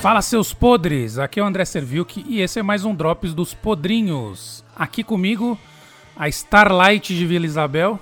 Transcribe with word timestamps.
Fala 0.00 0.22
seus 0.22 0.54
podres, 0.54 1.18
aqui 1.18 1.40
é 1.40 1.42
o 1.42 1.46
André 1.46 1.64
Servilk 1.64 2.24
e 2.26 2.40
esse 2.40 2.58
é 2.58 2.62
mais 2.62 2.84
um 2.84 2.94
Drops 2.94 3.34
dos 3.34 3.52
Podrinhos. 3.52 4.64
Aqui 4.74 5.02
comigo, 5.02 5.58
a 6.18 6.28
Starlight 6.28 7.14
de 7.14 7.26
Vila 7.26 7.46
Isabel, 7.46 7.98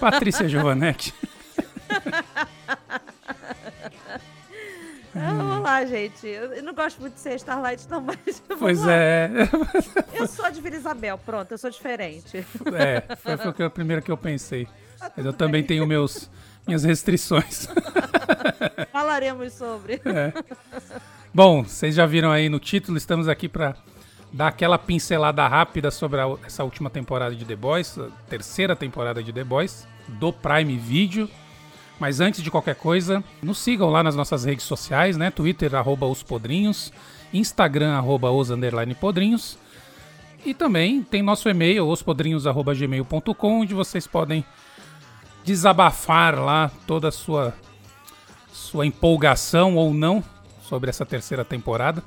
Patrícia 0.00 0.46
Giovanetti. 0.48 1.14
Ah, 5.20 5.56
Olá, 5.58 5.84
gente. 5.84 6.26
Eu 6.28 6.62
não 6.62 6.72
gosto 6.72 7.00
muito 7.00 7.14
de 7.14 7.20
ser 7.20 7.34
Starlight, 7.36 7.88
não, 7.90 8.00
mas. 8.00 8.16
vamos 8.46 8.60
Pois 8.60 8.80
lá. 8.82 8.92
é, 8.92 9.28
Eu 10.14 10.28
sou 10.28 10.48
de 10.50 10.60
Vila 10.60 10.76
Isabel, 10.76 11.18
pronto, 11.18 11.50
eu 11.50 11.58
sou 11.58 11.70
diferente. 11.70 12.36
é 12.72 13.16
foi, 13.16 13.52
foi 13.52 13.66
a 13.66 13.70
primeira 13.70 14.00
que 14.00 14.12
eu 14.12 14.16
pensei. 14.16 14.68
Mas 15.16 15.26
eu 15.26 15.32
também 15.32 15.64
tenho 15.64 15.84
meus, 15.88 16.30
minhas 16.66 16.84
restrições. 16.84 17.66
Falaremos 18.92 19.54
sobre. 19.54 20.00
Bom, 21.34 21.64
vocês 21.64 21.96
já 21.96 22.06
viram 22.06 22.30
aí 22.30 22.48
no 22.48 22.60
título, 22.60 22.96
estamos 22.96 23.26
aqui 23.26 23.48
para 23.48 23.74
dar 24.32 24.48
aquela 24.48 24.78
pincelada 24.78 25.46
rápida 25.46 25.90
sobre 25.90 26.20
a- 26.20 26.36
essa 26.44 26.62
última 26.64 26.90
temporada 26.90 27.34
de 27.34 27.44
The 27.44 27.56
Boys, 27.56 27.98
terceira 28.28 28.76
temporada 28.76 29.22
de 29.22 29.32
The 29.32 29.44
Boys, 29.44 29.86
do 30.08 30.32
Prime 30.32 30.76
Video. 30.76 31.28
Mas 31.98 32.20
antes 32.20 32.42
de 32.42 32.50
qualquer 32.50 32.76
coisa, 32.76 33.24
nos 33.42 33.58
sigam 33.58 33.90
lá 33.90 34.02
nas 34.02 34.14
nossas 34.14 34.44
redes 34.44 34.64
sociais, 34.64 35.16
né? 35.16 35.30
Twitter, 35.30 35.74
arroba 35.74 36.06
Instagram, 37.32 37.92
arroba 37.96 38.30
os 38.30 38.50
podrinhos. 38.94 39.58
E 40.46 40.54
também 40.54 41.02
tem 41.02 41.22
nosso 41.22 41.48
e-mail, 41.48 41.88
ospodrinhos.gmail.com, 41.88 43.60
onde 43.60 43.74
vocês 43.74 44.06
podem 44.06 44.44
desabafar 45.44 46.38
lá 46.38 46.70
toda 46.86 47.08
a 47.08 47.12
sua 47.12 47.54
sua 48.52 48.84
empolgação 48.86 49.76
ou 49.76 49.94
não 49.94 50.22
sobre 50.62 50.90
essa 50.90 51.06
terceira 51.06 51.44
temporada, 51.44 52.02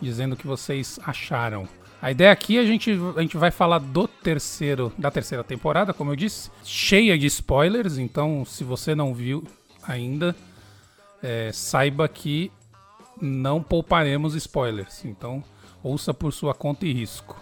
dizendo 0.00 0.32
o 0.32 0.36
que 0.36 0.46
vocês 0.46 0.98
acharam. 1.04 1.68
A 2.02 2.10
ideia 2.10 2.32
aqui 2.32 2.58
a 2.58 2.64
gente, 2.64 2.98
a 3.16 3.20
gente 3.20 3.36
vai 3.36 3.50
falar 3.50 3.78
do 3.78 4.08
terceiro 4.08 4.92
da 4.96 5.10
terceira 5.10 5.44
temporada, 5.44 5.92
como 5.92 6.10
eu 6.10 6.16
disse, 6.16 6.50
cheia 6.64 7.18
de 7.18 7.26
spoilers. 7.26 7.98
Então, 7.98 8.44
se 8.44 8.64
você 8.64 8.94
não 8.94 9.12
viu 9.12 9.44
ainda, 9.82 10.34
é, 11.22 11.50
saiba 11.52 12.08
que 12.08 12.50
não 13.20 13.62
pouparemos 13.62 14.34
spoilers. 14.34 15.04
Então, 15.04 15.44
ouça 15.82 16.14
por 16.14 16.32
sua 16.32 16.54
conta 16.54 16.86
e 16.86 16.92
risco. 16.92 17.38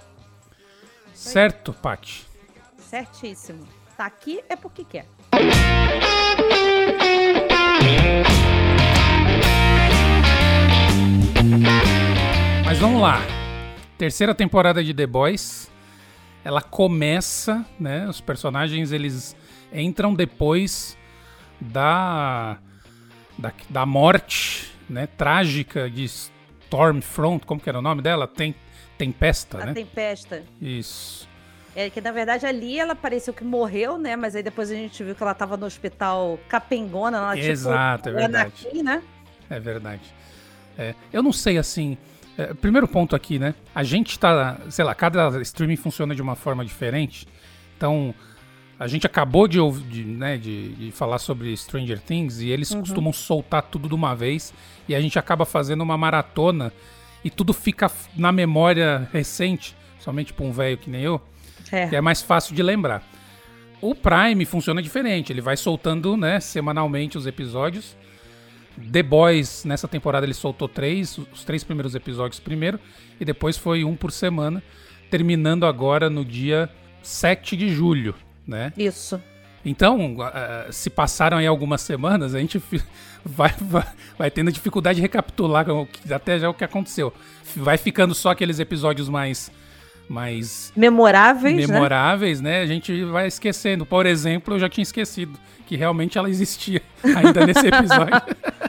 Certo, 1.15 1.73
Paty? 1.73 2.27
Certíssimo. 2.79 3.67
Tá 3.97 4.07
aqui 4.07 4.41
é 4.49 4.57
porque 4.57 4.85
quer. 4.85 5.07
Mas 12.69 12.77
vamos 12.81 13.01
lá. 13.01 13.19
Terceira 13.97 14.35
temporada 14.35 14.85
de 14.85 14.93
The 14.93 15.07
Boys. 15.07 15.71
Ela 16.45 16.61
começa, 16.61 17.65
né? 17.81 18.07
Os 18.07 18.21
personagens 18.21 18.93
eles 18.93 19.35
entram 19.73 20.13
depois 20.15 20.95
da 21.59 22.59
da, 23.39 23.55
da 23.71 23.87
morte, 23.87 24.71
né? 24.87 25.07
Trágica 25.07 25.89
de 25.89 26.05
Stormfront, 26.05 27.47
como 27.47 27.59
que 27.59 27.71
era 27.71 27.79
o 27.79 27.83
nome 27.83 28.03
dela? 28.03 28.29
Tem 28.29 28.55
Tempesta, 28.99 29.63
A 29.63 29.67
né? 29.67 29.73
tempesta. 29.73 30.43
Isso. 30.61 31.27
É 31.75 31.89
que 31.89 32.03
na 32.03 32.13
verdade 32.13 32.45
ali 32.45 32.79
ela 32.79 32.95
pareceu 32.95 33.33
que 33.33 33.45
morreu, 33.45 33.97
né? 33.97 34.15
Mas 34.15 34.37
aí 34.37 34.43
depois 34.43 34.71
a 34.71 34.75
gente 34.75 35.03
viu 35.03 35.15
que 35.15 35.23
ela 35.23 35.33
tava 35.33 35.57
no 35.57 35.65
hospital 35.65 36.39
capengona, 36.51 37.17
ela 37.17 37.39
Exato, 37.39 38.11
é 38.11 38.13
tipo, 38.13 38.21
verdade. 38.21 38.53
Anakin, 38.67 38.83
né? 38.83 39.03
É 39.49 39.59
verdade. 39.59 40.03
É, 40.77 40.95
eu 41.11 41.23
não 41.23 41.33
sei 41.33 41.57
assim. 41.57 41.97
É, 42.39 42.55
primeiro 42.55 42.87
ponto 42.89 43.15
aqui, 43.15 43.39
né? 43.39 43.55
A 43.75 43.83
gente 43.83 44.19
tá. 44.19 44.59
Sei 44.71 44.85
lá, 44.85 44.95
cada 44.95 45.43
streaming 45.43 45.77
funciona 45.77 46.15
de 46.15 46.23
uma 46.23 46.37
forma 46.37 46.65
diferente. 46.65 47.27
Então, 47.77 48.15
a 48.79 48.87
gente 48.87 49.07
acabou 49.07 49.47
de, 49.47 49.59
ouvir, 49.59 49.85
de, 49.85 50.05
né, 50.05 50.37
de, 50.37 50.73
de 50.75 50.93
falar 50.93 51.19
sobre 51.19 51.55
Stranger 51.57 52.01
Things 52.01 52.41
e 52.41 52.49
eles 52.49 52.73
costumam 52.73 53.13
soltar 53.13 53.63
tudo 53.63 53.89
de 53.89 53.95
uma 53.95 54.15
vez. 54.15 54.55
E 54.89 54.95
a 54.95 55.01
gente 55.01 55.19
acaba 55.19 55.45
fazendo 55.45 55.83
uma 55.83 55.99
maratona 55.99 56.73
e 57.25 57.29
tudo 57.29 57.53
fica 57.53 57.91
na 58.17 58.33
memória 58.33 59.09
recente. 59.13 59.77
Somente 59.99 60.33
pra 60.33 60.47
um 60.47 60.53
velho 60.53 60.79
que 60.79 60.89
nem 60.89 61.03
eu 61.03 61.21
que 61.89 61.97
é 61.97 62.01
mais 62.01 62.23
fácil 62.23 62.55
de 62.55 62.63
lembrar. 62.63 63.03
O 63.81 63.95
Prime 63.95 64.45
funciona 64.45 64.83
diferente, 64.83 65.33
ele 65.33 65.41
vai 65.41 65.57
soltando, 65.57 66.17
né, 66.17 66.41
semanalmente 66.41 67.17
os 67.17 67.27
episódios. 67.27 67.97
The 68.79 69.03
Boys, 69.03 69.65
nessa 69.65 69.89
temporada, 69.89 70.25
ele 70.25 70.35
soltou 70.35 70.69
três, 70.69 71.19
os 71.19 71.45
três 71.45 71.65
primeiros 71.65 71.95
episódios 71.95 72.41
primeiro, 72.41 72.79
e 73.21 73.25
depois 73.25 73.57
foi 73.57 73.85
um 73.85 73.97
por 73.97 74.13
semana, 74.13 74.63
terminando 75.11 75.67
agora 75.67 76.09
no 76.09 76.25
dia 76.25 76.71
7 77.03 77.57
de 77.57 77.71
julho, 77.71 78.15
né? 78.47 78.73
Isso. 78.77 79.21
Então, 79.65 80.17
se 80.71 80.89
passaram 80.89 81.37
aí 81.39 81.47
algumas 81.47 81.81
semanas, 81.81 82.35
a 82.35 82.39
gente 82.39 82.63
vai, 83.25 83.53
vai, 83.61 83.87
vai 84.17 84.31
tendo 84.31 84.53
dificuldade 84.53 84.97
de 84.97 85.03
recapitular 85.03 85.67
até 86.15 86.39
já 86.39 86.49
o 86.49 86.55
que 86.55 86.65
aconteceu. 86.65 87.13
Vai 87.57 87.77
ficando 87.77 88.15
só 88.15 88.31
aqueles 88.31 88.59
episódios 88.59 89.09
mais 89.09 89.51
mais 90.09 90.73
Memoráveis, 90.75 91.69
né? 91.69 91.75
memoráveis, 91.75 92.41
né? 92.41 92.63
A 92.63 92.67
gente 92.67 93.05
vai 93.05 93.27
esquecendo. 93.27 93.85
Por 93.85 94.07
exemplo, 94.07 94.55
eu 94.55 94.59
já 94.59 94.69
tinha 94.69 94.83
esquecido 94.83 95.39
que 95.67 95.77
realmente 95.77 96.17
ela 96.17 96.31
existia 96.31 96.83
ainda 97.05 97.47
nesse 97.47 97.67
episódio. 97.67 98.37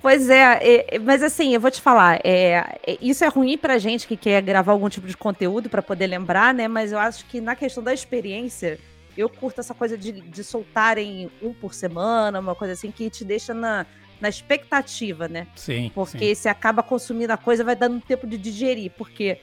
Pois 0.00 0.30
é, 0.30 0.94
é, 0.94 0.98
mas 1.00 1.22
assim, 1.22 1.52
eu 1.52 1.60
vou 1.60 1.70
te 1.70 1.82
falar, 1.82 2.20
é, 2.24 2.78
é, 2.86 2.98
isso 3.02 3.24
é 3.24 3.28
ruim 3.28 3.58
pra 3.58 3.78
gente 3.78 4.06
que 4.06 4.16
quer 4.16 4.40
gravar 4.40 4.72
algum 4.72 4.88
tipo 4.88 5.06
de 5.06 5.16
conteúdo 5.16 5.68
pra 5.68 5.82
poder 5.82 6.06
lembrar, 6.06 6.54
né? 6.54 6.68
Mas 6.68 6.92
eu 6.92 6.98
acho 6.98 7.26
que 7.26 7.40
na 7.40 7.56
questão 7.56 7.82
da 7.82 7.92
experiência, 7.92 8.78
eu 9.16 9.28
curto 9.28 9.60
essa 9.60 9.74
coisa 9.74 9.98
de, 9.98 10.12
de 10.12 10.44
soltarem 10.44 11.28
um 11.42 11.52
por 11.52 11.74
semana, 11.74 12.38
uma 12.38 12.54
coisa 12.54 12.74
assim, 12.74 12.90
que 12.92 13.10
te 13.10 13.24
deixa 13.24 13.52
na, 13.52 13.84
na 14.20 14.28
expectativa, 14.28 15.28
né? 15.28 15.46
Sim. 15.56 15.90
Porque 15.94 16.34
se 16.34 16.48
acaba 16.48 16.82
consumindo 16.82 17.32
a 17.32 17.36
coisa, 17.36 17.64
vai 17.64 17.76
dando 17.76 18.00
tempo 18.00 18.26
de 18.26 18.38
digerir. 18.38 18.92
Porque 18.96 19.38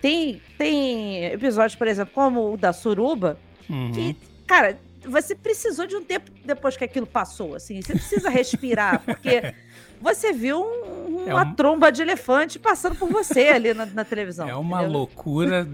tem, 0.00 0.40
tem 0.56 1.24
episódios, 1.26 1.74
por 1.76 1.86
exemplo, 1.86 2.12
como 2.14 2.52
o 2.52 2.56
da 2.56 2.72
Suruba. 2.72 3.38
Uhum. 3.68 3.92
que, 3.92 4.16
cara, 4.46 4.78
você 5.04 5.34
precisou 5.34 5.86
de 5.86 5.94
um 5.96 6.02
tempo 6.02 6.30
depois 6.44 6.76
que 6.76 6.84
aquilo 6.84 7.06
passou, 7.06 7.54
assim. 7.54 7.80
Você 7.82 7.92
precisa 7.92 8.28
respirar, 8.30 9.00
porque 9.04 9.54
você 10.00 10.32
viu 10.32 10.60
um- 10.62 11.24
É 11.28 11.34
uma 11.34 11.44
um- 11.44 11.54
tromba 11.54 11.90
de 11.92 12.00
elefante 12.02 12.58
passando 12.58 12.96
por 12.96 13.08
você 13.10 13.48
ali 13.48 13.74
na, 13.74 13.84
na 13.86 14.04
televisão. 14.04 14.48
É 14.48 14.54
uma 14.54 14.78
entendeu? 14.78 14.98
loucura 14.98 15.66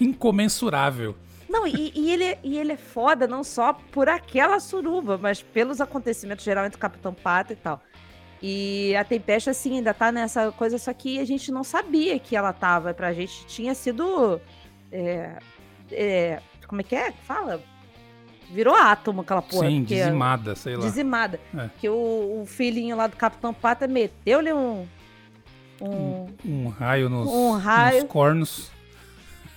incomensurável. 0.00 1.14
Não, 1.48 1.66
e, 1.66 1.92
e 1.94 2.12
ele, 2.12 2.38
e 2.44 2.58
ele 2.58 2.72
é 2.72 2.76
foda 2.76 3.26
não 3.26 3.42
só 3.42 3.72
por 3.72 4.08
aquela 4.08 4.60
suruba, 4.60 5.18
mas 5.18 5.42
pelos 5.42 5.80
acontecimentos 5.80 6.44
geral 6.44 6.64
entre 6.64 6.76
o 6.76 6.80
Capitão 6.80 7.12
Pata 7.12 7.52
e 7.52 7.56
tal. 7.56 7.82
E 8.42 8.94
a 8.96 9.04
Tempesta, 9.04 9.50
assim, 9.50 9.76
ainda 9.76 9.92
tá 9.92 10.10
nessa 10.10 10.50
coisa, 10.52 10.78
só 10.78 10.92
que 10.94 11.18
a 11.18 11.24
gente 11.26 11.52
não 11.52 11.62
sabia 11.62 12.18
que 12.18 12.34
ela 12.34 12.52
tava. 12.52 12.94
Pra 12.94 13.12
gente 13.12 13.44
tinha 13.46 13.74
sido. 13.74 14.40
é, 14.90 15.36
é, 15.92 16.40
como 16.66 16.80
é 16.80 16.84
que 16.84 16.94
é? 16.94 17.12
Fala? 17.12 17.60
Virou 18.50 18.74
átomo 18.74 19.20
aquela 19.20 19.42
porra. 19.42 19.68
Sim, 19.68 19.80
porque- 19.82 19.94
dizimada, 19.96 20.56
sei 20.56 20.76
lá. 20.76 20.84
Dizimada. 20.84 21.38
É. 21.56 21.68
Que 21.78 21.88
o, 21.88 22.40
o 22.42 22.46
filhinho 22.46 22.96
lá 22.96 23.06
do 23.06 23.16
Capitão 23.16 23.52
Pata 23.54 23.86
meteu-lhe 23.86 24.52
um. 24.52 24.86
Um, 25.80 26.26
Um 26.44 26.68
raio 26.68 27.08
nos, 27.08 27.28
Um 27.28 27.52
raio. 27.52 28.02
nos 28.02 28.10
cornos. 28.10 28.70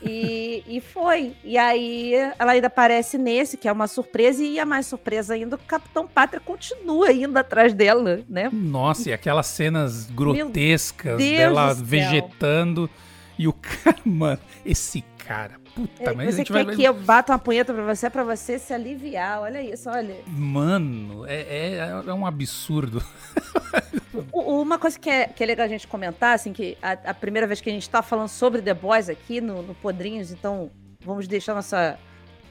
E, 0.05 0.63
e 0.67 0.81
foi. 0.81 1.33
E 1.43 1.57
aí 1.57 2.13
ela 2.37 2.51
ainda 2.51 2.67
aparece 2.67 3.17
nesse, 3.17 3.57
que 3.57 3.67
é 3.67 3.71
uma 3.71 3.87
surpresa, 3.87 4.43
e 4.43 4.59
a 4.59 4.65
mais 4.65 4.85
surpresa 4.85 5.33
ainda, 5.33 5.55
o 5.55 5.59
Capitão 5.59 6.07
Pátria 6.07 6.39
continua 6.39 7.11
indo 7.11 7.37
atrás 7.37 7.73
dela, 7.73 8.21
né? 8.29 8.49
Nossa, 8.51 9.09
e 9.09 9.13
aquelas 9.13 9.47
cenas 9.47 10.09
grotescas 10.11 11.17
dela 11.17 11.73
vegetando. 11.73 12.89
E 13.37 13.47
o 13.47 13.53
cara, 13.53 13.97
mano, 14.05 14.39
esse 14.65 15.03
cara. 15.25 15.61
Puta, 15.73 16.11
É, 16.11 16.13
mas 16.13 16.27
a 16.27 16.31
você 16.31 16.37
gente 16.37 16.53
quer 16.53 16.65
vai. 16.65 16.75
que 16.75 16.83
eu 16.83 16.93
bata 16.93 17.33
uma 17.33 17.39
punheta 17.39 17.73
pra 17.73 17.83
você, 17.83 18.07
pra 18.07 18.23
você 18.23 18.59
se 18.59 18.71
aliviar. 18.73 19.41
Olha 19.41 19.59
isso, 19.59 19.89
olha. 19.89 20.17
Mano, 20.27 21.25
é, 21.25 21.41
é, 21.41 22.03
é 22.07 22.13
um 22.13 22.27
absurdo. 22.27 23.03
Uma 24.31 24.77
coisa 24.77 24.99
que 24.99 25.09
é, 25.09 25.27
que 25.27 25.43
é 25.43 25.45
legal 25.45 25.65
a 25.65 25.69
gente 25.69 25.87
comentar, 25.87 26.35
assim, 26.35 26.53
que 26.53 26.77
a, 26.81 26.91
a 26.91 27.13
primeira 27.13 27.47
vez 27.47 27.61
que 27.61 27.69
a 27.69 27.73
gente 27.73 27.89
tá 27.89 28.01
falando 28.01 28.27
sobre 28.27 28.61
The 28.61 28.73
Boys 28.73 29.09
aqui 29.09 29.41
no, 29.41 29.61
no 29.61 29.73
Podrinhos, 29.75 30.31
então 30.31 30.69
vamos 31.03 31.27
deixar 31.27 31.53
nossa 31.53 31.97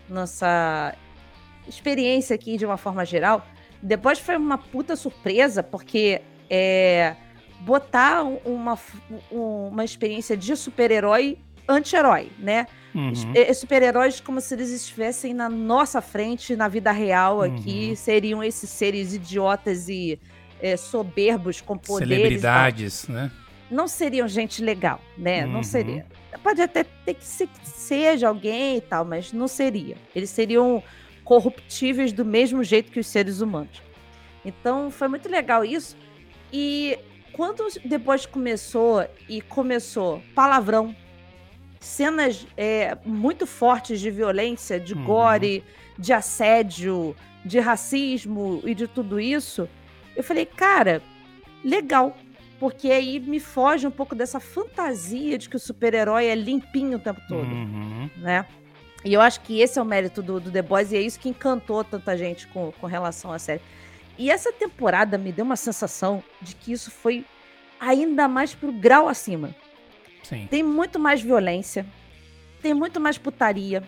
nossa 0.09 0.95
experiência 1.67 2.35
aqui 2.35 2.57
de 2.57 2.67
uma 2.67 2.77
forma 2.77 3.05
geral. 3.05 3.47
Depois 3.81 4.19
foi 4.19 4.37
uma 4.37 4.59
puta 4.59 4.97
surpresa, 4.97 5.63
porque 5.63 6.21
é, 6.51 7.17
botar 7.61 8.23
uma, 8.23 8.79
uma 9.31 9.85
experiência 9.85 10.37
de 10.37 10.57
super-herói 10.57 11.39
anti-herói, 11.69 12.31
né? 12.39 12.67
Uhum. 12.95 13.13
Super-heróis 13.55 14.21
como 14.21 14.41
se 14.41 14.55
eles 14.55 14.71
estivessem 14.71 15.33
na 15.33 15.49
nossa 15.49 16.01
frente, 16.03 16.55
na 16.55 16.69
vida 16.69 16.93
real 16.93 17.41
aqui, 17.41 17.91
uhum. 17.91 17.97
seriam 17.97 18.45
esses 18.45 18.69
seres 18.69 19.15
idiotas 19.15 19.89
e 19.89 20.21
é, 20.63 20.77
soberbos 20.77 21.61
com 21.61 21.77
poderes. 21.77 22.17
Celebridades, 22.17 23.09
né? 23.09 23.31
Não 23.71 23.89
seriam 23.89 24.29
gente 24.29 24.63
legal, 24.63 25.01
né? 25.19 25.45
Uhum. 25.45 25.53
Não 25.53 25.63
seria. 25.63 26.07
Pode 26.43 26.63
até 26.63 26.85
ter 26.85 27.15
que 27.15 27.25
ser 27.25 27.49
seja 27.65 28.29
alguém 28.29 28.77
e 28.77 28.81
tal, 28.81 29.05
mas 29.05 29.33
não 29.33 29.49
seria. 29.49 29.97
Eles 30.15 30.31
seriam 30.31 30.83
corruptíveis 31.25 32.13
do 32.13 32.25
mesmo 32.25 32.63
jeito 32.63 32.93
que 32.93 33.01
os 33.01 33.07
seres 33.07 33.41
humanos. 33.41 33.83
Então 34.45 34.91
foi 34.91 35.09
muito 35.09 35.29
legal 35.29 35.65
isso. 35.65 35.97
E 36.53 36.99
quando 37.33 37.65
depois 37.85 38.25
começou 38.27 39.07
e 39.29 39.41
começou 39.41 40.23
palavrão, 40.35 40.95
cenas 41.81 42.47
é, 42.57 42.97
muito 43.05 43.47
fortes 43.47 44.01
de 44.01 44.11
violência, 44.11 44.79
de 44.79 44.95
uhum. 44.95 45.05
gore, 45.05 45.65
de 45.99 46.13
assédio, 46.13 47.17
de 47.45 47.59
racismo 47.59 48.63
e 48.65 48.75
de 48.75 48.87
tudo 48.87 49.19
isso, 49.19 49.69
eu 50.17 50.23
falei, 50.23 50.47
cara, 50.47 51.03
legal. 51.65 52.17
Porque 52.59 52.91
aí 52.93 53.19
me 53.19 53.41
foge 53.41 53.87
um 53.87 53.91
pouco 53.91 54.15
dessa 54.15 54.39
fantasia 54.39 55.37
de 55.37 55.49
que 55.49 55.57
o 55.57 55.61
super-herói 55.61 56.27
é 56.27 56.35
limpinho 56.35 56.97
o 56.97 57.01
tempo 57.01 57.21
todo, 57.29 57.49
uhum. 57.49 58.09
né? 58.19 58.47
E 59.05 59.13
eu 59.13 59.21
acho 59.21 59.41
que 59.41 59.61
esse 59.61 59.81
é 59.81 59.83
o 59.83 59.85
mérito 59.85 60.23
do, 60.23 60.39
do, 60.39 60.51
The 60.51 60.63
Boys 60.63 60.93
e 60.93 60.97
é 60.97 61.01
isso 61.01 61.19
que 61.19 61.29
encantou 61.29 61.83
tanta 61.83 62.17
gente 62.17 62.47
com, 62.47 62.71
com 62.73 62.87
relação 62.87 63.33
à 63.33 63.39
série. 63.39 63.61
E 64.17 64.31
essa 64.31 64.53
temporada 64.53 65.19
me 65.19 65.33
deu 65.33 65.45
uma 65.45 65.57
sensação 65.57 66.23
de 66.41 66.55
que 66.55 66.73
isso 66.73 66.89
foi 66.91 67.25
ainda 67.81 68.29
mais 68.29 68.55
pro 68.55 68.71
grau 68.71 69.09
acima. 69.09 69.53
Sim. 70.23 70.47
Tem 70.49 70.63
muito 70.63 71.01
mais 71.01 71.21
violência, 71.21 71.85
tem 72.63 72.73
muito 72.73 73.01
mais 73.01 73.19
putaria, 73.19 73.83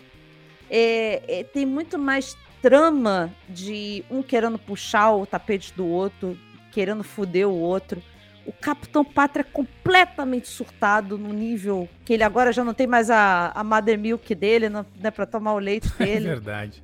é, 0.69 1.39
é, 1.39 1.43
tem 1.45 1.65
muito 1.65 1.97
mais 1.97 2.35
trama 2.65 3.31
de 3.47 4.03
um 4.09 4.23
querendo 4.23 4.57
puxar 4.57 5.11
o 5.11 5.23
tapete 5.23 5.71
do 5.75 5.85
outro, 5.85 6.35
querendo 6.71 7.03
foder 7.03 7.47
o 7.47 7.53
outro. 7.53 8.01
O 8.43 8.51
Capitão 8.51 9.05
Pátria 9.05 9.41
é 9.41 9.43
completamente 9.43 10.47
surtado 10.47 11.15
no 11.15 11.31
nível 11.31 11.87
que 12.03 12.13
ele 12.13 12.23
agora 12.23 12.51
já 12.51 12.63
não 12.63 12.73
tem 12.73 12.87
mais 12.87 13.11
a, 13.11 13.51
a 13.53 13.63
Mother 13.63 13.99
Milk 13.99 14.33
dele, 14.33 14.67
não, 14.67 14.83
né, 14.99 15.11
pra 15.11 15.27
tomar 15.27 15.53
o 15.53 15.59
leite 15.59 15.91
é 15.99 16.05
dele. 16.05 16.25
É 16.25 16.29
verdade. 16.29 16.81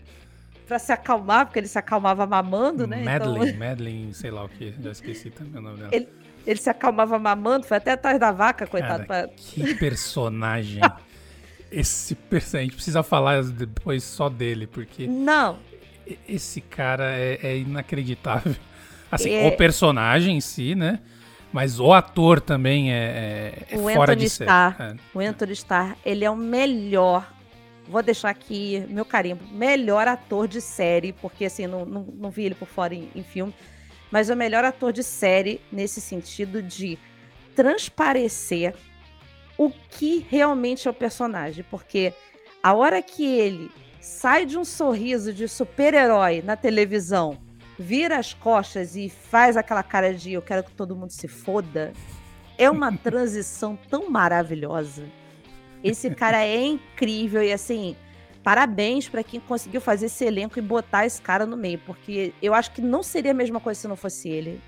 Pra 0.68 0.78
se 0.78 0.92
acalmar, 0.92 1.48
porque 1.48 1.57
ele 1.57 1.68
se 1.68 1.80
acalmava 1.80 2.28
mamando, 2.28 2.86
né? 2.86 3.04
Madeline, 3.04 3.50
então... 3.50 3.57
Madeline, 3.68 4.13
sei 4.13 4.30
lá 4.30 4.44
o 4.44 4.50
que, 4.50 4.75
já 4.80 4.92
esqueci 4.92 5.31
também 5.31 5.60
o 5.60 5.63
nome 5.63 5.78
dela. 5.78 5.89
Ele, 5.92 6.07
ele 6.45 6.60
se 6.60 6.69
acalmava 6.69 7.18
mamando, 7.18 7.66
foi 7.66 7.78
até 7.78 7.94
atrás 7.94 8.19
da 8.19 8.31
vaca, 8.31 8.68
coitado. 8.68 9.07
Cara, 9.07 9.25
pra... 9.25 9.33
Que 9.36 9.74
personagem. 9.74 10.80
esse 11.72 12.13
personagem, 12.13 12.60
a 12.60 12.63
gente 12.66 12.75
precisa 12.75 13.01
falar 13.01 13.44
depois 13.44 14.04
só 14.04 14.30
dele, 14.30 14.68
porque. 14.68 15.07
Não. 15.07 15.70
Esse 16.28 16.62
cara 16.62 17.16
é, 17.16 17.40
é 17.42 17.58
inacreditável. 17.58 18.56
Assim, 19.12 19.34
é... 19.34 19.48
o 19.48 19.58
personagem 19.58 20.38
em 20.38 20.42
si, 20.42 20.74
né? 20.75 21.00
Mas 21.52 21.80
o 21.80 21.92
ator 21.92 22.40
também 22.40 22.94
é, 22.94 23.66
é, 23.69 23.75
é 23.75 23.78
fora 23.78 24.13
Anthony 24.13 24.16
de 24.16 24.30
série. 24.30 24.50
É. 24.50 24.96
O 25.13 25.19
Anthony 25.19 25.52
Starr, 25.52 25.98
ele 26.06 26.24
é 26.24 26.31
o 26.31 26.36
melhor. 26.36 27.30
Vou 27.88 28.02
deixar 28.02 28.30
aqui 28.30 28.86
meu 28.88 29.04
carimbo. 29.04 29.44
Melhor 29.52 30.08
ator 30.08 30.48
de 30.48 30.62
série, 30.62 31.12
porque 31.12 31.46
assim, 31.46 31.68
não, 31.68 31.86
não, 31.86 32.04
não 32.04 32.30
vi 32.30 32.46
ele 32.46 32.56
por 32.56 32.68
fora 32.68 32.96
em, 32.96 33.10
em 33.14 33.24
filme. 33.24 33.54
Mas 34.10 34.30
o 34.30 34.36
melhor 34.36 34.64
ator 34.64 34.94
de 34.94 35.04
série 35.04 35.60
nesse 35.72 36.00
sentido 36.00 36.62
de 36.62 36.98
transparecer 37.54 38.74
o 39.57 39.69
que 39.69 40.25
realmente 40.30 40.88
é 40.88 40.92
o 40.92 40.94
personagem. 40.94 41.66
Porque 41.69 42.14
a 42.64 42.74
hora 42.74 43.02
que 43.02 43.25
ele 43.25 43.69
sai 44.01 44.45
de 44.45 44.57
um 44.57 44.65
sorriso 44.65 45.31
de 45.33 45.48
super-herói 45.48 46.42
na 46.42 46.57
televisão 46.57 47.38
vira 47.81 48.18
as 48.18 48.33
costas 48.33 48.95
e 48.95 49.09
faz 49.09 49.57
aquela 49.57 49.83
cara 49.83 50.13
de 50.13 50.33
eu 50.33 50.42
quero 50.42 50.63
que 50.63 50.71
todo 50.71 50.95
mundo 50.95 51.12
se 51.12 51.27
foda, 51.27 51.92
é 52.57 52.69
uma 52.69 52.92
transição 52.95 53.77
tão 53.89 54.09
maravilhosa. 54.09 55.03
Esse 55.83 56.12
cara 56.12 56.45
é 56.45 56.63
incrível 56.63 57.42
e 57.42 57.51
assim, 57.51 57.95
parabéns 58.44 59.09
para 59.09 59.24
quem 59.24 59.39
conseguiu 59.39 59.81
fazer 59.81 60.06
esse 60.06 60.24
elenco 60.24 60.59
e 60.59 60.62
botar 60.62 61.06
esse 61.06 61.19
cara 61.19 61.45
no 61.45 61.57
meio, 61.57 61.80
porque 61.80 62.33
eu 62.42 62.54
acho 62.54 62.71
que 62.71 62.81
não 62.81 63.01
seria 63.01 63.31
a 63.31 63.33
mesma 63.33 63.59
coisa 63.59 63.81
se 63.81 63.88
não 63.88 63.95
fosse 63.95 64.30
ele. 64.30 64.62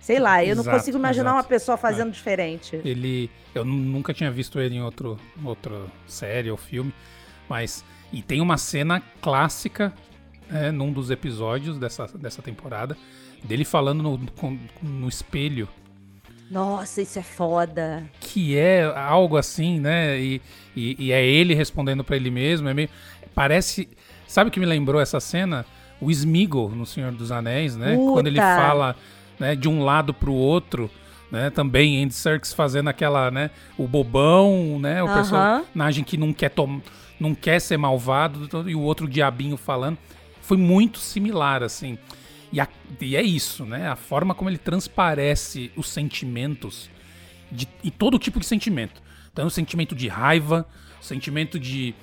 Sei 0.00 0.18
lá, 0.18 0.42
eu 0.42 0.52
exato, 0.52 0.68
não 0.68 0.78
consigo 0.78 0.98
imaginar 0.98 1.30
exato. 1.30 1.36
uma 1.36 1.44
pessoa 1.44 1.76
fazendo 1.76 2.08
é. 2.08 2.12
diferente. 2.12 2.80
Ele, 2.84 3.30
eu 3.54 3.64
nunca 3.64 4.14
tinha 4.14 4.30
visto 4.30 4.60
ele 4.60 4.76
em 4.76 4.82
outro, 4.82 5.18
outra 5.44 5.86
série 6.06 6.50
ou 6.50 6.56
filme, 6.56 6.94
mas 7.48 7.84
e 8.12 8.22
tem 8.22 8.40
uma 8.40 8.56
cena 8.56 9.02
clássica 9.20 9.92
é, 10.52 10.70
num 10.70 10.92
dos 10.92 11.10
episódios 11.10 11.78
dessa, 11.78 12.06
dessa 12.18 12.42
temporada, 12.42 12.96
dele 13.42 13.64
falando 13.64 14.02
no, 14.02 14.20
no 14.82 15.08
espelho. 15.08 15.68
Nossa, 16.50 17.02
isso 17.02 17.18
é 17.18 17.22
foda. 17.22 18.04
Que 18.20 18.56
é 18.56 18.84
algo 18.84 19.36
assim, 19.36 19.80
né? 19.80 20.18
E, 20.18 20.40
e, 20.76 21.06
e 21.06 21.12
é 21.12 21.24
ele 21.24 21.54
respondendo 21.54 22.04
para 22.04 22.16
ele 22.16 22.30
mesmo. 22.30 22.68
É 22.68 22.74
meio, 22.74 22.88
parece. 23.34 23.88
Sabe 24.28 24.48
o 24.48 24.52
que 24.52 24.60
me 24.60 24.66
lembrou 24.66 25.00
essa 25.00 25.18
cena? 25.18 25.66
O 26.00 26.10
Smeagol 26.10 26.70
no 26.70 26.86
Senhor 26.86 27.10
dos 27.12 27.32
Anéis, 27.32 27.76
né? 27.76 27.96
Puta. 27.96 28.12
Quando 28.12 28.26
ele 28.28 28.38
fala 28.38 28.94
né, 29.38 29.56
de 29.56 29.68
um 29.68 29.82
lado 29.82 30.14
pro 30.14 30.32
outro. 30.32 30.90
Né, 31.30 31.50
também 31.50 32.04
Andy 32.04 32.14
Serkis 32.14 32.52
fazendo 32.52 32.88
aquela, 32.88 33.32
né, 33.32 33.50
o 33.76 33.88
bobão, 33.88 34.78
né, 34.78 35.02
o 35.02 35.06
uh 35.06 35.08
-huh. 35.08 35.14
personagem 35.14 36.04
que 36.04 36.16
não 36.16 36.32
quer 36.32 36.50
tom 36.50 36.80
não 37.18 37.34
quer 37.34 37.60
ser 37.60 37.76
malvado 37.76 38.68
e 38.68 38.74
o 38.74 38.80
outro 38.80 39.08
diabinho 39.08 39.56
falando 39.56 39.98
foi 40.40 40.56
muito 40.56 40.98
similar, 40.98 41.62
assim. 41.62 41.98
E, 42.52 42.60
a, 42.60 42.68
e, 43.00 43.16
é 43.16 43.22
isso, 43.22 43.64
né? 43.64 43.88
A 43.88 43.96
forma 43.96 44.34
como 44.34 44.48
ele 44.48 44.58
transparece 44.58 45.72
os 45.76 45.88
sentimentos 45.88 46.88
de, 47.50 47.68
e 47.82 47.90
todo 47.90 48.18
tipo 48.18 48.38
de 48.38 48.46
sentimento. 48.46 49.02
Então, 49.32 49.46
o 49.46 49.50
sentimento 49.50 49.94
de 49.94 50.06
raiva, 50.06 50.66
o 51.00 51.04
sentimento 51.04 51.58
de. 51.58 51.94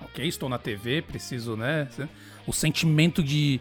Ok, 0.00 0.24
estou 0.24 0.48
na 0.48 0.58
TV, 0.58 1.02
preciso, 1.02 1.56
né? 1.56 1.88
O 2.46 2.52
sentimento 2.52 3.22
de. 3.22 3.60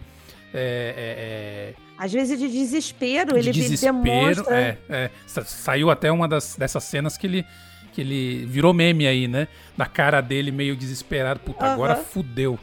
É, 0.54 1.74
é, 1.76 1.82
é 1.82 1.87
Às 1.98 2.14
vezes 2.14 2.40
de 2.40 2.48
desespero, 2.48 3.34
de 3.34 3.40
ele 3.40 3.52
desespero, 3.52 4.02
demonstra. 4.04 4.56
É, 4.56 4.78
é, 4.90 5.12
saiu 5.26 5.90
até 5.90 6.12
uma 6.12 6.28
das, 6.28 6.56
dessas 6.56 6.84
cenas 6.84 7.18
que 7.18 7.26
ele, 7.26 7.46
que 7.94 8.02
ele 8.02 8.46
virou 8.46 8.74
meme 8.74 9.08
aí, 9.08 9.28
né? 9.28 9.48
Da 9.76 9.86
cara 9.86 10.22
dele 10.22 10.52
meio 10.52 10.76
desesperado. 10.76 11.40
Puta, 11.40 11.66
uhum. 11.66 11.72
agora 11.72 11.96
fudeu. 11.96 12.60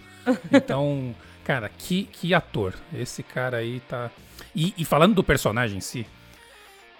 Então. 0.53 1.14
Cara, 1.45 1.69
que, 1.69 2.05
que 2.05 2.33
ator. 2.33 2.75
Esse 2.93 3.23
cara 3.23 3.59
aí 3.59 3.81
tá. 3.81 4.11
E, 4.57 4.73
e, 4.79 4.85
falando 4.85 5.14
do 5.14 5.23
personagem 5.23 5.76
em 5.76 5.81
si, 5.81 6.07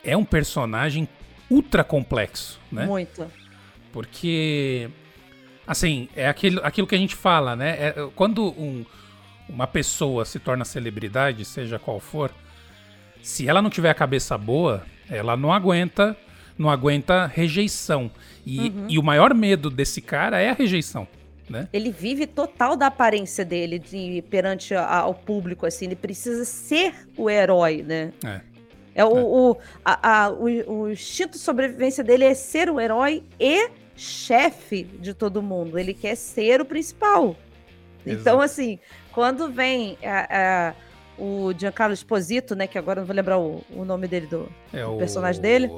é 0.05 0.15
um 0.15 0.25
personagem 0.25 1.09
ultra 1.51 1.83
complexo, 1.83 2.61
né? 2.71 2.85
Muito. 2.85 3.27
Porque. 3.91 4.91
Assim, 5.67 6.11
é 6.15 6.29
aquilo, 6.29 6.61
aquilo 6.63 6.87
que 6.87 6.95
a 6.95 6.99
gente 6.99 7.17
fala, 7.17 7.57
né? 7.57 7.71
É, 7.71 8.09
quando 8.15 8.49
um, 8.49 8.85
uma 9.49 9.67
pessoa 9.67 10.25
se 10.25 10.39
torna 10.39 10.65
celebridade, 10.65 11.45
seja 11.45 11.79
qual 11.79 12.01
for, 12.01 12.33
se 13.23 13.49
ela 13.49 13.63
não 13.63 13.71
tiver 13.71 13.91
a 13.91 13.95
cabeça 13.95 14.37
boa, 14.37 14.85
ela 15.09 15.37
não 15.37 15.53
aguenta, 15.53 16.17
não 16.59 16.69
aguenta 16.69 17.27
rejeição. 17.27 18.11
E, 18.45 18.61
uhum. 18.61 18.87
e 18.89 18.99
o 18.99 19.03
maior 19.03 19.35
medo 19.35 19.71
desse 19.71 20.01
cara 20.01 20.41
é 20.41 20.51
a 20.51 20.55
rejeição. 20.55 21.09
Né? 21.49 21.69
Ele 21.73 21.91
vive 21.91 22.27
total 22.27 22.77
da 22.77 22.87
aparência 22.87 23.45
dele 23.45 23.79
de, 23.79 24.23
perante 24.31 24.75
a, 24.75 24.99
ao 24.99 25.15
público, 25.15 25.67
assim. 25.67 25.87
Ele 25.87 25.97
precisa 25.97 26.45
ser 26.45 26.95
o 27.17 27.29
herói, 27.29 27.83
né? 27.83 28.13
É. 28.25 28.41
É 28.95 29.05
o, 29.05 29.19
é. 29.19 29.23
o, 29.23 29.57
a, 29.85 30.25
a, 30.25 30.31
o, 30.31 30.83
o 30.83 30.91
instinto 30.91 31.33
de 31.33 31.39
sobrevivência 31.39 32.05
dele 32.05 32.25
é 32.25 32.35
ser 32.35 32.71
o 32.71 32.81
herói 32.81 33.23
e 33.39 33.71
chefe 33.97 34.85
de 34.85 35.13
todo 35.13 35.43
mundo. 35.43 35.79
Ele 35.79 35.93
quer 35.93 36.15
ser 36.15 36.61
o 36.61 36.65
principal. 36.65 37.37
Então, 38.03 38.13
Exato. 38.13 38.21
Então, 38.21 38.41
assim, 38.41 38.79
quando 39.15 39.51
vem 39.51 39.97
a, 40.03 40.71
a, 40.71 40.75
o 41.19 41.53
Giancarlo 41.57 41.95
Esposito, 41.95 42.55
né? 42.55 42.67
Que 42.67 42.79
agora 42.79 43.01
não 43.01 43.07
vou 43.07 43.17
lembrar 43.17 43.39
o, 43.39 43.65
o 43.71 43.85
nome 43.85 44.09
dele, 44.09 44.27
do, 44.27 44.49
é 44.73 44.85
do 44.85 44.97
personagem 44.99 45.41
dele. 45.41 45.71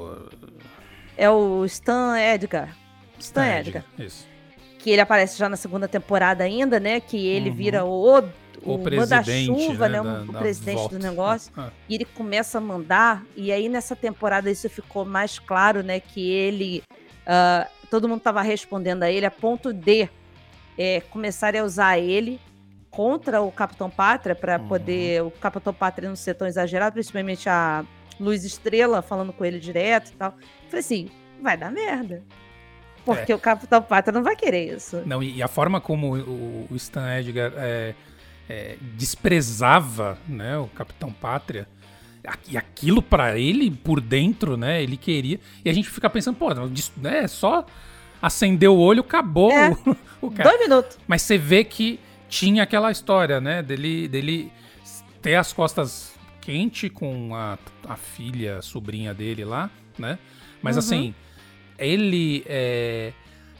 É 1.15 1.29
o 1.29 1.63
Stan 1.65 2.19
Edgar. 2.19 2.75
Stan, 3.19 3.43
Stan 3.43 3.59
Edgar. 3.59 3.83
Edgar. 3.97 4.07
Isso 4.07 4.37
que 4.87 4.91
ele 4.91 5.01
aparece 5.01 5.37
já 5.37 5.49
na 5.49 5.57
segunda 5.57 5.85
temporada 5.85 6.45
ainda, 6.45 6.79
né? 6.79 7.01
Que 7.01 7.27
ele 7.27 7.49
uhum. 7.49 7.55
vira 7.57 7.83
o, 7.83 8.19
o, 8.63 8.75
o 8.75 8.77
manda-chuva, 8.77 9.89
né? 9.89 10.01
né? 10.01 10.25
o 10.25 10.31
presidente 10.31 10.77
volta. 10.77 10.97
do 10.97 11.03
negócio. 11.03 11.51
Ah. 11.57 11.71
E 11.89 11.95
ele 11.95 12.05
começa 12.05 12.57
a 12.57 12.61
mandar. 12.61 13.25
E 13.35 13.51
aí 13.51 13.67
nessa 13.67 13.97
temporada 13.97 14.49
isso 14.49 14.69
ficou 14.69 15.03
mais 15.03 15.39
claro, 15.39 15.83
né? 15.83 15.99
Que 15.99 16.31
ele. 16.31 16.83
Uh, 17.23 17.69
todo 17.89 18.07
mundo 18.07 18.19
estava 18.19 18.41
respondendo 18.41 19.03
a 19.03 19.11
ele 19.11 19.25
a 19.25 19.31
ponto 19.31 19.73
de 19.73 20.07
é, 20.77 21.01
começarem 21.01 21.59
a 21.59 21.65
usar 21.65 21.99
ele 21.99 22.39
contra 22.97 23.41
o 23.43 23.51
Capitão 23.51 23.91
Pátria 23.91 24.33
para 24.33 24.57
Uhum. 24.57 24.67
poder 24.67 25.21
o 25.21 25.29
Capitão 25.29 25.71
Pátria 25.71 26.09
não 26.09 26.15
ser 26.15 26.33
tão 26.33 26.47
exagerado, 26.47 26.93
principalmente 26.93 27.47
a 27.47 27.85
Luz 28.19 28.43
Estrela 28.43 29.03
falando 29.03 29.31
com 29.31 29.45
ele 29.45 29.59
direto 29.59 30.09
e 30.09 30.13
tal. 30.13 30.33
Eu 30.39 30.69
falei 30.69 30.79
assim, 30.79 31.07
vai 31.39 31.55
dar 31.55 31.71
merda. 31.71 32.23
Porque 33.05 33.31
o 33.31 33.37
Capitão 33.37 33.83
Pátria 33.83 34.11
não 34.11 34.23
vai 34.23 34.35
querer 34.35 34.75
isso. 34.75 35.03
Não, 35.05 35.21
e, 35.21 35.43
a 35.43 35.47
forma 35.47 35.79
como 35.79 36.17
o, 36.17 36.67
o 36.71 36.75
Stan 36.75 37.19
Edgar 37.19 37.53
é, 37.55 37.93
é, 38.49 38.77
desprezava 38.95 40.17
né, 40.27 40.57
o 40.57 40.65
Capitão 40.65 41.11
Pátria, 41.11 41.67
e 42.49 42.57
aquilo 42.57 43.01
pra 43.01 43.37
ele, 43.37 43.69
por 43.69 44.01
dentro, 44.01 44.57
né, 44.57 44.81
ele 44.81 44.97
queria. 44.97 45.39
E 45.63 45.69
a 45.69 45.73
gente 45.73 45.87
fica 45.87 46.09
pensando, 46.09 46.35
pô, 46.35 46.49
né, 46.97 47.27
só 47.27 47.63
acender 48.19 48.69
o 48.69 48.75
olho, 48.75 49.01
acabou 49.01 49.51
É. 49.51 49.69
o, 49.69 49.95
o 50.27 50.31
cara. 50.31 50.49
Dois 50.49 50.61
minutos. 50.67 50.97
Mas 51.07 51.21
você 51.21 51.37
vê 51.37 51.63
que 51.63 51.99
tinha 52.29 52.63
aquela 52.63 52.91
história, 52.91 53.39
né? 53.41 53.61
Dele, 53.63 54.07
dele 54.07 54.51
ter 55.21 55.35
as 55.35 55.51
costas 55.53 56.13
quente 56.41 56.89
com 56.89 57.35
a, 57.35 57.57
a 57.87 57.95
filha, 57.95 58.57
a 58.57 58.61
sobrinha 58.61 59.13
dele 59.13 59.43
lá, 59.43 59.69
né? 59.97 60.17
Mas 60.61 60.75
Uhum. 60.75 60.79
assim, 60.79 61.15
ele 61.77 62.43
é, 62.47 63.11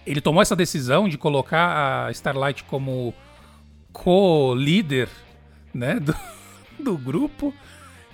ele 0.06 0.22
tomou 0.22 0.42
essa 0.42 0.56
decisão 0.56 1.08
de 1.10 1.18
colocar 1.18 2.06
a 2.08 2.12
Starlight 2.12 2.64
como 2.64 3.14
co-líder, 3.92 5.10
né? 5.74 6.00
Do, 6.00 6.16
do 6.80 6.98
grupo. 6.98 7.54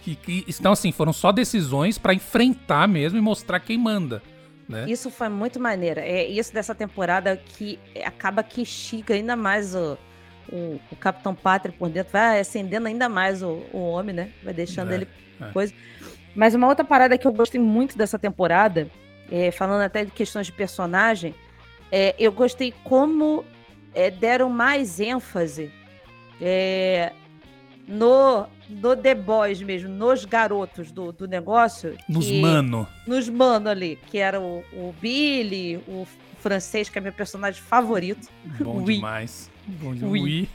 Que, 0.02 0.16
que, 0.16 0.46
então, 0.50 0.74
assim, 0.74 0.92
foram 0.92 1.14
só 1.14 1.32
decisões 1.32 1.98
pra 1.98 2.14
enfrentar 2.14 2.88
mesmo 2.90 3.18
e 3.18 3.22
mostrar 3.22 3.60
quem 3.62 3.78
manda, 3.78 4.22
né? 4.68 4.86
Isso 4.90 5.10
foi 5.10 5.30
muito 5.30 5.62
maneiro. 5.62 6.00
É 6.02 6.26
isso 6.28 6.54
dessa 6.54 6.76
temporada 6.76 7.38
que 7.38 7.80
acaba 8.04 8.44
que 8.44 8.62
estica 8.64 9.14
ainda 9.14 9.36
mais 9.38 9.74
o, 9.74 9.98
o, 10.52 10.80
o 10.92 10.96
Capitão 10.96 11.34
Pátria 11.36 11.74
por 11.78 11.90
dentro, 11.90 12.12
vai 12.14 12.40
acendendo 12.40 12.88
ainda 12.88 13.08
mais 13.10 13.42
o, 13.42 13.64
o 13.72 13.78
homem, 13.80 14.14
né? 14.16 14.30
Vai 14.44 14.54
deixando 14.54 14.92
É, 14.92 14.96
ele 14.96 15.08
é. 15.42 15.46
coisa. 15.52 15.74
Mas 16.36 16.54
uma 16.56 16.68
outra 16.68 16.84
parada 16.84 17.18
que 17.18 17.28
eu 17.28 17.34
gostei 17.34 17.60
muito 17.62 17.98
dessa 17.98 18.18
temporada, 18.18 18.90
é, 19.32 19.52
falando 19.52 19.82
até 19.82 20.04
de 20.06 20.12
questões 20.12 20.48
de 20.48 20.52
personagem, 20.52 21.34
é, 21.92 22.16
eu 22.18 22.32
gostei 22.32 22.74
como 22.84 23.46
é, 23.94 24.10
deram 24.10 24.50
mais 24.50 25.00
ênfase 25.00 25.72
é, 26.42 27.12
no, 27.88 28.48
no 28.70 28.96
The 28.96 29.14
Boys 29.16 29.62
mesmo, 29.62 29.90
nos 29.90 30.26
garotos 30.26 30.92
do, 30.92 31.12
do 31.12 31.28
negócio. 31.28 31.96
Nos 32.10 32.26
que- 32.26 32.42
mano. 32.42 32.88
nos 33.06 33.30
mano 33.30 33.70
ali, 33.70 34.00
que 34.08 34.18
era 34.18 34.40
o, 34.42 34.64
o 34.74 34.94
Billy, 35.00 35.78
o 35.88 36.08
francês, 36.40 36.90
que 36.90 36.98
é 36.98 37.02
meu 37.02 37.14
personagem 37.14 37.62
favorito. 37.62 38.28
Bom 38.60 38.82
demais. 38.84 39.52
Demais. 39.67 40.01
Oui. 40.03 40.22
Oui. 40.24 40.50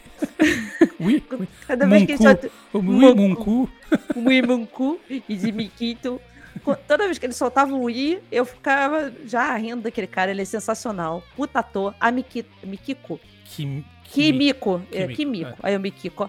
Oui. 1.00 1.22
oui. 1.40 1.48
Cada 1.66 1.86
vez 1.86 2.06
que 2.06 2.12
ele 2.12 2.18
solta 2.22 2.50
O 2.72 2.82
Munku. 2.82 3.16
Munku. 3.16 3.70
o 4.16 4.30
I 4.30 4.42
Munku 4.42 5.00
e 5.08 5.36
de 5.36 5.52
Mikito, 5.52 6.20
co- 6.64 6.76
toda 6.76 7.06
vez 7.06 7.18
que 7.18 7.26
ele 7.26 7.32
soltava 7.32 7.74
um 7.74 7.88
I, 7.88 8.20
eu 8.30 8.44
ficava 8.44 9.12
já 9.26 9.56
rindo 9.56 9.82
daquele 9.82 10.06
cara, 10.06 10.30
ele 10.30 10.42
é 10.42 10.44
sensacional. 10.44 11.22
Puta 11.36 11.60
ator, 11.60 11.94
a 11.98 12.10
Mikito, 12.10 12.50
Mikiko, 12.64 13.18
Kim, 13.44 13.84
Kimiko, 14.04 14.82
é, 14.92 15.06
Kimiko, 15.08 15.50
é. 15.50 15.54
aí 15.62 15.76
o 15.76 15.80
Mikiko, 15.80 16.24
ó. 16.24 16.28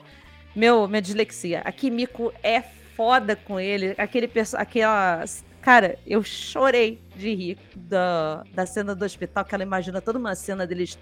meu, 0.56 0.88
minha 0.88 1.02
dislexia, 1.02 1.62
a 1.66 1.72
Kimiko 1.72 2.32
é 2.44 2.62
foda 2.96 3.36
com 3.36 3.60
ele, 3.60 3.94
aquele 3.98 4.28
perso- 4.28 4.58
aquela, 4.58 5.24
cara, 5.62 5.98
eu 6.06 6.22
chorei 6.24 7.00
de 7.16 7.34
rir 7.34 7.58
da, 7.76 8.44
da 8.54 8.66
cena 8.66 8.94
do 8.96 9.04
hospital, 9.04 9.44
que 9.46 9.54
ela 9.56 9.64
imagina 9.64 10.00
toda 10.02 10.20
uma 10.20 10.36
cena 10.36 10.66
deles 10.68 10.98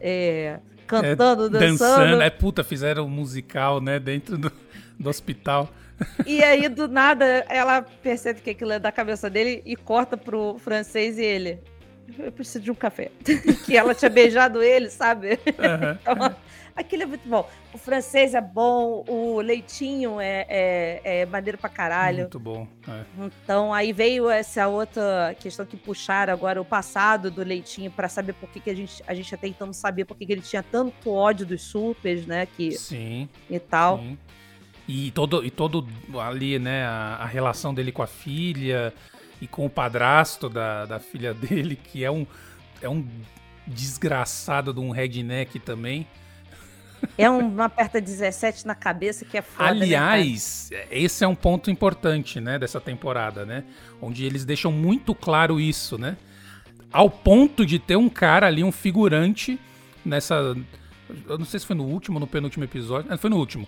é, 0.00 0.58
cantando, 0.86 1.48
dançando, 1.50 1.78
dançando. 1.78 2.22
É 2.22 2.30
puta, 2.30 2.64
fizeram 2.64 3.06
um 3.06 3.08
musical, 3.08 3.80
né? 3.80 3.98
Dentro 3.98 4.36
do, 4.38 4.52
do 4.98 5.08
hospital. 5.08 5.68
e 6.26 6.42
aí 6.42 6.68
do 6.68 6.88
nada 6.88 7.24
ela 7.48 7.82
percebe 7.82 8.40
que 8.40 8.50
aquilo 8.50 8.72
é 8.72 8.78
da 8.78 8.90
cabeça 8.90 9.30
dele 9.30 9.62
e 9.64 9.76
corta 9.76 10.16
pro 10.16 10.58
francês 10.58 11.18
e 11.18 11.24
ele, 11.24 11.60
eu 12.18 12.32
preciso 12.32 12.64
de 12.64 12.70
um 12.70 12.74
café, 12.74 13.10
que 13.64 13.76
ela 13.76 13.94
tinha 13.94 14.10
beijado 14.10 14.62
ele, 14.62 14.90
sabe? 14.90 15.38
Aham. 15.58 15.98
Então, 16.04 16.36
aquilo 16.84 17.04
é 17.04 17.06
muito 17.06 17.28
bom. 17.28 17.48
O 17.72 17.78
francês 17.78 18.34
é 18.34 18.40
bom, 18.40 19.04
o 19.08 19.40
leitinho 19.40 20.20
é, 20.20 20.46
é, 20.48 21.20
é 21.20 21.26
maneiro 21.26 21.58
pra 21.58 21.68
caralho. 21.68 22.20
Muito 22.20 22.38
bom. 22.40 22.66
é. 22.88 23.04
Então, 23.42 23.72
aí 23.72 23.92
veio 23.92 24.28
essa 24.28 24.66
outra 24.68 25.34
questão 25.38 25.64
que 25.64 25.76
puxaram 25.76 26.32
agora 26.32 26.60
o 26.60 26.64
passado 26.64 27.30
do 27.30 27.42
Leitinho 27.42 27.90
pra 27.90 28.08
saber 28.08 28.32
por 28.34 28.48
que, 28.48 28.60
que 28.60 28.70
a 28.70 28.74
gente 28.74 29.02
a 29.06 29.14
gente 29.14 29.30
tá 29.30 29.36
tentando 29.36 29.72
saber 29.72 30.04
por 30.04 30.16
que, 30.16 30.26
que 30.26 30.32
ele 30.32 30.40
tinha 30.40 30.62
tanto 30.62 31.10
ódio 31.10 31.46
dos 31.46 31.62
supers, 31.62 32.26
né, 32.26 32.46
que 32.46 32.72
Sim, 32.72 33.28
e 33.48 33.58
tal. 33.58 33.98
sim. 33.98 34.18
E 34.86 35.10
todo, 35.12 35.44
e 35.44 35.50
todo 35.50 35.86
ali, 36.20 36.58
né? 36.58 36.84
A, 36.84 37.18
a 37.20 37.26
relação 37.26 37.72
dele 37.72 37.90
com 37.90 38.02
a 38.02 38.06
filha 38.06 38.92
e 39.40 39.46
com 39.46 39.64
o 39.64 39.70
padrasto 39.70 40.48
da, 40.48 40.84
da 40.84 41.00
filha 41.00 41.32
dele, 41.34 41.74
que 41.76 42.04
é 42.04 42.10
um, 42.10 42.26
é 42.82 42.88
um 42.88 43.06
desgraçado 43.66 44.74
de 44.74 44.80
um 44.80 44.90
redneck 44.90 45.58
também. 45.58 46.06
É 47.18 47.30
um- 47.30 47.38
uma 47.48 47.66
aperta 47.66 48.00
17 48.00 48.66
na 48.66 48.74
cabeça 48.74 49.24
que 49.24 49.36
é 49.38 49.42
foda. 49.42 49.74
né, 49.74 49.82
Aliás, 49.84 50.70
esse 50.90 51.24
é 51.24 51.28
um 51.28 51.34
ponto 51.34 51.70
importante, 51.70 52.40
né, 52.40 52.58
dessa 52.58 52.80
temporada, 52.80 53.44
né? 53.44 53.64
Onde 54.00 54.24
eles 54.24 54.44
deixam 54.44 54.70
muito 54.72 55.14
claro 55.14 55.60
isso, 55.60 55.96
né? 55.98 56.16
Ao 56.92 57.10
ponto 57.10 57.66
de 57.66 57.78
ter 57.78 57.96
um 57.96 58.08
cara 58.08 58.46
ali, 58.46 58.62
um 58.62 58.70
figurante 58.72 59.58
nessa. 60.04 60.56
Eu 61.28 61.38
não 61.38 61.44
sei 61.44 61.60
se 61.60 61.66
foi 61.66 61.76
no 61.76 61.84
último 61.84 62.16
ou 62.16 62.20
no 62.20 62.26
penúltimo 62.26 62.64
episódio. 62.64 63.12
Ah, 63.12 63.16
foi 63.16 63.28
no 63.30 63.36
último. 63.36 63.66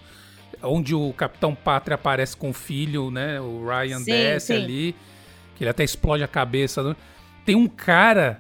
Onde 0.63 0.95
o 0.95 1.13
Capitão 1.13 1.55
Pátria 1.55 1.97
aparece 1.97 2.37
com 2.37 2.51
o 2.51 2.53
filho, 2.53 3.11
né? 3.11 3.41
O 3.41 3.67
Ryan 3.67 3.99
Sim, 3.99 4.05
desce 4.05 4.47
sim. 4.47 4.55
ali. 4.55 4.97
Que 5.57 5.65
ele 5.65 5.71
até 5.71 5.83
explode 5.85 6.23
a 6.23 6.29
cabeça. 6.29 6.83
né? 6.83 6.97
Tem 7.45 7.55
um 7.57 7.67
cara 7.69 8.39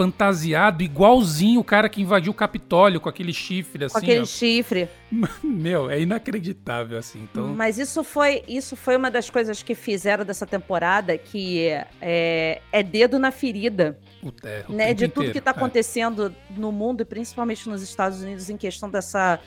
fantasiado 0.00 0.82
igualzinho 0.82 1.60
o 1.60 1.64
cara 1.64 1.86
que 1.86 2.00
invadiu 2.00 2.32
o 2.32 2.34
Capitólio 2.34 2.98
com 3.02 3.08
aquele 3.10 3.34
chifre 3.34 3.84
assim. 3.84 3.92
Com 3.92 3.98
aquele 3.98 4.20
ó. 4.20 4.24
chifre. 4.24 4.88
Meu, 5.44 5.90
é 5.90 6.00
inacreditável, 6.00 6.96
assim. 6.96 7.28
Então, 7.30 7.48
Mas 7.48 7.78
isso 7.78 8.02
foi, 8.02 8.42
isso 8.48 8.76
foi 8.76 8.96
uma 8.96 9.10
das 9.10 9.28
coisas 9.28 9.62
que 9.62 9.74
fizeram 9.74 10.24
dessa 10.24 10.46
temporada, 10.46 11.18
que 11.18 11.68
é, 12.00 12.62
é 12.72 12.82
dedo 12.82 13.18
na 13.18 13.30
ferida. 13.30 13.98
o, 14.22 14.32
é, 14.42 14.64
o 14.66 14.72
né, 14.72 14.94
de 14.94 15.06
tudo 15.06 15.24
inteiro. 15.24 15.32
que 15.32 15.38
está 15.38 15.50
É. 15.50 15.54
acontecendo 15.54 16.34
no 16.56 16.72
mundo 16.72 17.02
e 17.02 17.04
principalmente 17.04 17.68
nos 17.68 17.82
Estados 17.82 18.22
Unidos 18.22 18.48
em 18.48 18.56
questão 18.56 18.88
dessa 18.88 19.38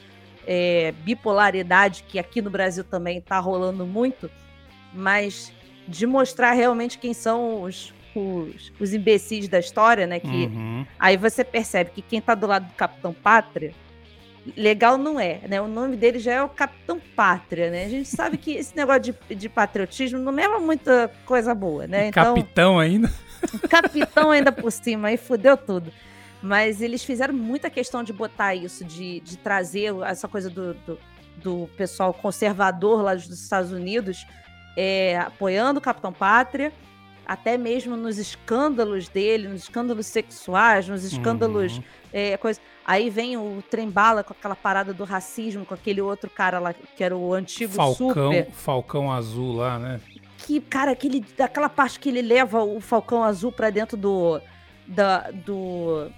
é, 0.45 0.93
bipolaridade 1.03 2.03
que 2.07 2.19
aqui 2.19 2.43
no 2.43 2.51
Brasil 2.51 2.83
também 2.83 3.17
está 3.17 3.39
rolando 3.39 3.87
muito, 3.87 4.29
mas 4.93 5.51
de 5.87 6.05
mostrar 6.05 6.51
realmente 6.51 6.99
quem 6.99 7.11
são 7.11 7.63
os, 7.63 7.91
os, 8.19 8.71
os 8.79 8.93
imbecis 8.93 9.47
da 9.47 9.59
história, 9.59 10.05
né? 10.07 10.19
Que 10.19 10.27
Uhum. 10.27 10.85
aí 10.99 11.17
você 11.17 11.43
percebe 11.43 11.91
que 11.91 12.01
quem 12.01 12.19
está 12.19 12.35
do 12.35 12.47
lado 12.47 12.67
do 12.67 12.73
Capitão 12.73 13.13
Pátria 13.13 13.73
legal 14.57 14.97
não 14.97 15.19
é, 15.19 15.39
né? 15.47 15.61
O 15.61 15.67
nome 15.67 15.95
dele 15.95 16.19
já 16.19 16.33
é 16.33 16.43
o 16.43 16.49
Capitão 16.49 16.99
Pátria, 17.15 17.71
né? 17.71 17.85
A 17.85 17.89
gente 17.89 18.09
sabe 18.09 18.37
que 18.37 18.51
esse 18.55 18.75
negócio 18.75 19.01
de, 19.29 19.35
de 19.35 19.47
patriotismo 19.49 20.19
não 20.19 20.31
leva 20.33 20.59
muita 20.59 21.09
coisa 21.25 21.55
boa, 21.55 21.87
né? 21.87 22.07
Então, 22.07 22.35
Capitão 22.35 22.79
ainda. 22.79 23.11
capitão 23.69 24.31
ainda 24.31 24.51
por 24.51 24.71
cima, 24.71 25.09
aí 25.09 25.17
fudeu 25.17 25.55
tudo. 25.57 25.91
Mas 26.41 26.81
eles 26.81 27.03
fizeram 27.03 27.33
muita 27.33 27.69
questão 27.69 28.03
de 28.03 28.11
botar 28.11 28.53
isso, 28.53 28.83
de, 28.83 29.21
de 29.21 29.37
trazer 29.37 29.93
essa 30.05 30.27
coisa 30.27 30.49
do, 30.49 30.73
do, 30.73 30.99
do 31.37 31.69
pessoal 31.77 32.13
conservador 32.13 33.01
lá 33.01 33.15
dos 33.15 33.29
Estados 33.29 33.71
Unidos 33.71 34.25
é, 34.75 35.17
apoiando 35.19 35.79
o 35.79 35.81
Capitão 35.81 36.11
Pátria, 36.11 36.73
até 37.25 37.57
mesmo 37.57 37.95
nos 37.95 38.17
escândalos 38.17 39.07
dele, 39.07 39.47
nos 39.47 39.63
escândalos 39.63 40.05
sexuais, 40.05 40.87
nos 40.87 41.03
escândalos. 41.03 41.77
Uhum. 41.77 41.83
é, 42.11 42.37
coisa. 42.37 42.59
Aí 42.85 43.09
vem 43.09 43.37
o 43.37 43.63
trem-bala 43.69 44.23
com 44.23 44.33
aquela 44.33 44.55
parada 44.55 44.93
do 44.93 45.03
racismo, 45.05 45.65
com 45.65 45.73
aquele 45.73 46.01
outro 46.01 46.29
cara 46.29 46.59
lá, 46.59 46.73
que 46.73 47.03
era 47.03 47.15
o 47.15 47.33
antigo 47.33 47.73
Falcão, 47.73 48.09
super 48.09 48.51
Falcão 48.51 49.11
Azul 49.11 49.53
lá, 49.55 49.79
né? 49.79 50.01
que, 50.45 50.59
cara, 50.59 50.91
aquele, 50.91 51.25
daquela 51.37 51.69
parte 51.69 51.99
que 51.99 52.09
ele 52.09 52.21
leva 52.21 52.63
o 52.63 52.79
Falcão 52.79 53.23
Azul 53.23 53.51
pra 53.51 53.69
dentro 53.69 53.95
do. 53.97 54.41
Da, 54.85 55.31
do. 55.31 56.11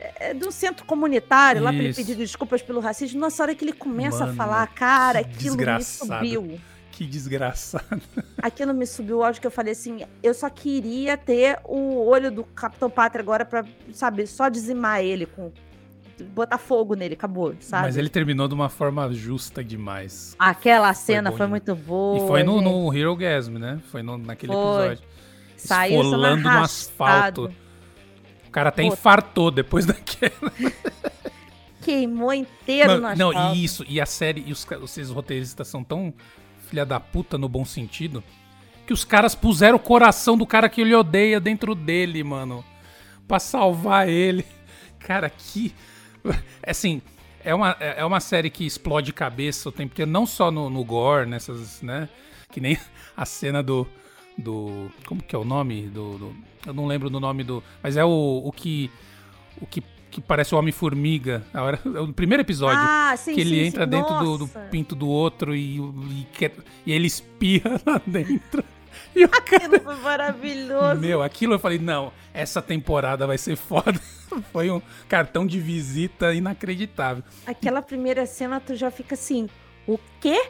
é, 0.00 0.34
do 0.34 0.50
centro 0.50 0.84
comunitário, 0.84 1.62
lá 1.62 1.70
pra 1.70 1.78
ele 1.78 1.90
Isso. 1.90 2.00
pedir 2.00 2.16
desculpas 2.16 2.60
pelo 2.60 2.80
racismo. 2.80 3.20
Nossa, 3.20 3.42
a 3.42 3.44
hora 3.44 3.54
que 3.54 3.64
ele 3.64 3.72
começa 3.72 4.26
Mano, 4.26 4.32
a 4.32 4.34
falar, 4.34 4.66
cara, 4.66 5.20
aquilo 5.20 5.56
me 5.56 5.64
desgraçado. 5.64 6.12
subiu. 6.12 6.60
Que 6.96 7.04
desgraçado. 7.06 8.00
Aquilo 8.40 8.72
me 8.72 8.86
subiu 8.86 9.18
o 9.18 9.24
áudio 9.24 9.40
que 9.40 9.46
eu 9.46 9.50
falei 9.50 9.72
assim, 9.72 10.04
eu 10.22 10.32
só 10.32 10.48
queria 10.48 11.16
ter 11.16 11.58
o 11.64 12.06
olho 12.06 12.30
do 12.30 12.44
Capitão 12.44 12.88
Pátria 12.88 13.20
agora 13.20 13.44
pra, 13.44 13.64
sabe, 13.92 14.26
só 14.28 14.48
dizimar 14.48 15.00
ele 15.02 15.26
com. 15.26 15.50
Botar 16.32 16.58
fogo 16.58 16.94
nele, 16.94 17.14
acabou, 17.14 17.52
sabe? 17.58 17.86
Mas 17.86 17.96
ele 17.96 18.08
terminou 18.08 18.46
de 18.46 18.54
uma 18.54 18.68
forma 18.68 19.12
justa 19.12 19.64
demais. 19.64 20.36
Aquela 20.38 20.94
cena 20.94 21.30
foi, 21.32 21.38
demais. 21.46 21.50
muito 21.50 21.74
boa. 21.74 22.24
e 22.24 22.28
foi 22.28 22.42
no, 22.44 22.60
no 22.60 22.96
Hero 22.96 23.16
Gasm, 23.16 23.58
né? 23.58 23.80
Foi 23.90 24.00
no- 24.00 24.16
naquele 24.16 24.52
Foi. 24.52 24.86
episódio. 24.86 25.04
Saiu 25.56 26.00
esfolando 26.02 26.42
no 26.44 26.48
asfalto. 26.50 27.52
O 28.46 28.50
cara 28.52 28.68
até 28.68 28.82
Pô. 28.82 28.92
infartou 28.92 29.50
depois 29.50 29.84
daquela. 29.86 30.52
queimou 31.82 32.32
inteiro 32.32 32.90
Mano, 33.00 33.08
no 33.10 33.16
não, 33.16 33.28
asfalto. 33.30 33.56
e 33.56 33.64
isso, 33.64 33.84
e 33.88 34.00
a 34.00 34.06
série, 34.06 34.44
e 34.46 34.52
os, 34.52 34.64
ca- 34.64 34.78
esses 34.84 35.10
roteiristas 35.10 35.66
são 35.68 35.82
tão 35.82 36.14
filha 36.64 36.84
da 36.84 36.98
puta 36.98 37.38
no 37.38 37.48
bom 37.48 37.64
sentido, 37.64 38.22
que 38.86 38.92
os 38.92 39.04
caras 39.04 39.34
puseram 39.34 39.76
o 39.76 39.80
coração 39.80 40.36
do 40.36 40.46
cara 40.46 40.68
que 40.68 40.80
ele 40.80 40.94
odeia 40.94 41.40
dentro 41.40 41.74
dele, 41.74 42.22
mano. 42.24 42.64
Pra 43.26 43.38
salvar 43.38 44.08
ele. 44.08 44.44
Cara, 45.00 45.30
que. 45.30 45.74
Assim, 46.66 47.00
é 47.42 47.54
uma, 47.54 47.76
é 47.80 48.00
é 48.00 48.04
uma 48.04 48.20
série 48.20 48.50
que 48.50 48.64
explode 48.66 49.12
cabeça 49.12 49.68
o 49.68 49.72
tempo 49.72 49.92
inteiro, 49.92 50.10
não 50.10 50.26
só 50.26 50.50
no, 50.50 50.68
no 50.68 50.84
gore, 50.84 51.26
nessas, 51.28 51.80
né? 51.82 52.08
Que 52.52 52.60
nem 52.60 52.78
a 53.16 53.24
cena 53.24 53.62
do. 53.62 53.86
do 54.36 54.90
como 55.06 55.22
que 55.22 55.34
é 55.34 55.38
o 55.38 55.44
nome? 55.44 55.82
Do, 55.88 56.18
do- 56.18 56.36
eu 56.66 56.74
não 56.74 56.86
lembro 56.86 57.08
do 57.08 57.18
nome 57.20 57.42
do. 57.44 57.62
Mas 57.82 57.96
é 57.96 58.04
o, 58.04 58.42
o 58.44 58.52
que. 58.52 58.90
O 59.60 59.66
que, 59.66 59.82
que 60.14 60.20
parece 60.20 60.54
o 60.54 60.58
Homem-Formiga. 60.58 61.42
Hora- 61.52 61.80
é 61.84 61.98
o 62.00 62.12
primeiro 62.12 62.42
episódio 62.42 62.78
Ah, 62.80 63.14
sim, 63.16 63.34
que 63.34 63.40
ele 63.40 63.50
sim, 63.50 63.66
entra 63.66 63.84
sim. 63.84 63.90
dentro 63.90 64.14
do, 64.20 64.38
do 64.38 64.48
pinto 64.70 64.94
do 64.94 65.08
outro 65.08 65.54
e, 65.54 65.78
e, 65.78 66.26
quer- 66.32 66.54
e 66.86 66.92
ele 66.92 67.06
espirra 67.06 67.80
lá 67.84 68.00
dentro. 68.06 68.62
E 69.14 69.24
o 69.24 69.28
cara. 69.28 69.66
Aquilo 69.66 69.80
foi 69.80 69.96
maravilhoso. 69.96 71.00
Meu, 71.00 71.22
aquilo 71.22 71.54
eu 71.54 71.58
falei, 71.58 71.78
não, 71.78 72.12
essa 72.32 72.62
temporada 72.62 73.26
vai 73.26 73.36
ser 73.38 73.56
foda. 73.58 74.00
Foi 74.52 74.70
um 74.70 74.80
cartão 75.08 75.44
de 75.46 75.58
visita 75.60 76.32
inacreditável. 76.32 77.22
Aquela 77.46 77.82
primeira 77.82 78.24
cena, 78.26 78.60
tu 78.60 78.74
já 78.76 78.90
fica 78.90 79.14
assim, 79.14 79.48
o 79.86 79.98
quê? 80.20 80.48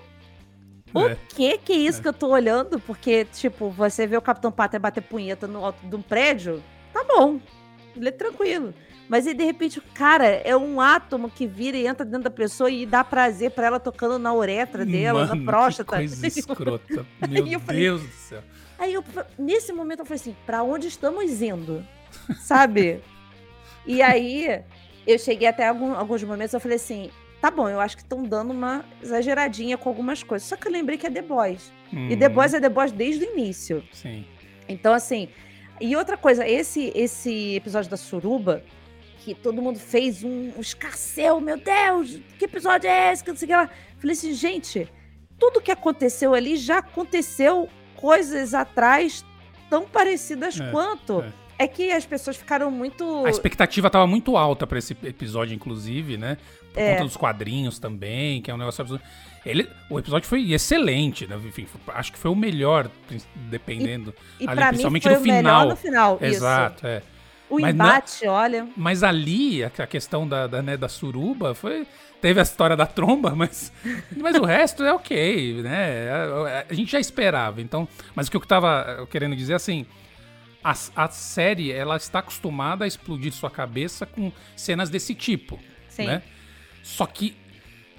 O 0.92 1.00
É. 1.08 1.16
quê 1.34 1.58
que 1.62 1.72
é 1.72 1.76
isso 1.76 2.00
que 2.00 2.08
eu 2.08 2.12
tô 2.12 2.28
olhando? 2.28 2.78
Porque, 2.80 3.24
tipo, 3.26 3.68
você 3.70 4.06
vê 4.06 4.16
o 4.16 4.22
Capitão 4.22 4.52
Pátria 4.52 4.78
bater 4.78 5.02
punheta 5.02 5.46
no 5.46 5.64
alto 5.64 5.84
de 5.86 5.96
um 5.96 6.00
prédio, 6.02 6.62
tá 6.92 7.02
bom. 7.04 7.40
Ele 7.96 8.08
é 8.08 8.12
tranquilo. 8.12 8.72
Mas 9.08 9.26
aí, 9.26 9.34
de 9.34 9.44
repente, 9.44 9.80
cara, 9.92 10.24
é 10.26 10.56
um 10.56 10.80
átomo 10.80 11.28
que 11.30 11.46
vira 11.46 11.76
e 11.76 11.86
entra 11.86 12.04
dentro 12.06 12.22
da 12.24 12.30
pessoa 12.30 12.70
e 12.70 12.86
dá 12.86 13.04
prazer 13.04 13.50
pra 13.50 13.66
ela 13.66 13.78
tocando 13.78 14.18
na 14.18 14.32
uretra 14.32 14.84
dela, 14.84 15.26
Mano, 15.26 15.44
na 15.44 15.52
próstata. 15.52 15.92
Que 15.98 16.08
coisa 16.08 16.26
escrota. 16.28 17.06
Meu 17.28 17.60
falei- 17.60 17.80
Deus 17.82 18.02
do 18.02 18.08
céu. 18.12 18.42
Aí, 18.78 18.92
eu, 18.94 19.04
nesse 19.38 19.72
momento, 19.72 20.00
eu 20.00 20.04
falei 20.06 20.20
assim, 20.20 20.34
pra 20.46 20.62
onde 20.62 20.88
estamos 20.88 21.42
indo? 21.42 21.86
Sabe? 22.40 23.00
e 23.86 24.00
aí, 24.02 24.62
eu 25.06 25.18
cheguei 25.18 25.48
até 25.48 25.68
algum- 25.68 25.94
alguns 25.94 26.22
momentos, 26.24 26.54
eu 26.54 26.60
falei 26.60 26.76
assim, 26.76 27.10
tá 27.42 27.50
bom, 27.50 27.68
eu 27.68 27.80
acho 27.80 27.96
que 27.96 28.02
estão 28.02 28.22
dando 28.22 28.52
uma 28.52 28.84
exageradinha 29.02 29.76
com 29.76 29.88
algumas 29.90 30.22
coisas. 30.22 30.48
Só 30.48 30.56
que 30.56 30.66
eu 30.66 30.72
lembrei 30.72 30.96
que 30.98 31.06
é 31.06 31.10
The 31.10 31.22
Boys. 31.22 31.70
E 31.92 32.16
The 32.16 32.28
Hum, 32.28 32.32
Boys 32.32 32.54
é 32.54 32.60
The 32.60 32.68
Boys 32.70 32.90
desde 32.90 33.24
o 33.26 33.32
início. 33.32 33.84
Sim. 33.92 34.24
Então, 34.68 34.92
assim. 34.94 35.28
E 35.80 35.94
outra 35.94 36.16
coisa, 36.16 36.46
esse, 36.48 36.90
esse 36.94 37.54
episódio 37.56 37.90
da 37.90 37.96
Suruba, 37.96 38.62
que 39.24 39.34
todo 39.34 39.62
mundo 39.62 39.78
fez 39.78 40.22
um, 40.22 40.50
um 40.56 40.60
meu 41.40 41.56
Deus, 41.56 42.18
que 42.38 42.44
episódio 42.44 42.88
é 42.90 43.10
esse? 43.10 43.24
Que 43.24 43.30
não 43.30 43.36
sei 43.38 43.46
o 43.46 43.48
que 43.48 43.56
lá. 43.56 43.70
Falei 43.98 44.12
assim, 44.12 44.34
gente, 44.34 44.86
tudo 45.38 45.62
que 45.62 45.70
aconteceu 45.70 46.34
ali 46.34 46.56
já 46.58 46.78
aconteceu 46.78 47.68
coisas 47.96 48.52
atrás 48.52 49.24
tão 49.70 49.84
parecidas 49.88 50.60
É, 50.60 50.70
quanto. 50.70 51.22
é. 51.22 51.32
É. 51.64 51.68
que 51.68 51.90
as 51.92 52.04
pessoas 52.04 52.36
ficaram 52.36 52.70
muito. 52.70 53.24
A 53.24 53.30
expectativa 53.30 53.88
tava 53.88 54.06
muito 54.06 54.36
alta 54.36 54.66
pra 54.66 54.78
esse 54.78 54.94
episódio, 55.04 55.54
inclusive, 55.54 56.18
né? 56.18 56.36
Por 56.74 56.80
É. 56.82 56.90
conta 56.92 57.04
dos 57.04 57.16
quadrinhos 57.16 57.78
também, 57.78 58.42
que 58.42 58.50
é 58.50 58.54
um 58.54 58.58
negócio 58.58 58.82
absurdo. 58.82 59.02
Ele, 59.46 59.68
o 59.88 59.98
episódio 59.98 60.28
foi 60.28 60.52
excelente, 60.52 61.26
né? 61.26 61.38
Enfim, 61.44 61.66
acho 61.94 62.12
que 62.12 62.18
foi 62.18 62.30
o 62.30 62.34
melhor, 62.34 62.90
dependendo. 63.48 64.12
E 64.40 64.46
ali, 64.46 64.54
pra 64.56 64.64
mim 64.66 64.68
principalmente 64.70 65.02
foi 65.04 65.12
no 65.14 65.18
o 65.18 65.22
melhor 65.22 65.38
final. 65.38 65.68
no 65.68 65.76
final. 65.76 66.14
isso. 66.16 66.24
Exato, 66.24 66.86
é. 66.86 67.02
O 67.48 67.58
Mas 67.60 67.74
embate, 67.74 68.26
olha. 68.26 68.68
Mas 68.76 69.02
ali, 69.02 69.62
a 69.64 69.70
a 69.78 69.86
questão 69.86 70.26
da, 70.26 70.46
da, 70.46 70.62
né, 70.62 70.76
da 70.76 70.88
suruba 70.88 71.54
foi. 71.54 71.86
Teve 72.20 72.40
a 72.40 72.42
história 72.42 72.74
da 72.74 72.86
tromba, 72.86 73.34
mas, 73.36 73.70
mas 74.16 74.34
o 74.36 74.44
resto 74.44 74.82
é 74.82 74.92
ok, 74.92 75.62
né? 75.62 76.10
A, 76.10 76.14
a- 76.60 76.64
a 76.70 76.74
gente 76.74 76.90
já 76.90 76.98
esperava. 76.98 77.60
Então, 77.60 77.86
mas 78.14 78.28
o 78.28 78.30
que 78.30 78.36
eu 78.36 78.40
tava 78.40 79.06
querendo 79.10 79.36
dizer 79.36 79.54
assim. 79.54 79.86
A, 80.62 80.72
a 80.96 81.08
série, 81.10 81.70
ela 81.70 81.96
está 81.96 82.20
acostumada 82.20 82.84
a 82.84 82.88
explodir 82.88 83.30
sua 83.32 83.50
cabeça 83.50 84.06
com 84.06 84.32
cenas 84.56 84.88
desse 84.88 85.14
tipo, 85.14 85.60
Sim. 85.88 86.06
né? 86.06 86.22
Só 86.82 87.04
que 87.06 87.36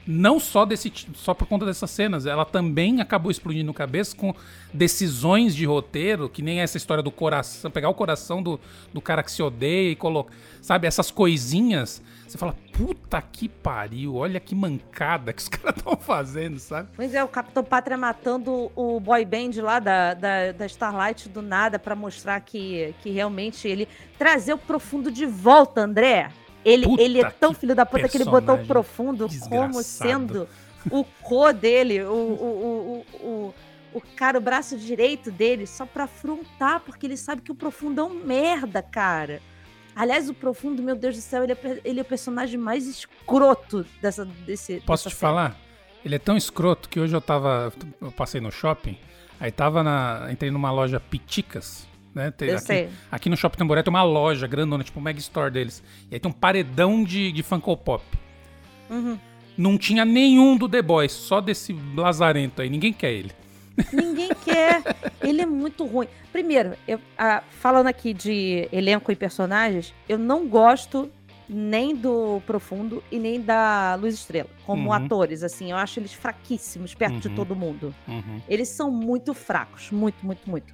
não 0.08 0.40
só 0.40 0.66
desse 0.66 0.92
só 1.16 1.34
por 1.34 1.48
conta 1.48 1.66
dessas 1.66 1.90
cenas, 1.90 2.26
ela 2.26 2.46
também 2.46 3.02
acabou 3.02 3.32
explodindo 3.32 3.74
cabeça 3.74 4.16
com 4.16 4.34
decisões 4.74 5.56
de 5.56 5.66
roteiro, 5.66 6.30
que 6.30 6.42
nem 6.42 6.62
essa 6.62 6.78
história 6.78 7.02
do 7.02 7.12
coração, 7.12 7.72
pegar 7.72 7.90
o 7.90 7.94
coração 7.94 8.42
do, 8.42 8.60
do 8.94 9.02
cara 9.02 9.24
que 9.24 9.32
se 9.32 9.42
odeia 9.42 9.92
e 9.92 9.96
colocar, 9.96 10.34
sabe, 10.62 10.88
essas 10.88 11.10
coisinhas. 11.10 12.02
Você 12.28 12.38
fala, 12.38 12.56
puta 12.74 13.22
que 13.22 13.48
pariu, 13.48 14.16
olha 14.16 14.40
que 14.40 14.54
mancada 14.54 15.32
que 15.32 15.42
os 15.42 15.48
caras 15.50 15.78
estão 15.78 15.96
fazendo, 15.96 16.60
sabe? 16.60 16.90
Pois 16.96 17.14
é, 17.14 17.24
o 17.24 17.28
Capitão 17.28 17.64
Pátria 17.64 17.98
matando 17.98 18.72
o 18.76 19.00
boy 19.00 19.24
band 19.26 19.62
lá 19.62 19.80
da, 19.80 20.14
da, 20.14 20.52
da 20.52 20.66
Starlight 20.66 21.30
do 21.30 21.42
nada 21.42 21.80
pra 21.80 21.96
mostrar 21.96 22.40
que, 22.42 22.94
que 23.02 23.10
realmente 23.10 23.68
ele 23.68 23.88
trazer 24.18 24.54
o 24.54 24.58
profundo 24.58 25.12
de 25.12 25.26
volta, 25.26 25.82
André. 25.82 26.32
Ele, 26.66 26.86
Puta 26.88 27.04
ele 27.04 27.22
é 27.22 27.30
tão 27.30 27.54
filho 27.54 27.76
da 27.76 27.86
puta 27.86 28.10
que 28.10 28.18
ele 28.18 28.26
botou 28.26 28.58
profundo 28.66 29.28
como 29.28 29.68
desgraçado. 29.70 29.84
sendo 29.84 30.50
o 30.90 31.04
co 31.22 31.54
dele, 31.54 32.02
o, 32.02 32.12
o, 32.12 33.06
o, 33.22 33.28
o, 33.28 33.54
o 33.94 34.02
cara, 34.16 34.40
o 34.40 34.42
braço 34.42 34.76
direito 34.76 35.32
dele, 35.32 35.68
só 35.68 35.86
pra 35.86 36.06
afrontar, 36.06 36.80
porque 36.80 37.06
ele 37.06 37.18
sabe 37.18 37.44
que 37.44 37.52
o 37.52 37.56
profundo 37.56 38.02
é 38.02 38.04
um 38.04 38.14
merda, 38.16 38.82
cara. 38.82 39.42
Aliás, 39.96 40.28
o 40.28 40.34
profundo, 40.34 40.82
meu 40.84 40.96
Deus 40.96 41.16
do 41.16 41.22
céu, 41.22 41.44
ele 41.44 41.54
é, 41.54 41.82
ele 41.86 42.00
é 42.00 42.02
o 42.02 42.06
personagem 42.06 42.60
mais 42.60 42.86
escroto 42.88 43.86
dessa, 44.02 44.26
desse. 44.26 44.82
Posso 44.86 45.06
dessa 45.06 45.16
te 45.16 45.20
série. 45.20 45.32
falar? 45.32 45.58
Ele 46.04 46.16
é 46.16 46.20
tão 46.20 46.36
escroto 46.36 46.90
que 46.90 47.00
hoje 47.00 47.16
eu 47.16 47.22
tava. 47.22 47.72
Eu 48.02 48.12
passei 48.12 48.42
no 48.42 48.52
shopping, 48.52 48.98
aí 49.40 49.52
tava 49.52 49.84
na. 49.84 50.28
Entrei 50.32 50.52
numa 50.52 50.72
loja 50.72 51.00
Piticas, 51.00 51.88
né? 52.16 52.32
Tem 52.32 52.48
Eu 52.50 52.56
aqui, 52.58 52.66
sei. 52.66 52.90
aqui 53.12 53.30
no 53.30 53.36
Shopping 53.38 53.58
Tamboré 53.58 53.84
tem 53.84 53.92
uma 53.94 54.02
loja 54.04 54.48
grandona, 54.48 54.84
tipo 54.84 55.00
o 55.00 55.04
Mega 55.04 55.20
Store 55.20 55.52
deles. 55.52 55.84
E 56.10 56.16
aí 56.16 56.20
tem 56.20 56.32
um 56.32 56.34
paredão 56.34 57.04
de, 57.04 57.32
de 57.32 57.44
Funko 57.44 57.76
Pop. 57.78 58.04
Uhum. 58.90 59.20
Não 59.58 59.78
tinha 59.78 60.04
nenhum 60.06 60.58
do 60.58 60.68
The 60.68 60.82
Boys, 60.82 61.12
só 61.12 61.40
desse 61.42 61.76
lazarento 61.96 62.62
aí. 62.62 62.70
Ninguém 62.70 62.92
quer 62.94 63.12
ele. 63.14 63.32
Ninguém 63.92 64.30
quer. 64.44 64.82
Ele 65.22 65.42
é 65.42 65.46
muito 65.46 65.86
ruim. 65.86 66.08
Primeiro, 66.32 66.74
eu, 66.88 67.00
ah, 67.18 67.44
falando 67.60 67.88
aqui 67.88 68.14
de 68.14 68.68
elenco 68.72 69.12
e 69.12 69.16
personagens, 69.16 69.94
eu 70.08 70.18
não 70.18 70.48
gosto 70.48 71.10
nem 71.48 71.96
do 71.96 72.42
Profundo 72.46 73.04
e 73.12 73.20
nem 73.20 73.40
da 73.40 73.96
Luz 73.96 74.16
Estrela, 74.16 74.50
como 74.66 74.86
Uhum. 74.88 74.94
atores, 74.94 75.44
assim. 75.44 75.72
Eu 75.72 75.78
acho 75.78 76.00
eles 76.00 76.14
fraquíssimos 76.14 76.94
perto 76.96 77.20
de 77.20 77.28
Uhum. 77.28 77.36
todo 77.36 77.56
mundo. 77.56 77.94
Uhum. 78.08 78.42
Eles 78.50 78.70
são 78.70 78.90
muito 78.90 79.34
fracos, 79.34 79.92
muito, 79.92 80.26
muito, 80.26 80.50
muito. 80.50 80.74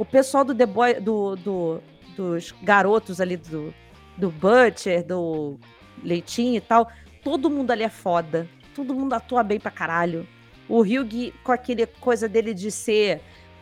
O 0.00 0.04
pessoal 0.04 0.44
do 0.44 0.54
The 0.54 0.64
Boy, 0.66 0.94
do, 0.94 1.36
do- 1.36 1.82
dos 2.16 2.54
garotos 2.62 3.20
ali 3.20 3.36
do, 3.36 3.72
do 4.16 4.30
Butcher, 4.30 5.04
do 5.04 5.58
Leitinho 6.02 6.56
e 6.56 6.60
tal, 6.60 6.90
todo 7.22 7.50
mundo 7.50 7.70
ali 7.70 7.82
é 7.84 7.88
foda. 7.90 8.48
Todo 8.74 8.94
mundo 8.94 9.12
atua 9.12 9.42
bem 9.42 9.60
pra 9.60 9.70
caralho. 9.70 10.26
O 10.68 10.80
Hugh, 10.80 11.32
com 11.44 11.52
aquele 11.52 11.84
coisa 11.86 12.26
dele 12.28 12.54
de 12.54 12.70
ser 12.70 13.20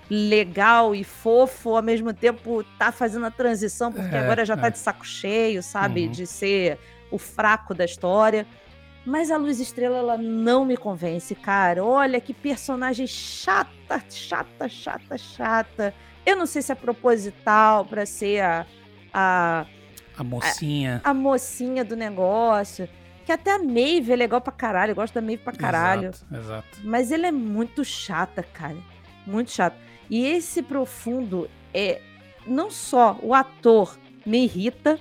legal 0.08 0.94
e 0.94 1.02
fofo, 1.04 1.76
ao 1.76 1.82
mesmo 1.82 2.12
tempo 2.14 2.64
tá 2.78 2.92
fazendo 2.92 3.26
a 3.26 3.30
transição, 3.30 3.92
porque 3.92 4.14
É, 4.14 4.20
agora 4.20 4.44
já 4.44 4.56
tá 4.56 4.68
é. 4.68 4.70
de 4.70 4.78
saco 4.78 5.04
cheio, 5.06 5.62
sabe? 5.62 6.06
Uhum. 6.06 6.10
De 6.12 6.26
ser 6.26 6.78
o 7.10 7.18
fraco 7.18 7.74
da 7.74 7.84
história. 7.84 8.46
Mas 9.04 9.30
a 9.30 9.36
Luz 9.36 9.58
Estrela, 9.58 9.98
ela 9.98 10.16
não 10.18 10.64
me 10.64 10.76
convence, 10.76 11.34
cara. 11.34 11.84
Olha 11.84 12.20
que 12.20 12.32
personagem 12.34 13.06
chata, 13.06 14.02
chata, 14.08 14.68
chata, 14.68 15.16
chata. 15.18 15.94
Eu 16.28 16.36
não 16.36 16.44
sei 16.44 16.60
se 16.60 16.70
é 16.70 16.74
proposital 16.74 17.86
pra 17.86 18.04
ser 18.04 18.42
a, 18.42 18.66
a, 19.14 19.64
A 20.16 20.22
mocinha. 20.22 21.00
a 21.02 21.14
mocinha 21.14 21.82
do 21.82 21.96
negócio. 21.96 22.86
Que 23.24 23.32
até 23.32 23.52
a 23.52 23.58
Maeve 23.58 24.12
é 24.12 24.16
legal 24.16 24.38
pra 24.38 24.52
caralho. 24.52 24.90
Eu 24.90 24.94
gosto 24.94 25.14
da 25.14 25.22
Maeve 25.22 25.42
pra 25.42 25.54
caralho. 25.54 26.08
Exato, 26.10 26.34
exato. 26.36 26.78
Mas 26.84 27.10
ela 27.10 27.26
é 27.26 27.32
muito 27.32 27.82
chata, 27.82 28.42
cara. 28.42 28.76
Muito 29.26 29.50
chata. 29.50 29.76
E 30.10 30.26
esse 30.26 30.62
profundo 30.62 31.48
é. 31.72 32.02
Não 32.46 32.70
só 32.70 33.18
o 33.22 33.32
ator 33.34 33.98
me 34.26 34.44
irrita, 34.44 34.98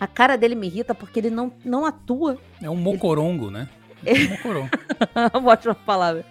a 0.00 0.06
cara 0.06 0.36
dele 0.38 0.54
me 0.54 0.66
irrita 0.66 0.94
porque 0.94 1.18
ele 1.20 1.30
não, 1.30 1.52
não 1.64 1.84
atua. 1.84 2.38
É 2.62 2.68
um 2.70 2.76
mocorongo, 2.76 3.50
né? 3.50 3.68
É 4.04 4.12
um 4.14 4.28
mocorongo. 4.30 4.70
Uma 5.38 5.52
ótima 5.52 5.74
palavra. 5.74 6.24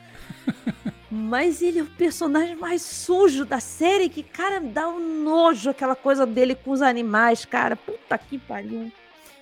Mas 1.15 1.61
ele 1.61 1.79
é 1.79 1.83
o 1.83 1.85
personagem 1.85 2.55
mais 2.57 2.81
sujo 2.81 3.45
da 3.45 3.59
série, 3.59 4.09
que, 4.09 4.21
cara, 4.21 4.59
dá 4.59 4.87
um 4.89 5.23
nojo 5.23 5.69
aquela 5.69 5.95
coisa 5.95 6.25
dele 6.25 6.53
com 6.55 6.71
os 6.71 6.81
animais, 6.81 7.45
cara. 7.45 7.75
Puta 7.75 8.17
que 8.17 8.37
pariu. 8.37 8.91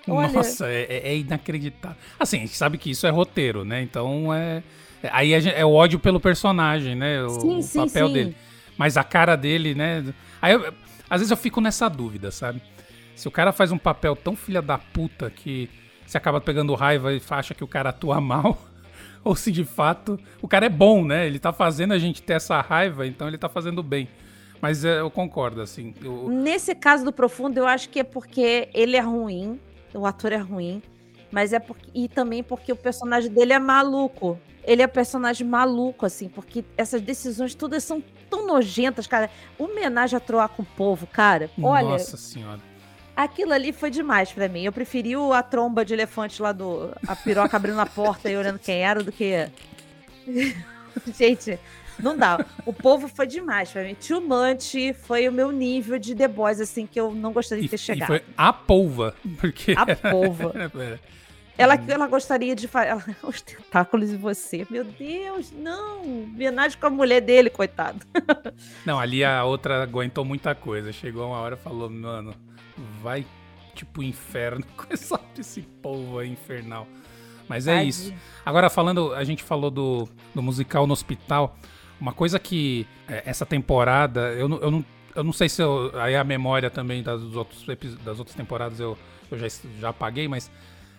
Olha- 0.08 0.28
Nossa, 0.30 0.68
é, 0.68 0.84
é- 0.90 1.08
é 1.14 1.18
inacreditável. 1.18 1.98
Assim, 2.20 2.38
a 2.38 2.40
gente 2.42 2.56
sabe 2.56 2.78
que 2.78 2.92
isso 2.92 3.08
é 3.08 3.10
roteiro, 3.10 3.66
né? 3.66 3.82
Então 3.82 4.34
é. 4.34 4.62
é- 5.02 5.10
Aí 5.12 5.40
gente- 5.42 5.56
é 5.56 5.66
o 5.66 5.72
ódio 5.74 5.98
pelo 6.00 6.20
personagem, 6.20 6.96
né? 6.96 7.24
O, 7.24 7.30
Sim, 7.30 7.58
o 7.58 7.62
sim, 7.64 7.86
papel 7.88 8.08
sim. 8.08 8.14
dele. 8.14 8.36
Mas 8.78 8.98
a 8.98 9.04
cara 9.04 9.36
dele, 9.36 9.74
né? 9.74 10.04
Aí 10.42 10.54
eu- 10.54 10.74
às 11.10 11.22
vezes 11.22 11.32
eu 11.32 11.38
fico 11.38 11.60
nessa 11.60 11.90
dúvida, 11.90 12.30
sabe? 12.32 12.62
Se 13.16 13.28
o 13.28 13.32
cara 13.32 13.52
faz 13.52 13.72
um 13.72 13.78
papel 13.78 14.16
tão 14.16 14.36
filha 14.36 14.62
da 14.62 14.78
puta 14.78 15.30
que 15.30 15.70
você 16.06 16.18
acaba 16.18 16.40
pegando 16.42 16.74
raiva 16.76 17.14
e 17.14 17.22
acha 17.30 17.54
que 17.54 17.64
o 17.64 17.68
cara 17.68 17.90
atua 17.90 18.20
mal. 18.22 18.58
Ou 19.26 19.36
se 19.36 19.52
de 19.52 19.64
fato 19.64 20.20
o 20.42 20.48
cara 20.48 20.66
é 20.66 20.70
bom, 20.70 21.06
né? 21.06 21.26
Ele 21.26 21.40
tá 21.40 21.54
fazendo 21.54 21.94
a 21.94 22.00
gente 22.00 22.22
ter 22.22 22.34
essa 22.34 22.60
raiva, 22.62 23.08
então 23.08 23.28
ele 23.28 23.38
tá 23.38 23.48
fazendo 23.48 23.82
bem. 23.82 24.08
Mas 24.62 24.86
é, 24.86 25.00
eu 25.00 25.12
concordo, 25.12 25.62
assim. 25.62 25.94
Eu... 26.02 26.30
Nesse 26.30 26.74
caso 26.74 27.04
do 27.04 27.12
Profundo, 27.12 27.58
eu 27.58 27.68
acho 27.68 27.90
que 27.90 28.00
é 28.00 28.04
porque 28.04 28.70
ele 28.74 28.96
é 28.96 29.02
ruim, 29.02 29.60
o 29.94 30.06
ator 30.06 30.32
é 30.32 30.38
ruim, 30.38 30.82
mas 31.32 31.52
é 31.52 31.60
porque. 31.60 31.90
E 31.94 32.08
também 32.08 32.42
porque 32.44 32.72
o 32.72 32.76
personagem 32.76 33.32
dele 33.32 33.54
é 33.54 33.60
maluco. 33.60 34.40
Ele 34.64 34.82
é 34.82 34.88
personagem 34.88 35.46
maluco, 35.46 36.06
assim, 36.06 36.30
porque 36.30 36.64
essas 36.78 37.02
decisões 37.02 37.54
todas 37.54 37.84
são 37.84 38.02
tão 38.30 38.48
nojentas, 38.48 39.06
cara. 39.06 39.30
Homenagem 39.60 40.16
a 40.16 40.20
troar 40.22 40.48
com 40.48 40.64
o 40.64 40.66
povo, 40.66 41.06
cara. 41.06 41.50
Olha. 41.62 41.90
Nossa 41.90 42.16
senhora. 42.16 42.62
Aquilo 43.16 43.54
ali 43.54 43.72
foi 43.72 43.90
demais 43.92 44.32
para 44.32 44.48
mim. 44.48 44.64
Eu 44.64 44.72
preferi 44.72 45.14
a 45.34 45.44
tromba 45.44 45.86
de 45.86 45.94
elefante 45.94 46.42
lá 46.42 46.52
do. 46.52 46.92
A 47.08 47.16
piroca 47.16 47.56
abrindo 47.56 47.80
a 47.80 47.86
porta 47.86 48.30
e 48.30 48.36
olhando 48.36 48.58
quem 48.60 48.82
era 48.84 49.04
do 49.04 49.12
que. 49.12 49.48
Gente, 51.18 51.60
não 52.00 52.18
dá. 52.18 52.44
O 52.66 52.74
povo 52.74 53.08
foi 53.08 53.28
demais 53.28 53.70
pra 53.72 53.84
mim. 53.84 53.96
Too 53.96 54.22
much 54.22 54.74
foi 55.04 55.28
o 55.28 55.32
meu 55.32 55.52
nível 55.52 56.00
de 56.00 56.16
The 56.16 56.28
Boys, 56.28 56.60
assim, 56.60 56.88
que 56.88 57.00
eu 57.00 57.14
não 57.14 57.32
gostaria 57.32 57.64
de 57.64 57.70
ter 57.70 57.76
E, 57.76 57.80
chegado. 57.80 58.04
e 58.16 58.20
foi 58.20 58.24
a 58.38 58.52
polva. 58.54 59.16
Porque. 59.40 59.74
A 59.78 59.86
polva. 59.96 60.54
É, 61.56 61.62
Ela, 61.64 61.76
ela 61.88 62.08
gostaria 62.08 62.56
de 62.56 62.68
fazer. 62.68 63.00
Os 63.22 63.40
tentáculos 63.42 64.10
em 64.10 64.18
você. 64.18 64.66
Meu 64.72 64.84
Deus, 64.84 65.52
não! 65.52 66.02
Homenagem 66.02 66.80
com 66.80 66.88
a 66.88 66.90
mulher 66.90 67.22
dele, 67.22 67.48
coitado. 67.52 68.04
Não, 68.84 69.00
ali 69.00 69.24
a 69.24 69.44
outra 69.44 69.84
aguentou 69.84 70.26
muita 70.26 70.56
coisa. 70.56 70.92
Chegou 70.92 71.28
uma 71.28 71.38
hora 71.38 71.54
e 71.54 71.58
falou, 71.60 71.92
mano, 71.92 72.34
vai 73.02 73.26
tipo 73.76 74.04
inferno 74.04 74.64
com 74.78 74.86
essa- 74.90 75.20
esse 75.38 75.62
polvo 75.62 76.20
aí 76.20 76.30
infernal. 76.32 76.88
Mas 77.48 77.68
é 77.68 77.74
Tadinho. 77.74 77.90
isso. 77.90 78.14
Agora, 78.46 78.70
falando, 78.70 79.14
a 79.14 79.24
gente 79.24 79.44
falou 79.44 79.70
do, 79.70 80.08
do 80.34 80.42
musical 80.42 80.88
no 80.88 80.94
hospital. 80.94 81.58
Uma 82.00 82.14
coisa 82.14 82.40
que 82.40 82.88
é, 83.08 83.24
essa 83.26 83.46
temporada, 83.46 84.32
eu, 84.34 84.48
não- 84.48 84.58
eu, 84.60 84.72
não, 84.72 84.86
eu 85.16 85.24
não 85.24 85.34
sei 85.34 85.50
se 85.50 85.62
eu, 85.62 85.92
aí 86.00 86.16
a 86.16 86.24
memória 86.24 86.70
também 86.70 87.04
das, 87.04 87.22
dos 87.22 87.36
outros, 87.36 87.66
das 88.04 88.18
outras 88.20 88.36
temporadas 88.36 88.80
eu, 88.80 88.98
eu 89.30 89.38
já, 89.38 89.48
já 89.80 89.90
apaguei, 89.90 90.28
mas 90.28 90.50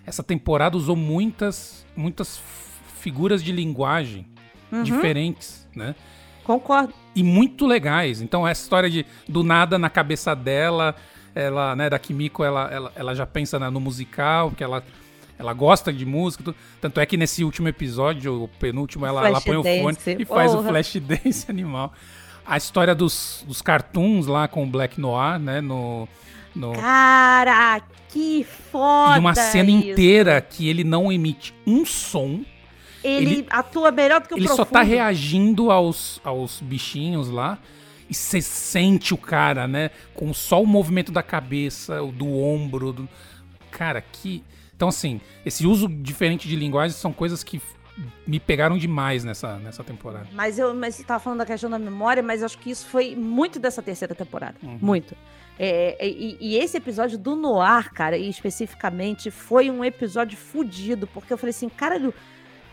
essa 0.06 0.22
temporada 0.22 0.76
usou 0.76 0.94
muitas, 0.96 1.87
muitas 1.96 2.40
figuras 2.98 3.42
de 3.42 3.52
linguagem 3.52 4.26
Uhum. 4.72 4.82
diferentes, 4.82 5.68
né? 5.76 5.94
Concordo. 6.42 6.92
e 7.14 7.22
muito 7.22 7.64
legais. 7.66 8.20
Então, 8.20 8.46
essa 8.46 8.62
história 8.62 8.90
de 8.90 9.06
do 9.28 9.42
nada 9.44 9.78
na 9.78 9.88
cabeça 9.88 10.34
dela, 10.34 10.94
ela, 11.35 11.75
né, 11.75 11.90
da 11.90 11.99
Kimiko, 11.99 12.44
ela, 12.44 12.68
ela, 12.70 12.92
ela 12.94 13.14
já 13.14 13.27
pensa 13.27 13.59
no 13.70 13.81
musical, 13.81 14.51
que 14.53 14.62
ela, 14.62 14.85
ela 15.38 15.53
gosta 15.53 15.92
de 15.92 16.07
música. 16.07 16.44
tudo. 16.44 16.57
Tanto 16.81 17.01
é 17.01 17.07
que 17.07 17.16
nesse 17.16 17.42
último 17.44 17.68
episódio, 17.68 18.44
o 18.44 18.49
penúltimo, 18.49 19.05
ela, 19.05 19.27
ela 19.27 19.40
põe 19.40 19.57
o 19.57 19.62
fone 19.62 19.83
dance, 19.83 20.16
e 20.18 20.25
faz 20.25 20.55
o 20.55 20.62
flash 20.62 20.97
dance 21.03 21.51
animal. 21.51 21.92
A 22.47 22.57
história 22.57 22.94
dos, 22.94 23.44
dos 23.47 23.62
cartoons 23.62 24.27
lá 24.27 24.47
com 24.47 24.64
o 24.64 24.66
Black 24.66 25.01
Noir, 25.01 25.38
né, 25.38 25.61
no... 25.61 26.07
no 26.55 26.73
Cara, 26.75 27.81
que 28.11 28.47
foda! 28.70 29.16
e 29.16 29.18
uma 29.18 29.35
cena 29.35 29.70
isso. 29.70 29.88
inteira 29.90 30.40
que 30.40 30.68
ele 30.68 30.85
não 30.85 31.11
emite 31.11 31.55
um 31.66 31.85
som. 31.87 32.42
Ele, 33.03 33.33
ele- 33.33 33.47
atua 33.51 33.90
melhor 33.90 34.20
do 34.20 34.29
que 34.29 34.35
o 34.35 34.38
Ele 34.38 34.47
só 34.49 34.57
Profundo. 34.57 34.73
tá 34.73 34.83
reagindo 34.83 35.70
aos, 35.70 36.20
aos 36.25 36.61
bichinhos 36.61 37.29
lá. 37.29 37.59
E 38.09 38.14
você 38.14 38.40
sente 38.43 39.14
o 39.14 39.17
cara, 39.19 39.67
né? 39.67 39.90
Com 40.14 40.33
só 40.35 40.62
o 40.62 40.67
movimento 40.67 41.11
da 41.11 41.23
cabeça, 41.23 42.03
o 42.03 42.12
do 42.12 42.27
ombro. 42.38 42.93
do- 42.93 43.09
Cara, 43.71 44.01
que. 44.01 44.43
Então, 44.77 44.88
assim, 44.88 45.21
esse 45.47 45.67
uso 45.67 45.88
diferente 45.88 46.47
de 46.49 46.57
linguagem 46.57 46.97
são 46.97 47.12
coisas 47.12 47.43
que 47.43 47.61
me 48.27 48.40
pegaram 48.40 48.77
demais 48.77 49.23
nessa, 49.25 49.57
nessa 49.59 49.85
temporada. 49.85 50.27
Mas 50.33 50.59
eu, 50.59 50.75
mas 50.75 50.97
você 50.97 51.05
tava 51.05 51.21
falando 51.23 51.38
da 51.38 51.47
questão 51.47 51.71
da 51.71 51.79
memória, 51.79 52.23
mas 52.23 52.43
acho 52.43 52.59
que 52.59 52.71
isso 52.71 52.87
foi 52.87 53.14
muito 53.14 53.59
dessa 53.59 53.81
terceira 53.83 54.14
temporada. 54.14 54.57
Uhum. 54.62 54.79
Muito. 54.83 55.14
É, 55.57 55.97
é, 56.05 56.09
e, 56.09 56.37
e 56.40 56.57
esse 56.57 56.77
episódio 56.77 57.17
do 57.17 57.37
Noir, 57.37 57.93
cara, 57.95 58.17
e 58.19 58.29
especificamente, 58.29 59.31
foi 59.31 59.71
um 59.71 59.85
episódio 59.85 60.37
fudido, 60.37 61.07
porque 61.07 61.33
eu 61.33 61.38
falei 61.38 61.51
assim, 61.51 61.69
caralho, 61.69 62.12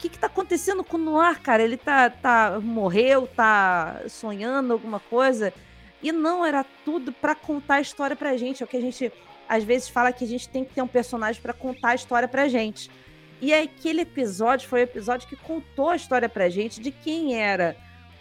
que 0.01 0.09
que 0.09 0.17
tá 0.19 0.27
acontecendo 0.27 0.83
com 0.83 0.97
o 0.97 0.99
Noir, 0.99 1.39
cara? 1.41 1.61
Ele 1.63 1.77
tá, 1.77 2.09
tá 2.09 2.59
morreu, 2.61 3.27
tá 3.27 4.01
sonhando 4.07 4.73
alguma 4.73 4.99
coisa? 4.99 5.53
E 6.01 6.11
não, 6.11 6.45
era 6.45 6.65
tudo 6.83 7.11
pra 7.11 7.35
contar 7.35 7.75
a 7.75 7.81
história 7.81 8.15
pra 8.15 8.35
gente. 8.35 8.63
É 8.63 8.65
o 8.65 8.67
que 8.67 8.77
a 8.77 8.81
gente, 8.81 9.11
às 9.47 9.63
vezes, 9.63 9.87
fala 9.89 10.11
que 10.11 10.23
a 10.23 10.27
gente 10.27 10.49
tem 10.49 10.65
que 10.65 10.73
ter 10.73 10.81
um 10.81 10.87
personagem 10.87 11.41
pra 11.41 11.53
contar 11.53 11.89
a 11.89 11.95
história 11.95 12.27
pra 12.27 12.47
gente. 12.47 12.89
E 13.39 13.53
aquele 13.53 14.01
episódio 14.01 14.67
foi 14.67 14.81
o 14.81 14.83
episódio 14.83 15.27
que 15.27 15.35
contou 15.35 15.89
a 15.89 15.95
história 15.95 16.27
pra 16.29 16.49
gente 16.49 16.79
de 16.81 16.91
quem 16.91 17.35
era 17.39 17.75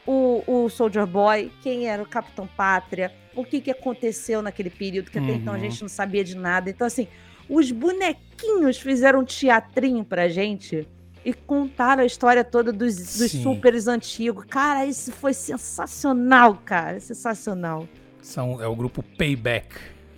o, 0.06 0.42
o 0.46 0.68
Soldier 0.68 1.06
Boy, 1.06 1.50
quem 1.62 1.86
era 1.88 2.02
o 2.02 2.06
Capitão 2.06 2.46
Pátria, 2.46 3.12
o 3.34 3.44
que, 3.44 3.60
que 3.60 3.70
aconteceu 3.70 4.42
naquele 4.42 4.70
período, 4.70 5.10
que 5.10 5.18
até 5.18 5.32
então 5.32 5.52
a 5.54 5.56
Uhum. 5.56 5.62
gente 5.62 5.82
não 5.82 5.88
sabia 5.88 6.24
de 6.24 6.34
nada. 6.36 6.68
Então, 6.70 6.86
assim, 6.86 7.06
os 7.48 7.70
bonequinhos 7.70 8.78
fizeram 8.78 9.20
um 9.20 9.24
teatrinho 9.24 10.04
pra 10.04 10.28
gente 10.28 10.86
e 11.24 11.33
contaram 11.35 12.02
a 12.02 12.06
história 12.06 12.42
toda 12.44 12.72
dos, 12.72 12.96
dos 12.96 13.30
Sim. 13.30 13.42
supers 13.42 13.87
antigos. 13.87 14.44
Cara, 14.48 14.87
isso 14.87 15.12
foi 15.12 15.33
sensacional, 15.35 16.54
cara. 16.64 16.98
Sensacional. 17.00 17.87
São, 18.22 18.62
é 18.62 18.66
o 18.66 18.74
grupo 18.76 19.02
Payback, 19.18 19.68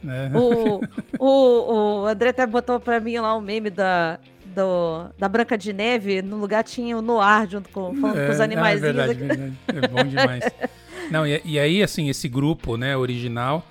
né? 0.02 0.30
O, 0.34 0.80
o, 1.18 2.02
o 2.02 2.06
André 2.06 2.30
até 2.30 2.46
botou 2.46 2.78
pra 2.80 3.00
mim 3.00 3.18
lá 3.18 3.36
um 3.36 3.40
meme 3.40 3.70
da, 3.70 4.18
do, 4.44 5.06
da 5.18 5.28
Branca 5.28 5.56
de 5.56 5.72
Neve. 5.72 6.22
No 6.22 6.36
lugar 6.38 6.62
tinha 6.64 6.96
o 6.96 7.02
Noir 7.02 7.48
junto 7.48 7.68
com, 7.70 7.94
falando 7.94 8.26
com 8.26 8.32
os 8.32 8.40
É, 8.40 8.44
animais. 8.44 8.78
É 8.82 8.92
verdade, 8.92 9.14
verdade. 9.14 9.52
É 9.68 9.88
bom 9.88 10.04
demais. 10.04 10.44
Não, 11.10 11.26
e, 11.26 11.40
e 11.44 11.58
aí, 11.58 11.82
assim, 11.82 12.08
esse 12.08 12.28
grupo, 12.28 12.76
né, 12.76 12.96
original, 12.96 13.66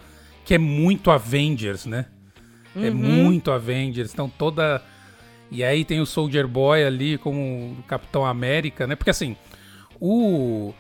que 0.46 0.54
é 0.54 0.58
muito 0.58 1.10
Avengers, 1.10 1.86
né? 1.86 2.06
É 2.76 2.90
Uhum. 2.90 2.94
muito 2.94 3.52
Avengers. 3.52 4.14
Então 4.14 4.30
toda. 4.30 4.82
E 5.52 5.64
aí 5.64 5.84
tem 5.84 6.00
o 6.00 6.06
Soldier 6.06 6.48
Boy 6.48 6.84
ali 6.84 7.18
como 7.18 7.76
o 7.78 7.84
Capitão 7.84 8.26
América, 8.26 8.88
né? 8.88 8.96
Porque 8.96 9.10
assim, 9.10 9.36
o. 10.00 10.74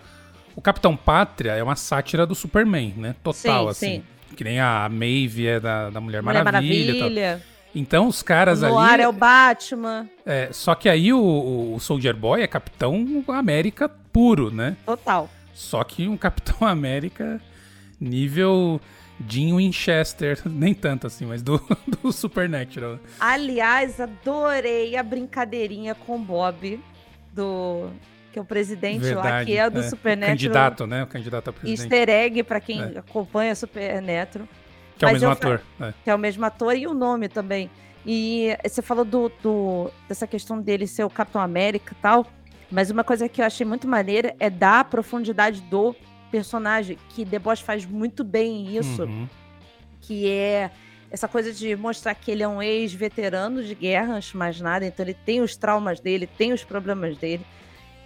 O 0.53 0.61
Capitão 0.61 0.97
Pátria 0.97 1.51
é 1.51 1.63
uma 1.63 1.77
sátira 1.77 2.25
do 2.25 2.35
Superman, 2.35 2.93
né? 2.97 3.15
Total, 3.23 3.63
Sim, 3.65 3.69
assim. 3.69 4.03
sim. 4.29 4.35
Que 4.35 4.43
nem 4.43 4.59
a 4.59 4.89
Maeve 4.89 5.47
é 5.47 5.59
da, 5.59 5.89
da 5.89 6.01
Mulher, 6.01 6.21
Mulher 6.21 6.43
Maravilha. 6.43 6.93
Maravilha. 6.93 7.41
Então 7.73 8.07
os 8.07 8.21
caras 8.21 8.61
o 8.61 8.65
ali. 8.65 8.75
Noir 8.75 8.99
é 8.99 9.07
o 9.07 9.13
Batman. 9.13 10.09
é, 10.25 10.49
só 10.51 10.75
que 10.75 10.89
aí 10.89 11.13
o, 11.13 11.73
o 11.75 11.79
Soldier 11.79 12.15
Boy 12.15 12.41
é 12.41 12.47
Capitão 12.47 13.23
América 13.29 13.89
puro, 13.89 14.51
né? 14.51 14.75
Total. 14.85 15.29
Só 15.53 15.83
que 15.83 16.07
um 16.07 16.17
Capitão 16.17 16.57
América 16.67 17.39
nível 17.99 18.81
Jim 19.27 19.55
Winchester, 19.55 20.39
nem 20.45 20.73
tanto 20.73 21.07
assim, 21.07 21.25
mas 21.25 21.41
do, 21.41 21.61
do 22.01 22.11
Supernatural. 22.11 22.99
Aliás, 23.19 23.99
adorei 23.99 24.95
a 24.95 25.03
brincadeirinha 25.03 25.93
com 25.95 26.15
o 26.15 26.19
Bob, 26.19 26.79
do 27.33 27.89
que 28.31 28.39
é 28.39 28.41
o 28.41 28.45
presidente 28.45 29.13
lá, 29.13 29.43
que 29.43 29.57
é 29.57 29.69
do 29.69 29.83
Supernatural. 29.83 30.35
Candidato, 30.37 30.87
né? 30.87 31.03
O 31.03 31.07
candidato 31.07 31.49
a 31.49 31.53
presidente. 31.53 31.81
Easter 31.93 32.09
egg 32.09 32.43
pra 32.43 32.59
quem 32.61 32.81
É. 32.81 32.99
acompanha 32.99 33.53
Supernatural. 33.55 34.47
Que 34.97 35.05
é 35.05 35.07
o 35.07 35.11
mas 35.11 35.21
mesmo 35.21 35.33
ator. 35.33 35.61
é. 35.81 35.93
que 36.03 36.09
é 36.09 36.15
o 36.15 36.19
mesmo 36.19 36.45
ator 36.45 36.75
e 36.77 36.87
o 36.87 36.93
nome 36.93 37.27
também. 37.27 37.69
E 38.05 38.55
você 38.63 38.81
falou 38.81 39.03
do, 39.03 39.31
do- 39.43 39.91
dessa 40.07 40.25
questão 40.25 40.59
dele 40.61 40.87
ser 40.87 41.03
o 41.03 41.09
Capitão 41.09 41.41
América 41.41 41.93
e 41.93 42.01
tal, 42.01 42.25
mas 42.71 42.89
uma 42.89 43.03
coisa 43.03 43.27
que 43.27 43.41
eu 43.41 43.45
achei 43.45 43.65
muito 43.65 43.87
maneira 43.87 44.33
é 44.39 44.49
dar 44.49 44.79
a 44.79 44.83
profundidade 44.83 45.61
do 45.61 45.95
personagem, 46.31 46.97
que 47.09 47.25
The 47.25 47.37
Boys 47.39 47.59
faz 47.59 47.85
muito 47.85 48.23
bem 48.23 48.75
isso, 48.77 49.03
Uhum. 49.03 49.27
que 50.01 50.29
é 50.29 50.71
essa 51.11 51.27
coisa 51.27 51.51
de 51.51 51.75
mostrar 51.75 52.15
que 52.15 52.31
ele 52.31 52.41
é 52.41 52.47
um 52.47 52.61
ex-veterano 52.61 53.61
de 53.63 53.75
guerra, 53.75 54.13
antes 54.15 54.29
de 54.31 54.37
mais 54.37 54.61
nada, 54.61 54.85
então 54.85 55.05
ele 55.05 55.13
tem 55.13 55.41
os 55.41 55.55
traumas 55.57 55.99
dele, 55.99 56.25
tem 56.25 56.53
os 56.53 56.63
problemas 56.63 57.17
dele. 57.17 57.45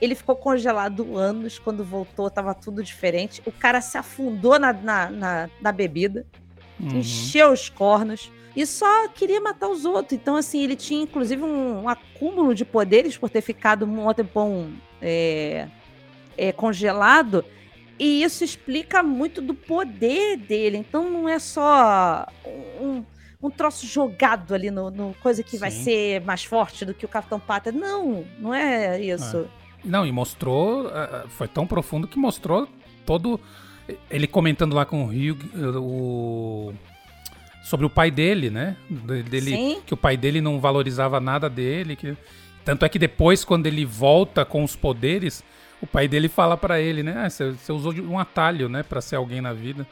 Ele 0.01 0.15
ficou 0.15 0.35
congelado 0.35 1.15
anos, 1.17 1.57
quando 1.59 1.83
voltou 1.83 2.29
tava 2.29 2.53
tudo 2.53 2.83
diferente. 2.83 3.41
O 3.45 3.51
cara 3.51 3.79
se 3.79 3.97
afundou 3.97 4.59
na, 4.59 4.73
na, 4.73 5.09
na, 5.09 5.49
na 5.61 5.71
bebida 5.71 6.25
Uhum. 6.77 6.99
encheu 6.99 7.51
os 7.53 7.69
cornos 7.69 8.29
e 8.53 8.65
só 8.65 9.07
queria 9.07 9.39
matar 9.39 9.69
os 9.69 9.85
outros. 9.85 10.13
Então, 10.13 10.35
assim, 10.35 10.61
ele 10.63 10.75
tinha 10.75 11.01
inclusive 11.01 11.41
um, 11.41 11.83
um 11.83 11.89
acúmulo 11.89 12.53
de 12.53 12.65
poderes 12.65 13.17
por 13.17 13.29
ter 13.29 13.41
ficado 13.41 13.85
um 13.85 14.13
tempão 14.13 14.73
é, 15.01 15.67
é, 16.37 16.51
congelado. 16.51 17.45
E 17.97 18.23
isso 18.23 18.43
explica 18.43 19.01
muito 19.01 19.41
do 19.41 19.53
poder 19.53 20.37
dele. 20.37 20.77
Então, 20.77 21.09
não 21.09 21.29
é 21.29 21.39
só 21.39 22.27
um, 22.81 23.03
um 23.41 23.49
troço 23.49 23.87
jogado 23.87 24.53
ali 24.53 24.69
no, 24.69 24.89
no 24.91 25.15
coisa 25.21 25.41
que 25.41 25.57
vai 25.57 25.71
Sim. 25.71 25.83
ser 25.83 26.21
mais 26.21 26.43
forte 26.43 26.83
do 26.85 26.93
que 26.93 27.05
o 27.05 27.09
Capitão 27.09 27.39
Pátria. 27.39 27.71
Não, 27.71 28.25
não 28.39 28.53
é 28.53 28.99
isso. 29.01 29.47
Não, 29.83 30.05
e 30.05 30.11
mostrou. 30.11 30.87
ah, 30.89 31.23
ah, 31.23 31.29
Foi 31.29 31.47
tão 31.47 31.65
profundo 31.65 32.07
que 32.07 32.17
mostrou 32.17 32.67
todo. 33.05 33.39
Ele 34.09 34.27
comentando 34.27 34.73
lá 34.73 34.83
com 34.83 35.05
o 35.05 35.09
Hugh, 35.09 35.37
o. 35.79 36.73
sobre 37.63 37.85
o 37.85 37.89
pai 37.89 38.09
dele, 38.11 38.49
né? 38.49 38.75
De- 38.89 39.23
Dele, 39.23 39.51
Sim. 39.51 39.81
que 39.85 39.93
o 39.93 39.97
pai 39.97 40.17
dele 40.17 40.41
não 40.41 40.59
valorizava 40.59 41.19
nada 41.19 41.49
dele. 41.49 41.95
Que... 41.95 42.17
Tanto 42.65 42.83
é 42.83 42.89
que 42.89 42.97
depois, 42.97 43.45
quando 43.45 43.67
ele 43.67 43.85
volta 43.85 44.43
com 44.43 44.63
os 44.63 44.75
poderes, 44.75 45.43
o 45.81 45.87
pai 45.87 46.07
dele 46.07 46.27
fala 46.29 46.55
pra 46.57 46.79
ele, 46.79 47.03
né? 47.03 47.13
Ah, 47.17 47.29
você, 47.29 47.51
você 47.51 47.71
usou 47.71 47.93
um 47.93 48.17
atalho, 48.19 48.67
né? 48.69 48.83
Pra 48.83 49.01
ser 49.01 49.15
alguém 49.17 49.41
na 49.41 49.53
vida. 49.53 49.85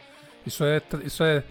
Isso 0.45 0.63
é, 0.63 0.81
isso 1.05 1.23
é, 1.23 1.43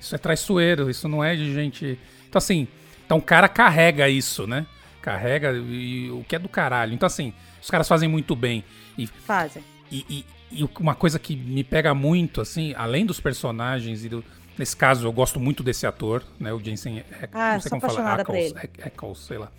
isso 0.00 0.14
é 0.14 0.18
traiçoeiro. 0.18 0.90
Isso 0.90 1.08
não 1.08 1.22
é 1.24 1.34
de 1.36 1.52
gente. 1.52 1.98
Então 2.28 2.38
assim, 2.38 2.68
então 3.06 3.18
o 3.18 3.22
cara 3.22 3.48
carrega 3.48 4.08
isso, 4.08 4.46
né? 4.46 4.66
Carrega 5.00 5.52
e, 5.52 6.10
o 6.10 6.24
que 6.28 6.36
é 6.36 6.38
do 6.38 6.48
caralho. 6.48 6.92
Então 6.92 7.06
assim, 7.06 7.32
os 7.62 7.70
caras 7.70 7.88
fazem 7.88 8.08
muito 8.08 8.34
bem. 8.36 8.64
E 8.96 9.06
Fazem. 9.06 9.62
e, 9.90 10.04
e- 10.08 10.24
e 10.50 10.68
uma 10.80 10.94
coisa 10.94 11.18
que 11.18 11.36
me 11.36 11.62
pega 11.62 11.92
muito, 11.94 12.40
assim, 12.40 12.72
além 12.76 13.04
dos 13.04 13.20
personagens 13.20 14.04
e 14.04 14.08
do. 14.08 14.24
Nesse 14.58 14.74
caso, 14.76 15.06
eu 15.06 15.12
gosto 15.12 15.38
muito 15.38 15.62
desse 15.62 15.86
ator, 15.86 16.24
né? 16.40 16.52
O 16.52 16.58
Jensen 16.58 16.98
Ack- 17.22 17.28
Ah, 17.32 17.52
não 17.54 17.60
sei 17.60 17.68
como 17.70 17.80
fala, 17.82 18.14
Ackles, 18.14 18.54
Ackles, 18.84 19.18
sei 19.18 19.38
lá. 19.38 19.52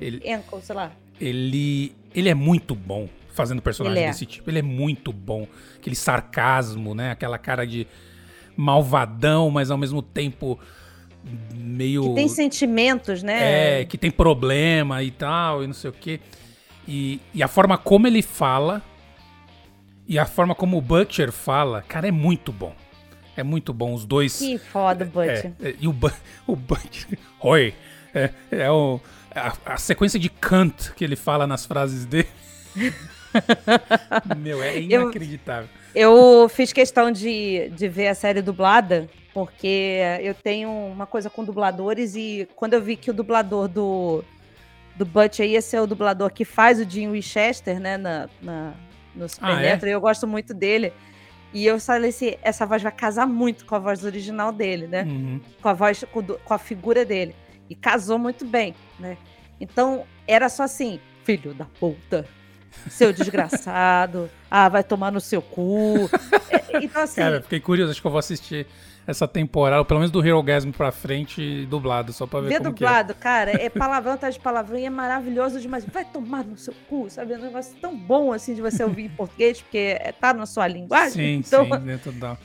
Ele, 0.00 0.22
Enco, 0.24 0.60
sei 0.62 0.74
lá. 0.76 0.92
ele, 1.20 1.94
ele 2.14 2.28
é 2.28 2.34
muito 2.34 2.74
bom 2.74 3.08
fazendo 3.36 3.62
personagem 3.62 4.02
é. 4.02 4.08
desse 4.08 4.26
tipo. 4.26 4.50
Ele 4.50 4.58
é 4.58 4.62
muito 4.62 5.12
bom. 5.12 5.46
Aquele 5.76 5.94
sarcasmo, 5.94 6.94
né? 6.94 7.12
Aquela 7.12 7.38
cara 7.38 7.66
de 7.66 7.86
malvadão, 8.56 9.50
mas 9.50 9.70
ao 9.70 9.78
mesmo 9.78 10.02
tempo 10.02 10.58
meio. 11.54 12.02
Que 12.02 12.14
tem 12.14 12.28
sentimentos, 12.28 13.22
né? 13.22 13.80
É, 13.80 13.84
que 13.84 13.98
tem 13.98 14.10
problema 14.10 15.02
e 15.02 15.10
tal, 15.10 15.62
e 15.62 15.66
não 15.66 15.74
sei 15.74 15.90
o 15.90 15.92
quê. 15.92 16.20
E, 16.88 17.20
e 17.34 17.42
a 17.42 17.48
forma 17.48 17.76
como 17.76 18.06
ele 18.06 18.22
fala 18.22 18.82
e 20.08 20.18
a 20.18 20.24
forma 20.24 20.54
como 20.54 20.78
o 20.78 20.80
Butcher 20.80 21.32
fala, 21.32 21.82
cara, 21.82 22.06
é 22.06 22.12
muito 22.12 22.52
bom. 22.52 22.74
É 23.36 23.42
muito 23.42 23.74
bom. 23.74 23.92
Os 23.92 24.04
dois. 24.04 24.38
Que 24.38 24.56
foda, 24.56 25.04
Butch. 25.04 25.44
É, 25.60 25.68
é, 25.68 25.74
e 25.80 25.88
o, 25.88 25.94
o 26.46 26.56
Butcher. 26.56 27.18
Oi! 27.40 27.74
É, 28.14 28.30
é 28.50 28.70
o, 28.70 29.00
a, 29.34 29.74
a 29.74 29.76
sequência 29.76 30.18
de 30.18 30.30
Kant 30.30 30.92
que 30.94 31.04
ele 31.04 31.16
fala 31.16 31.46
nas 31.46 31.66
frases 31.66 32.06
dele. 32.06 32.28
Meu, 34.36 34.62
é 34.62 34.76
Eu- 34.76 35.02
inacreditável. 35.02 35.68
Eu 35.94 36.48
fiz 36.48 36.72
questão 36.72 37.10
de, 37.10 37.70
de 37.70 37.88
ver 37.88 38.08
a 38.08 38.14
série 38.14 38.42
dublada, 38.42 39.08
porque 39.32 39.98
eu 40.20 40.34
tenho 40.34 40.70
uma 40.70 41.06
coisa 41.06 41.30
com 41.30 41.42
dubladores 41.42 42.14
e 42.14 42.46
quando 42.54 42.74
eu 42.74 42.82
vi 42.82 42.96
que 42.96 43.10
o 43.10 43.14
dublador 43.14 43.66
do, 43.66 44.22
do 44.94 45.06
Butcher 45.06 45.46
ia 45.46 45.62
ser 45.62 45.80
o 45.80 45.86
dublador 45.86 46.30
que 46.30 46.44
faz 46.44 46.78
o 46.78 46.84
Jim 46.88 47.10
Winchester, 47.10 47.80
né, 47.80 47.96
na, 47.96 48.28
na, 48.42 48.74
no 49.14 49.26
Supernatural, 49.26 49.90
é? 49.90 49.94
eu 49.94 50.00
gosto 50.00 50.26
muito 50.26 50.52
dele. 50.52 50.92
E 51.54 51.64
eu 51.64 51.80
falei 51.80 52.10
assim, 52.10 52.34
essa 52.42 52.66
voz 52.66 52.82
vai 52.82 52.92
casar 52.92 53.26
muito 53.26 53.64
com 53.64 53.74
a 53.74 53.78
voz 53.78 54.04
original 54.04 54.52
dele, 54.52 54.86
né? 54.86 55.04
Uhum. 55.04 55.40
com 55.62 55.68
a 55.70 55.72
voz, 55.72 56.04
com, 56.12 56.22
com 56.22 56.52
a 56.52 56.58
figura 56.58 57.04
dele. 57.04 57.34
E 57.70 57.74
casou 57.74 58.18
muito 58.18 58.44
bem, 58.44 58.74
né? 59.00 59.16
Então, 59.58 60.04
era 60.28 60.50
só 60.50 60.64
assim, 60.64 61.00
filho 61.24 61.54
da 61.54 61.64
puta, 61.64 62.26
seu 62.90 63.12
desgraçado, 63.12 64.30
ah, 64.50 64.68
vai 64.68 64.82
tomar 64.84 65.10
no 65.12 65.20
seu 65.20 65.40
cu. 65.42 66.08
É, 66.50 66.84
então, 66.84 67.02
assim, 67.02 67.16
Cara, 67.20 67.42
fiquei 67.42 67.60
curioso, 67.60 67.90
acho 67.92 68.00
que 68.00 68.06
eu 68.06 68.10
vou 68.10 68.18
assistir 68.18 68.66
essa 69.06 69.28
temporada, 69.28 69.84
pelo 69.84 70.00
menos 70.00 70.10
do 70.10 70.24
Hero 70.26 70.42
Gasm 70.42 70.70
pra 70.72 70.90
frente, 70.90 71.64
dublado, 71.66 72.12
só 72.12 72.26
pra 72.26 72.40
ver 72.40 72.48
ver 72.48 72.58
como 72.58 72.70
dublado, 72.70 73.14
cara, 73.14 73.52
é 73.52 73.70
palavrão 73.70 74.14
atrás 74.14 74.34
de 74.34 74.40
palavrão 74.40 74.76
e 74.78 74.84
é 74.84 74.90
maravilhoso 74.90 75.60
demais. 75.60 75.84
Vai 75.84 76.04
tomar 76.04 76.44
no 76.44 76.56
seu 76.56 76.74
cu, 76.88 77.06
sabe? 77.08 77.32
É 77.32 77.38
um 77.38 77.42
negócio 77.42 77.76
tão 77.80 77.96
bom, 77.96 78.32
assim, 78.32 78.54
de 78.54 78.60
você 78.60 78.82
ouvir 78.82 79.04
em 79.04 79.08
português, 79.08 79.60
porque 79.62 79.96
é- 80.00 80.12
tá 80.12 80.34
na 80.34 80.44
sua 80.44 80.66
é. 80.66 80.68
linguagem. 80.70 81.12
Sim, 81.12 81.44
então, 81.46 81.64
sim, 81.64 81.78
dentro 81.86 82.10
da... 82.12 82.36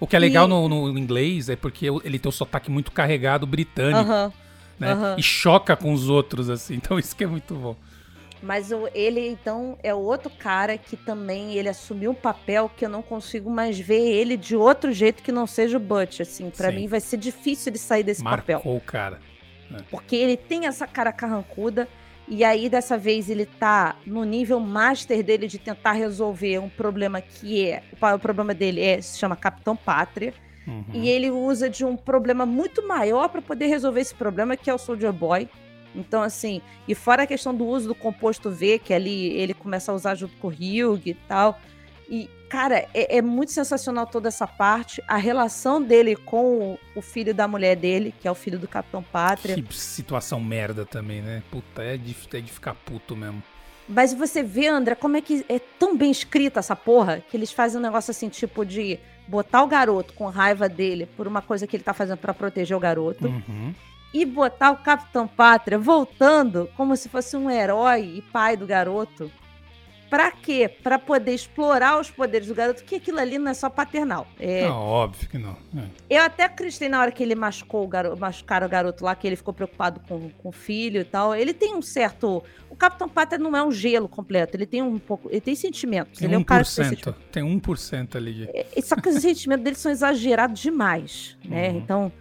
O 0.00 0.06
que 0.06 0.16
é 0.16 0.18
legal 0.18 0.46
E- 0.46 0.48
no, 0.48 0.68
no 0.68 0.98
inglês 0.98 1.48
é 1.50 1.56
porque 1.56 1.86
ele 2.04 2.18
tem 2.18 2.28
o 2.28 2.32
sotaque 2.32 2.70
muito 2.70 2.90
carregado 2.92 3.46
britânico, 3.46 3.98
aham. 3.98 4.32
né? 4.78 4.92
aham. 4.92 5.16
E 5.18 5.22
choca 5.22 5.76
com 5.76 5.92
os 5.92 6.08
outros, 6.08 6.48
assim. 6.48 6.74
Então 6.82 6.98
isso 6.98 7.14
que 7.14 7.24
é 7.24 7.26
muito 7.26 7.54
bom. 7.54 7.76
Mas 8.42 8.70
o- 8.70 8.88
ele, 8.94 9.26
então, 9.28 9.76
é 9.82 9.92
o 9.94 9.98
outro 9.98 10.30
cara 10.30 10.78
que 10.78 10.96
também 10.96 11.54
ele 11.54 11.68
assumiu 11.68 12.12
um 12.12 12.14
papel 12.14 12.70
que 12.76 12.84
eu 12.84 12.88
não 12.88 13.02
consigo 13.02 13.50
mais 13.50 13.78
ver 13.78 14.00
ele 14.00 14.36
de 14.36 14.54
outro 14.56 14.92
jeito 14.92 15.22
que 15.22 15.32
não 15.32 15.46
seja 15.46 15.76
o 15.76 15.80
Butch, 15.80 16.20
assim. 16.20 16.50
Pra 16.50 16.70
Sim. 16.70 16.76
mim 16.76 16.86
vai 16.86 17.00
ser 17.00 17.16
difícil 17.16 17.70
ele 17.70 17.78
sair 17.78 18.02
desse 18.02 18.22
Marcou 18.22 18.56
papel. 18.56 18.72
o 18.76 18.80
cara. 18.80 19.18
Porque 19.90 20.16
ele 20.16 20.36
tem 20.36 20.66
essa 20.66 20.86
cara 20.86 21.12
carrancuda 21.12 21.86
e 22.26 22.42
aí 22.44 22.68
dessa 22.68 22.96
vez 22.96 23.28
ele 23.28 23.44
tá 23.44 23.96
no 24.06 24.24
nível 24.24 24.58
master 24.60 25.22
dele 25.22 25.46
de 25.46 25.58
tentar 25.58 25.92
resolver 25.92 26.58
um 26.58 26.68
problema 26.68 27.20
que 27.20 27.68
é... 27.68 27.82
O 28.14 28.18
problema 28.18 28.54
dele 28.54 28.80
é, 28.82 29.00
se 29.00 29.18
chama 29.18 29.36
Capitão 29.36 29.76
Pátria. 29.76 30.32
Uhum. 30.66 30.84
E 30.92 31.08
ele 31.08 31.30
usa 31.30 31.68
de 31.68 31.84
um 31.84 31.96
problema 31.96 32.44
muito 32.46 32.86
maior 32.86 33.28
para 33.28 33.40
poder 33.42 33.66
resolver 33.66 34.00
esse 34.00 34.14
problema, 34.14 34.56
que 34.56 34.68
é 34.70 34.74
o 34.74 34.78
Soldier 34.78 35.12
Boy. 35.12 35.48
Então, 35.98 36.22
assim, 36.22 36.62
e 36.86 36.94
fora 36.94 37.24
a 37.24 37.26
questão 37.26 37.54
do 37.54 37.66
uso 37.66 37.88
do 37.88 37.94
composto 37.94 38.50
V, 38.50 38.78
que 38.78 38.94
ali 38.94 39.32
ele 39.32 39.52
começa 39.52 39.92
a 39.92 39.94
usar 39.94 40.14
junto 40.14 40.36
com 40.36 40.48
o 40.48 40.50
Hugh 40.50 41.02
e 41.04 41.14
tal. 41.14 41.58
E, 42.08 42.30
cara, 42.48 42.88
é, 42.94 43.18
é 43.18 43.22
muito 43.22 43.52
sensacional 43.52 44.06
toda 44.06 44.28
essa 44.28 44.46
parte. 44.46 45.02
A 45.06 45.16
relação 45.16 45.82
dele 45.82 46.16
com 46.16 46.78
o, 46.94 47.02
filho 47.02 47.34
da 47.34 47.46
mulher 47.46 47.76
dele, 47.76 48.14
que 48.18 48.26
é 48.26 48.30
o 48.30 48.34
filho 48.34 48.58
do 48.58 48.66
Capitão 48.66 49.02
Pátria. 49.02 49.54
Que 49.54 49.74
situação 49.74 50.40
merda 50.40 50.86
também, 50.86 51.20
né? 51.20 51.42
Puta, 51.50 51.82
é 51.82 51.96
de, 51.96 52.16
é 52.32 52.40
de 52.40 52.50
ficar 52.50 52.74
puto 52.74 53.14
mesmo. 53.14 53.42
Mas 53.88 54.12
você 54.12 54.42
vê, 54.42 54.68
André, 54.68 54.94
como 54.94 55.16
é 55.16 55.20
que 55.20 55.44
é 55.48 55.58
tão 55.58 55.96
bem 55.96 56.10
escrita 56.10 56.60
essa 56.60 56.76
porra, 56.76 57.22
que 57.30 57.36
eles 57.36 57.50
fazem 57.50 57.78
um 57.78 57.82
negócio 57.82 58.10
assim, 58.10 58.28
tipo, 58.28 58.64
de 58.64 58.98
botar 59.26 59.62
o 59.62 59.66
garoto 59.66 60.12
com 60.14 60.26
raiva 60.26 60.68
dele 60.68 61.06
por 61.16 61.26
uma 61.26 61.40
coisa 61.40 61.66
que 61.66 61.76
ele 61.76 61.84
tá 61.84 61.94
fazendo 61.94 62.18
para 62.18 62.34
proteger 62.34 62.76
o 62.76 62.80
garoto. 62.80 63.26
Uhum. 63.26 63.74
E 64.20 64.24
botar 64.24 64.72
o 64.72 64.78
Capitão 64.78 65.28
Pátria 65.28 65.78
voltando 65.78 66.68
como 66.76 66.96
se 66.96 67.08
fosse 67.08 67.36
um 67.36 67.48
herói 67.48 68.16
e 68.16 68.22
pai 68.22 68.56
do 68.56 68.66
garoto. 68.66 69.30
Pra 70.10 70.30
quê? 70.30 70.70
Pra 70.82 70.98
poder 70.98 71.34
explorar 71.34 72.00
os 72.00 72.10
poderes 72.10 72.48
do 72.48 72.54
garoto, 72.54 72.82
que 72.82 72.94
aquilo 72.94 73.20
ali 73.20 73.36
não 73.36 73.50
é 73.50 73.54
só 73.54 73.68
paternal. 73.68 74.26
É, 74.40 74.66
Não, 74.66 74.78
óbvio 74.80 75.28
que 75.28 75.36
não. 75.36 75.52
É. 75.76 76.16
eu 76.16 76.22
até 76.22 76.44
acreditei 76.44 76.88
na 76.88 76.98
hora 76.98 77.12
que 77.12 77.22
ele 77.22 77.34
machucou 77.34 77.84
o 77.84 77.86
garoto, 77.86 78.18
machucaram 78.18 78.66
o 78.66 78.70
garoto 78.70 79.04
lá, 79.04 79.14
que 79.14 79.26
ele 79.26 79.36
ficou 79.36 79.52
preocupado 79.52 80.00
com, 80.08 80.30
com 80.30 80.48
o 80.48 80.52
filho 80.52 81.02
e 81.02 81.04
tal. 81.04 81.34
Ele 81.34 81.52
tem 81.52 81.76
um 81.76 81.82
certo. 81.82 82.42
O 82.70 82.74
Capitão 82.74 83.06
Pátria 83.06 83.38
não 83.38 83.54
é 83.54 83.62
um 83.62 83.70
gelo 83.70 84.08
completo, 84.08 84.56
ele 84.56 84.64
tem 84.66 84.80
um 84.82 84.98
pouco. 84.98 85.28
Ele 85.30 85.42
tem 85.42 85.54
sentimentos. 85.54 86.18
Tem 86.18 86.26
ele 86.26 86.34
é 86.34 86.38
um 86.38 86.44
cara 86.44 86.64
que 86.64 86.74
tem 86.74 86.84
1%. 86.86 86.88
sentimentos. 86.88 87.24
Tem 87.30 87.60
1% 87.60 88.16
ali 88.16 88.32
de. 88.32 88.44
É, 88.54 88.66
Só 88.80 88.96
que 88.96 89.10
os 89.10 89.20
sentimentos 89.20 89.62
dele 89.62 89.76
são 89.76 89.92
exagerados 89.92 90.58
demais, 90.58 91.36
né? 91.44 91.68
Uhum. 91.68 91.76
Então, 91.76 92.12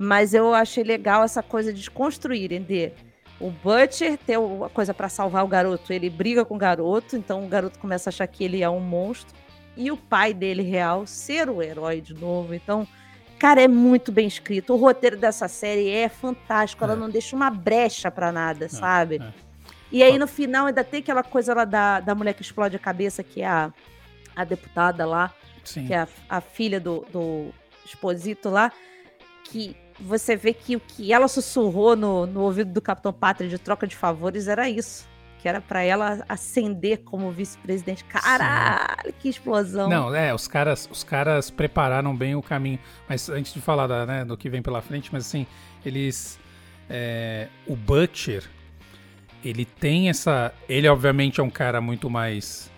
mas 0.00 0.34
eu 0.34 0.54
achei 0.54 0.84
legal 0.84 1.24
essa 1.24 1.42
coisa 1.42 1.72
de 1.72 1.90
construírem 1.90 2.62
de 2.62 2.92
o 3.40 3.50
Butcher 3.50 4.16
ter 4.18 4.38
uma 4.38 4.68
coisa 4.68 4.94
pra 4.94 5.08
salvar 5.08 5.44
o 5.44 5.48
garoto, 5.48 5.92
ele 5.92 6.08
briga 6.08 6.44
com 6.44 6.54
o 6.54 6.58
garoto, 6.58 7.16
então 7.16 7.44
o 7.44 7.48
garoto 7.48 7.78
começa 7.78 8.08
a 8.08 8.10
achar 8.10 8.26
que 8.26 8.42
ele 8.44 8.62
é 8.62 8.68
um 8.70 8.80
monstro 8.80 9.34
e 9.76 9.90
o 9.90 9.96
pai 9.96 10.32
dele 10.32 10.62
real 10.62 11.06
ser 11.06 11.50
o 11.50 11.62
herói 11.62 12.00
de 12.00 12.14
novo. 12.14 12.54
Então, 12.54 12.88
cara, 13.38 13.60
é 13.60 13.68
muito 13.68 14.10
bem 14.10 14.26
escrito. 14.26 14.72
O 14.72 14.76
roteiro 14.76 15.18
dessa 15.18 15.48
série 15.48 15.90
é 15.90 16.08
fantástico, 16.08 16.82
ela 16.82 16.94
É. 16.94 16.96
não 16.96 17.10
deixa 17.10 17.36
uma 17.36 17.50
brecha 17.50 18.10
pra 18.10 18.32
nada, 18.32 18.68
sabe? 18.70 19.20
é. 19.22 19.46
E 19.92 20.02
aí 20.02 20.18
no 20.18 20.26
final 20.26 20.66
ainda 20.66 20.82
tem 20.82 21.00
aquela 21.00 21.22
coisa 21.22 21.54
lá 21.54 21.64
da, 21.64 22.00
da 22.00 22.14
mulher 22.14 22.32
que 22.34 22.42
explode 22.42 22.74
a 22.74 22.78
cabeça, 22.78 23.22
que 23.22 23.42
é 23.42 23.46
a, 23.46 23.72
a 24.34 24.44
deputada 24.44 25.04
lá 25.06 25.32
Sim. 25.62 25.86
que 25.86 25.92
é 25.94 25.98
a, 25.98 26.08
a 26.28 26.40
filha 26.40 26.80
do, 26.80 27.06
do 27.12 27.50
Exposito 27.84 28.48
lá, 28.48 28.72
que 29.44 29.76
você 30.00 30.36
vê 30.36 30.52
que 30.52 30.76
o 30.76 30.80
que 30.80 31.12
ela 31.12 31.28
sussurrou 31.28 31.96
no, 31.96 32.26
no 32.26 32.40
ouvido 32.40 32.72
do 32.72 32.80
Capitão 32.80 33.12
Pátria 33.12 33.48
de 33.48 33.58
troca 33.58 33.86
de 33.86 33.96
favores 33.96 34.48
era 34.48 34.68
isso. 34.68 35.06
Que 35.40 35.48
era 35.48 35.60
pra 35.60 35.82
ela 35.82 36.24
ascender 36.28 37.02
como 37.04 37.30
vice-presidente. 37.30 38.02
Caralho, 38.04 39.12
que 39.20 39.28
explosão. 39.28 39.88
Não, 39.88 40.14
é, 40.14 40.34
os 40.34 40.48
caras, 40.48 40.88
os 40.90 41.04
caras 41.04 41.50
prepararam 41.50 42.16
bem 42.16 42.34
o 42.34 42.42
caminho. 42.42 42.78
Mas 43.08 43.28
antes 43.28 43.52
de 43.54 43.60
falar 43.60 43.86
da, 43.86 44.04
né, 44.06 44.24
do 44.24 44.36
que 44.36 44.48
vem 44.48 44.62
pela 44.62 44.80
frente, 44.82 45.10
mas 45.12 45.26
assim, 45.26 45.46
eles. 45.84 46.38
é, 46.90 47.48
o 47.66 47.76
Butcher, 47.76 48.44
ele 49.44 49.64
tem 49.64 50.08
essa. 50.08 50.52
Ele, 50.68 50.88
obviamente, 50.88 51.38
é 51.38 51.42
um 51.42 51.50
cara 51.50 51.80
muito 51.80 52.10
mais 52.10 52.70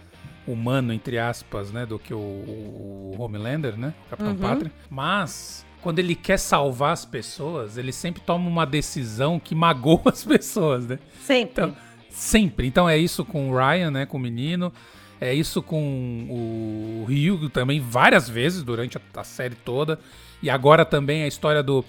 humano, 0.46 0.92
entre 0.92 1.18
aspas, 1.18 1.70
né, 1.70 1.86
do 1.86 1.98
que 1.98 2.12
o, 2.12 2.18
o 2.18 3.16
Homelander, 3.18 3.76
né? 3.78 3.94
O 4.06 4.10
Capitão 4.10 4.32
Uhum. 4.32 4.38
Pátria. 4.38 4.72
Mas. 4.90 5.64
Quando 5.82 5.98
ele 5.98 6.14
quer 6.14 6.38
salvar 6.38 6.92
as 6.92 7.04
pessoas, 7.04 7.78
ele 7.78 7.92
sempre 7.92 8.20
toma 8.20 8.48
uma 8.48 8.66
decisão 8.66 9.38
que 9.38 9.54
magoa 9.54 10.02
as 10.12 10.24
pessoas, 10.24 10.86
né? 10.86 10.98
Sempre. 11.22 11.64
Então, 11.64 11.76
sempre. 12.10 12.66
Então 12.66 12.88
é 12.88 12.98
isso 12.98 13.24
com 13.24 13.50
o 13.50 13.56
Ryan, 13.56 13.90
né? 13.90 14.06
Com 14.06 14.16
o 14.16 14.20
menino. 14.20 14.72
É 15.20 15.34
isso 15.34 15.60
com 15.62 16.26
o 16.30 17.04
Hugh 17.04 17.48
também, 17.50 17.80
várias 17.80 18.28
vezes 18.28 18.62
durante 18.62 18.98
a, 19.16 19.24
série 19.24 19.56
toda. 19.56 19.98
E 20.40 20.48
agora 20.48 20.84
também 20.84 21.24
a 21.24 21.26
história 21.26 21.62
do. 21.62 21.84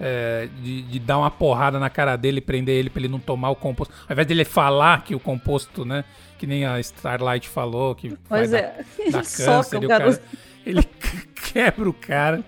é, 0.00 0.48
de, 0.62 0.82
de 0.82 0.98
dar 1.00 1.18
uma 1.18 1.30
porrada 1.30 1.78
na 1.80 1.90
cara 1.90 2.14
dele 2.16 2.38
e 2.38 2.40
prender 2.40 2.76
ele 2.76 2.88
pra 2.90 3.00
ele 3.00 3.08
não 3.08 3.18
tomar 3.18 3.50
o 3.50 3.56
composto. 3.56 3.92
Ao 4.08 4.12
invés 4.12 4.26
dele 4.28 4.44
falar 4.44 5.02
que 5.02 5.14
o 5.14 5.18
composto, 5.20 5.84
né? 5.84 6.04
Que 6.38 6.46
nem 6.46 6.64
a 6.64 6.78
Starlight 6.78 7.48
falou, 7.48 7.96
que 7.96 8.16
Pois 8.28 8.52
vai 8.52 8.60
é. 8.60 8.84
dar, 9.10 9.10
dar 9.10 9.24
soca 9.26 9.70
câncer. 9.70 9.76
o 9.80 9.84
o 9.84 9.88
cara-. 9.88 10.20
Ele 10.68 10.82
quebra 11.52 11.88
o 11.88 11.92
cara. 11.92 12.44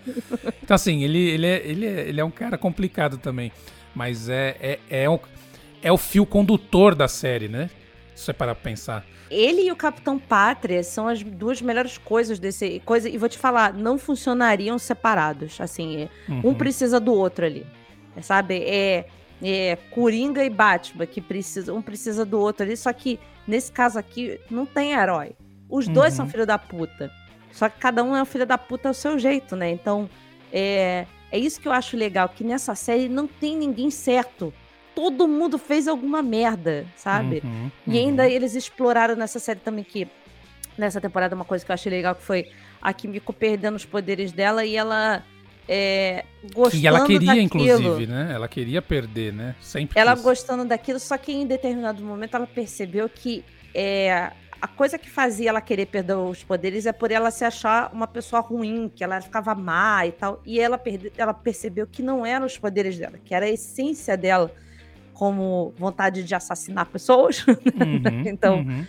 Então, 0.63 0.75
assim, 0.75 1.03
ele, 1.03 1.19
ele, 1.19 1.47
é, 1.47 1.63
ele, 1.67 1.87
é, 1.87 2.09
ele 2.09 2.21
é 2.21 2.25
um 2.25 2.31
cara 2.31 2.57
complicado 2.59 3.19
também. 3.19 3.51
Mas 3.95 4.29
é, 4.29 4.57
é, 4.61 4.79
é, 4.89 5.09
o, 5.11 5.19
é 5.83 5.91
o 5.91 5.97
fio 5.97 6.25
condutor 6.25 6.95
da 6.95 7.09
série, 7.09 7.49
né? 7.49 7.69
Isso 8.15 8.31
é 8.31 8.35
para 8.35 8.55
pensar. 8.55 9.05
Ele 9.31 9.63
e 9.63 9.73
o 9.73 9.77
Capitão 9.77 10.19
Pátria 10.19 10.83
são 10.83 11.07
as 11.09 11.23
duas 11.23 11.63
melhores 11.63 11.97
coisas 11.99 12.39
desse 12.39 12.81
coisa 12.85 13.09
e 13.09 13.17
vou 13.17 13.29
te 13.29 13.39
falar, 13.39 13.73
não 13.73 13.97
funcionariam 13.97 14.79
separados. 14.79 15.61
Assim, 15.61 16.03
é, 16.03 16.09
Uhum. 16.31 16.51
um 16.51 16.55
precisa 16.55 16.99
do 17.01 17.13
outro 17.15 17.47
ali, 17.47 17.65
sabe? 18.21 18.57
É, 18.65 19.07
é 19.43 19.77
Coringa 19.91 20.45
e 20.45 20.51
Batman 20.51 21.07
que 21.07 21.21
precisa, 21.21 21.73
um 21.73 21.81
precisa 21.81 22.25
do 22.25 22.39
outro 22.41 22.65
ali. 22.67 22.77
Só 22.77 22.93
que 22.93 23.19
nesse 23.47 23.71
caso 23.73 23.99
aqui 23.99 24.39
não 24.51 24.67
tem 24.67 24.93
herói. 24.93 25.33
Os 25.69 25.87
dois 25.89 26.13
Uhum. 26.13 26.17
são 26.17 26.29
filho 26.29 26.45
da 26.47 26.59
puta. 26.59 27.11
Só 27.53 27.69
que 27.69 27.79
cada 27.79 28.03
um 28.03 28.15
é 28.15 28.23
um 28.23 28.25
filho 28.27 28.47
da 28.47 28.57
puta 28.59 28.89
ao 28.89 28.95
seu 28.95 29.19
jeito, 29.19 29.57
né? 29.57 29.71
Então 29.71 30.09
é, 30.53 31.07
é 31.31 31.39
isso 31.39 31.61
que 31.61 31.69
eu 31.69 31.73
acho 31.73 31.97
legal 31.97 32.29
que 32.29 32.45
nessa 32.45 32.75
série 32.75 33.09
não 33.09 33.27
tem 33.27 33.57
ninguém 33.57 33.91
certo. 33.91 34.53
Todo 34.95 35.27
mundo 35.29 35.57
fez 35.59 35.87
alguma 35.89 36.23
merda, 36.23 36.85
sabe? 36.97 37.41
Uhum, 37.45 37.71
E 37.87 37.91
uhum. 37.91 37.97
ainda 38.09 38.29
eles 38.29 38.55
exploraram 38.55 39.15
nessa 39.17 39.39
série 39.39 39.61
também 39.61 39.85
que 39.85 40.07
nessa 40.77 41.01
temporada 41.01 41.35
uma 41.35 41.45
coisa 41.45 41.65
que 41.65 41.71
eu 41.71 41.75
achei 41.75 41.91
legal 41.91 42.15
que 42.15 42.23
foi 42.23 42.51
a 42.81 42.93
Kimiko 42.93 43.33
perdendo 43.33 43.77
os 43.77 43.85
poderes 43.85 44.33
dela 44.33 44.65
e 44.65 44.77
ela 44.77 45.23
é, 45.69 46.25
gostando 46.53 46.81
Que 46.81 46.87
ela 46.87 47.07
queria, 47.07 47.27
daquilo. 47.29 47.45
inclusive, 47.45 48.07
né? 48.07 48.31
Ela 48.35 48.49
queria 48.49 48.83
perder, 48.83 49.33
né? 49.33 49.55
Sempre 49.61 49.99
Ela 50.01 50.15
quis. 50.15 50.23
gostando 50.25 50.65
daquilo, 50.65 50.99
só 50.99 51.17
que 51.17 51.33
em 51.33 51.47
determinado 51.47 52.03
momento 52.03 52.35
ela 52.37 52.47
percebeu 52.47 53.09
que 53.09 53.45
é, 53.75 54.33
a 54.61 54.69
coisa 54.69 54.99
que 54.99 55.09
fazia 55.09 55.51
ela 55.51 55.61
querer 55.61 55.87
perder 55.87 56.17
os 56.17 56.45
poderes 56.45 56.87
é 56.87 56.93
por 56.93 57.11
ela 57.11 57.31
se 57.31 57.45
achar 57.45 57.91
uma 57.93 58.07
pessoa 58.07 58.41
ruim, 58.41 58.91
que 58.95 59.03
ela 59.03 59.21
ficava 59.21 59.55
má 59.55 60.07
e 60.07 60.13
tal. 60.13 60.41
E 60.45 60.61
ela, 60.61 60.77
perde, 60.77 61.13
ela 61.17 61.33
percebeu 61.33 61.87
que 61.87 62.03
não 62.03 62.25
eram 62.25 62.47
os 62.47 62.59
poderes 62.59 62.99
dela, 62.99 63.19
que 63.25 63.35
era 63.35 63.47
a 63.47 63.51
essência 63.51 64.17
dela 64.17 64.53
como 65.15 65.75
vontade 65.77 66.23
de 66.23 66.35
assassinar 66.35 66.87
pessoas. 66.87 67.45
Uhum, 67.81 68.29
Então, 68.29 68.59
uhum. 68.59 68.87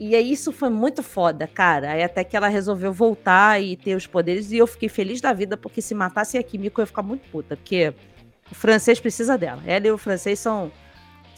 E 0.00 0.16
aí 0.16 0.32
isso 0.32 0.50
foi 0.50 0.70
muito 0.70 1.02
foda, 1.02 1.46
cara. 1.46 1.92
Aí 1.92 2.02
até 2.02 2.24
que 2.24 2.34
ela 2.34 2.48
resolveu 2.48 2.90
voltar 2.90 3.62
e 3.62 3.76
ter 3.76 3.94
os 3.94 4.06
poderes. 4.06 4.50
E 4.50 4.56
eu 4.56 4.66
fiquei 4.66 4.88
feliz 4.88 5.20
da 5.20 5.30
vida, 5.34 5.58
porque 5.58 5.82
se 5.82 5.94
matasse 5.94 6.38
a 6.38 6.42
Kimiko, 6.42 6.80
eu 6.80 6.84
ia 6.84 6.86
ficar 6.86 7.02
muito 7.02 7.28
puta. 7.30 7.54
Porque 7.54 7.92
o 8.50 8.54
francês 8.54 8.98
precisa 8.98 9.36
dela. 9.36 9.62
Ela 9.66 9.88
e 9.88 9.90
o 9.90 9.98
francês 9.98 10.38
são, 10.38 10.72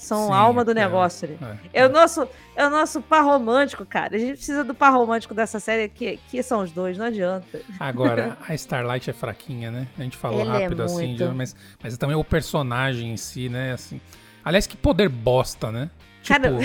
são 0.03 0.27
Sim, 0.27 0.33
a 0.33 0.37
alma 0.37 0.65
do 0.65 0.71
é, 0.73 0.75
negócio 0.75 1.29
ali. 1.29 1.38
É, 1.73 1.83
É 1.83 1.87
o 1.87 1.88
nosso, 1.91 2.27
é 2.57 2.67
o 2.67 2.71
nosso 2.71 3.01
par 3.01 3.23
romântico, 3.25 3.85
cara. 3.87 4.17
A 4.17 4.19
gente 4.19 4.35
precisa 4.37 4.65
do 4.65 4.75
par 4.75 4.93
romântico 4.93 5.33
dessa 5.35 5.61
série, 5.61 5.88
que, 5.88 6.19
que 6.29 6.43
são 6.43 6.61
os 6.62 6.73
dois, 6.73 6.99
não 6.99 7.07
adianta. 7.07 7.61
Agora, 7.79 8.37
a 8.49 8.55
Starlight 8.55 9.09
é 9.09 9.12
fraquinha, 9.12 9.71
né? 9.71 9.87
A 9.99 10.03
gente 10.03 10.17
falou 10.17 10.41
Ela 10.41 10.59
é 10.59 10.62
rápido 10.65 10.83
assim, 10.83 11.09
muito. 11.09 11.29
de- 11.29 11.35
mas, 11.35 11.55
mas 11.83 11.97
também 11.97 12.17
o 12.17 12.25
personagem 12.25 13.12
em 13.12 13.17
si, 13.17 13.49
né? 13.49 13.73
Assim, 13.73 14.01
aliás, 14.45 14.67
que 14.67 14.77
poder 14.77 15.09
bosta, 15.09 15.71
né? 15.71 15.91
Tipo, 16.23 16.41
Cara, 16.43 16.59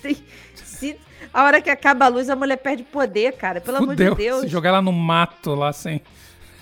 Se- 0.00 0.24
se- 0.54 1.00
a 1.32 1.44
hora 1.44 1.60
que 1.60 1.68
acaba 1.70 2.06
a 2.06 2.08
luz, 2.08 2.30
a 2.30 2.36
mulher 2.36 2.56
perde 2.56 2.82
poder, 2.82 3.32
cara. 3.36 3.60
Pelo 3.60 3.76
amor 3.78 3.88
fudeu. 3.90 4.14
de 4.14 4.22
Deus. 4.22 4.40
Se 4.42 4.48
jogar 4.48 4.70
ela 4.70 4.82
no 4.82 4.92
mato 4.92 5.54
lá 5.54 5.72
sem. 5.72 6.00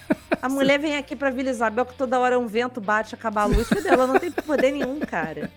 A 0.40 0.48
mulher 0.48 0.78
vem 0.78 0.96
aqui 0.96 1.16
pra 1.16 1.30
Vila 1.30 1.50
Isabel 1.50 1.84
que 1.84 1.94
toda 1.94 2.18
hora 2.20 2.38
um 2.38 2.46
vento 2.46 2.80
bate, 2.80 3.14
acaba 3.14 3.42
a 3.42 3.44
luz. 3.46 3.68
Fudeu, 3.68 3.92
ela 3.92 4.06
não 4.06 4.18
tem 4.18 4.30
poder 4.30 4.70
nenhum, 4.72 5.00
cara. 5.00 5.50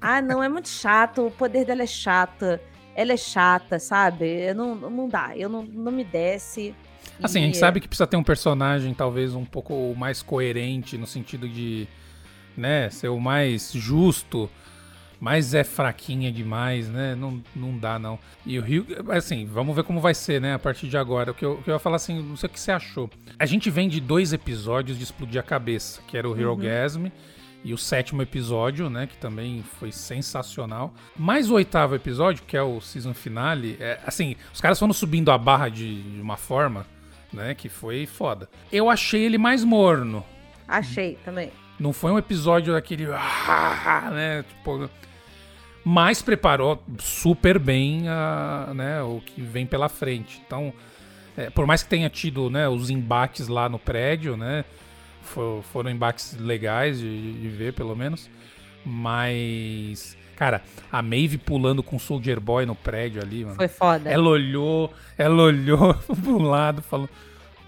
Ah, 0.00 0.20
não, 0.20 0.42
é 0.42 0.48
muito 0.48 0.68
chato. 0.68 1.26
O 1.26 1.30
poder 1.30 1.64
dela 1.64 1.82
é 1.82 1.86
chata. 1.86 2.60
Ela 2.96 3.12
é 3.12 3.16
chata, 3.16 3.78
sabe? 3.78 4.26
Eu 4.26 4.54
não, 4.54 4.74
não 4.74 5.08
dá. 5.08 5.36
Eu 5.36 5.48
não, 5.48 5.62
não 5.62 5.92
me 5.92 6.02
desce. 6.04 6.74
Assim, 7.22 7.38
a 7.38 7.42
E- 7.42 7.44
gente 7.46 7.58
sabe 7.58 7.80
que 7.80 7.86
precisa 7.88 8.06
ter 8.06 8.16
um 8.16 8.24
personagem 8.24 8.92
talvez 8.92 9.34
um 9.34 9.44
pouco 9.44 9.94
mais 9.96 10.20
coerente 10.22 10.98
no 10.98 11.06
sentido 11.06 11.48
de, 11.48 11.86
né, 12.56 12.90
ser 12.90 13.08
o 13.08 13.20
mais 13.20 13.70
justo, 13.72 14.50
mas 15.24 15.54
é 15.54 15.64
fraquinha 15.64 16.30
demais, 16.30 16.86
né? 16.86 17.14
Não, 17.14 17.42
não 17.56 17.78
dá, 17.78 17.98
não. 17.98 18.18
E 18.44 18.58
o 18.58 18.62
Rio, 18.62 18.86
assim, 19.08 19.46
vamos 19.46 19.74
ver 19.74 19.82
como 19.82 19.98
vai 19.98 20.12
ser, 20.12 20.38
né, 20.38 20.52
a 20.52 20.58
partir 20.58 20.86
de 20.86 20.98
agora. 20.98 21.30
O 21.30 21.34
que 21.34 21.42
eu, 21.42 21.52
o 21.54 21.62
que 21.62 21.70
eu 21.70 21.72
ia 21.72 21.78
falar 21.78 21.96
assim, 21.96 22.22
não 22.22 22.36
sei 22.36 22.46
o 22.46 22.52
que 22.52 22.60
você 22.60 22.70
achou. 22.70 23.08
A 23.38 23.46
gente 23.46 23.70
vem 23.70 23.88
de 23.88 24.02
dois 24.02 24.34
episódios 24.34 24.98
de 24.98 25.04
explodir 25.04 25.40
a 25.40 25.42
cabeça, 25.42 26.02
que 26.06 26.18
era 26.18 26.28
o 26.28 26.38
Hero 26.38 26.54
Gasm 26.54 27.06
e 27.64 27.72
o 27.72 27.78
sétimo 27.78 28.20
episódio, 28.20 28.90
né, 28.90 29.06
que 29.06 29.16
também 29.16 29.64
foi 29.80 29.90
sensacional. 29.90 30.92
Mas 31.16 31.48
o 31.48 31.54
oitavo 31.54 31.94
episódio, 31.94 32.44
que 32.46 32.54
é 32.54 32.62
o 32.62 32.78
season 32.82 33.14
finale, 33.14 33.78
é, 33.80 33.98
assim, 34.06 34.36
os 34.52 34.60
caras 34.60 34.78
foram 34.78 34.92
subindo 34.92 35.30
a 35.30 35.38
barra 35.38 35.70
de, 35.70 36.02
de 36.02 36.20
uma 36.20 36.36
forma, 36.36 36.84
né, 37.32 37.54
que 37.54 37.70
foi 37.70 38.04
foda. 38.04 38.46
Eu 38.70 38.90
achei 38.90 39.22
ele 39.22 39.38
mais 39.38 39.64
morno. 39.64 40.22
Achei 40.68 41.16
também. 41.24 41.50
Não 41.80 41.94
foi 41.94 42.12
um 42.12 42.18
episódio 42.18 42.74
daquele. 42.74 43.06
ah, 43.10 44.10
né? 44.12 44.42
Tipo. 44.42 44.90
Mas 45.84 46.22
preparou 46.22 46.82
super 46.98 47.58
bem 47.58 48.08
a, 48.08 48.72
né, 48.74 49.02
o 49.02 49.20
que 49.20 49.40
vem 49.42 49.66
pela 49.66 49.88
frente. 49.88 50.40
Então, 50.46 50.72
é, 51.36 51.50
por 51.50 51.66
mais 51.66 51.82
que 51.82 51.88
tenha 51.90 52.08
tido 52.08 52.48
né, 52.48 52.68
os 52.68 52.88
embates 52.90 53.48
lá 53.48 53.68
no 53.68 53.78
prédio, 53.78 54.36
né? 54.36 54.64
fo- 55.22 55.62
foram 55.72 55.90
embates 55.90 56.36
legais 56.38 56.98
de, 56.98 57.32
de 57.34 57.48
ver, 57.48 57.72
pelo 57.74 57.94
menos. 57.96 58.30
Mas. 58.84 60.16
Cara, 60.36 60.62
a 60.90 61.00
Maeve 61.00 61.38
pulando 61.38 61.82
com 61.82 61.94
o 61.96 62.00
Soldier 62.00 62.40
Boy 62.40 62.66
no 62.66 62.74
prédio 62.74 63.22
ali, 63.22 63.44
mano. 63.44 63.54
Foi 63.56 63.68
foda. 63.68 64.10
Ela 64.10 64.28
olhou, 64.28 64.92
ela 65.16 65.42
olhou 65.44 65.94
pro 66.22 66.38
lado, 66.38 66.82
falou. 66.82 67.08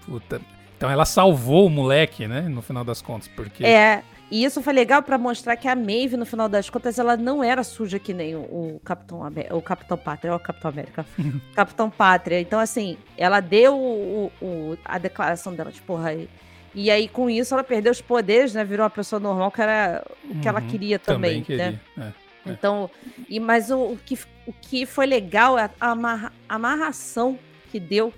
Puta. 0.05 0.41
Então 0.75 0.89
ela 0.89 1.05
salvou 1.05 1.65
o 1.65 1.69
moleque, 1.69 2.27
né? 2.27 2.41
No 2.41 2.61
final 2.61 2.83
das 2.83 3.01
contas, 3.01 3.27
porque. 3.29 3.65
É, 3.65 4.03
e 4.29 4.43
isso 4.43 4.61
foi 4.61 4.73
legal 4.73 5.01
pra 5.01 5.17
mostrar 5.17 5.55
que 5.55 5.67
a 5.67 5.75
Maeve, 5.75 6.17
no 6.17 6.25
final 6.25 6.49
das 6.49 6.69
contas, 6.69 6.99
ela 6.99 7.15
não 7.15 7.43
era 7.43 7.63
suja 7.63 7.97
que 7.99 8.13
nem 8.13 8.35
o, 8.35 8.39
o 8.75 8.81
Capitão 8.83 9.23
Amé- 9.23 9.47
o 9.51 9.61
Capitão 9.61 9.97
Pátria, 9.97 10.35
o 10.35 10.39
Capitão 10.39 10.69
América. 10.71 11.05
Capitão 11.55 11.89
Pátria. 11.89 12.39
Então, 12.41 12.59
assim, 12.59 12.97
ela 13.17 13.39
deu 13.39 13.75
o- 13.77 14.31
o- 14.41 14.77
a 14.83 14.97
declaração 14.97 15.53
dela 15.53 15.71
de 15.71 15.81
porra. 15.81 16.13
E, 16.13 16.27
e 16.75 16.91
aí, 16.91 17.07
com 17.07 17.29
isso, 17.29 17.53
ela 17.53 17.63
perdeu 17.63 17.91
os 17.91 18.01
poderes, 18.01 18.53
né? 18.53 18.63
Virou 18.63 18.83
uma 18.83 18.89
pessoa 18.89 19.19
normal, 19.19 19.49
que 19.51 19.61
era 19.61 20.03
o 20.29 20.39
que 20.39 20.47
ela 20.47 20.59
Uhum, 20.61 20.67
queria 20.67 20.99
também, 20.99 21.37
né? 21.39 21.43
queria. 21.45 21.81
é. 21.97 22.11
Então, 22.45 22.89
e, 23.27 23.39
mas 23.39 23.69
o, 23.71 23.77
o 23.93 23.97
que, 24.05 24.17
o 24.45 24.53
que 24.53 24.85
foi 24.85 25.05
legal 25.05 25.57
é 25.59 25.69
a 25.81 25.91
amarra- 25.91 26.31
amarração 26.47 27.37
que 27.71 27.79
deu 27.79 28.13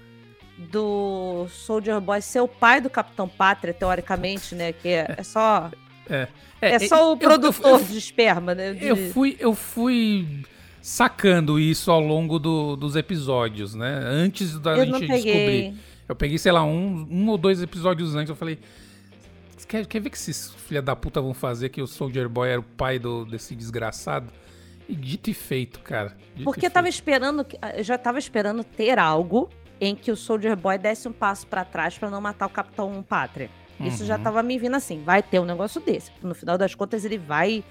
do 0.58 1.48
Soldier 1.50 2.00
Boy 2.02 2.22
ser 2.22 2.42
o 2.42 2.48
pai 2.48 2.82
do 2.82 2.90
Capitão 2.90 3.28
Pátria, 3.28 3.74
teoricamente, 3.74 4.54
né? 4.56 4.74
Que 4.74 4.90
é, 4.90 5.16
é 5.18 5.24
só. 5.24 5.72
É, 6.10 6.28
É, 6.62 6.80
só 6.80 7.10
o 7.10 7.14
eu- 7.14 7.18
produtor 7.18 7.80
Eu, 7.80 7.86
de 7.86 7.98
esperma, 7.98 8.54
né? 8.56 8.74
de- 8.74 8.86
eu, 8.86 8.96
eu 8.98 9.12
fui, 9.14 9.38
eu 9.40 9.54
fui 9.56 10.28
sacando 10.82 11.60
isso 11.60 11.92
ao 11.92 12.00
longo 12.00 12.40
do- 12.40 12.76
dos 12.76 12.96
episódios, 12.96 13.76
né? 13.76 14.02
Antes 14.04 14.58
da 14.60 14.78
eu 14.78 14.86
gente 14.86 15.08
descobrir. 15.08 15.74
Eu 16.08 16.16
peguei, 16.16 16.38
sei 16.38 16.52
lá, 16.52 16.64
um, 16.64 17.08
um 17.10 17.28
ou 17.30 17.38
dois 17.38 17.62
episódios 17.62 18.16
antes. 18.16 18.30
Eu 18.30 18.36
falei. 18.36 18.58
Quer, 19.68 19.86
quer 19.86 20.00
ver 20.00 20.10
que 20.10 20.18
esses 20.18 20.52
filha 20.54 20.82
da 20.82 20.96
puta 20.96 21.22
vão 21.22 21.34
fazer 21.34 21.70
que 21.70 21.80
o 21.82 21.86
Soldier 21.86 22.28
Boy 22.28 22.50
era 22.50 22.60
o 22.60 22.64
pai 22.64 22.98
do, 22.98 23.24
desse 23.26 23.56
desgraçado? 23.56 24.32
E 24.88 24.96
dito 24.96 25.30
e 25.30 25.34
feito, 25.36 25.80
cara. 25.82 26.18
Dito 26.34 26.46
Porque 26.46 26.66
eu 26.66 26.72
tava 26.72 26.90
esperando, 26.90 27.46
eu 27.76 27.84
já 27.84 27.96
tava 27.96 28.18
esperando 28.18 28.64
ter 28.64 28.98
algo 28.98 29.48
em 29.80 29.96
que 29.96 30.12
o 30.12 30.16
Soldier 30.16 30.58
Boy 30.58 30.80
desse 30.80 31.08
um 31.08 31.12
passo 31.12 31.46
pra 31.46 31.64
trás 31.64 31.96
pra 31.96 32.10
não 32.10 32.20
matar 32.20 32.48
o 32.48 32.50
Capitão 32.50 33.04
Pátria. 33.08 33.52
Isso 33.88 34.06
já 34.06 34.18
Uhum. 34.18 34.24
tava 34.24 34.44
me 34.44 34.58
vindo 34.58 34.76
assim, 34.76 35.02
vai 35.04 35.24
ter 35.24 35.40
um 35.40 35.46
negócio 35.46 35.80
desse. 35.80 36.12
No 36.22 36.36
final 36.36 36.58
das 36.58 36.76
contas, 36.76 37.06
ele 37.06 37.18
vai, 37.18 37.64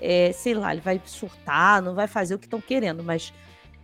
é, 0.00 0.32
sei 0.32 0.54
lá, 0.54 0.72
ele 0.72 0.80
vai 0.80 1.00
surtar, 1.04 1.80
não 1.80 1.94
vai 1.94 2.06
fazer 2.06 2.34
o 2.34 2.38
que 2.38 2.46
estão 2.46 2.60
querendo, 2.60 3.02
mas 3.02 3.32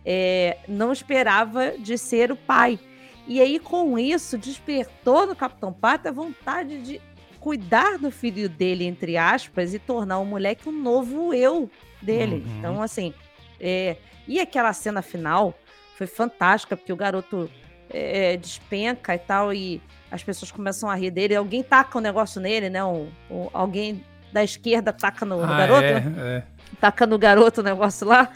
é, 0.05 0.57
não 0.67 0.91
esperava 0.91 1.71
de 1.77 1.97
ser 1.97 2.31
o 2.31 2.35
pai. 2.35 2.79
E 3.27 3.39
aí, 3.39 3.59
com 3.59 3.97
isso, 3.97 4.37
despertou 4.37 5.27
no 5.27 5.35
Capitão 5.35 5.71
Pátria 5.71 6.09
a 6.09 6.13
vontade 6.13 6.81
de 6.81 7.01
cuidar 7.39 7.97
do 7.97 8.11
filho 8.11 8.49
dele, 8.49 8.85
entre 8.85 9.15
aspas, 9.17 9.73
e 9.73 9.79
tornar 9.79 10.17
o 10.19 10.25
moleque 10.25 10.67
um 10.67 10.71
novo 10.73 11.33
eu 11.33 11.69
dele. 12.01 12.43
Uhum. 12.45 12.57
Então, 12.57 12.81
assim, 12.81 13.13
é, 13.59 13.95
e 14.27 14.39
aquela 14.39 14.73
cena 14.73 15.01
final 15.01 15.53
foi 15.95 16.07
fantástica, 16.07 16.75
porque 16.75 16.91
o 16.91 16.95
garoto 16.97 17.49
é, 17.89 18.35
despenca 18.35 19.15
e 19.15 19.19
tal, 19.19 19.53
e 19.53 19.81
as 20.11 20.23
pessoas 20.23 20.51
começam 20.51 20.89
a 20.89 20.95
rir 20.95 21.11
dele. 21.11 21.35
Alguém 21.35 21.61
taca 21.63 21.97
um 21.97 22.01
negócio 22.01 22.39
nele, 22.41 22.69
né? 22.69 22.83
Um, 22.83 23.09
um- 23.29 23.49
alguém 23.53 24.03
da 24.31 24.43
esquerda 24.43 24.91
taca 24.93 25.25
no, 25.25 25.37
no 25.37 25.43
Ah, 25.43 25.57
garoto, 25.57 25.83
é, 25.83 25.99
né? 26.01 26.13
é. 26.37 26.43
taca 26.79 27.05
no 27.07 27.17
garoto 27.17 27.61
o 27.61 27.63
negócio 27.63 28.07
lá. 28.07 28.31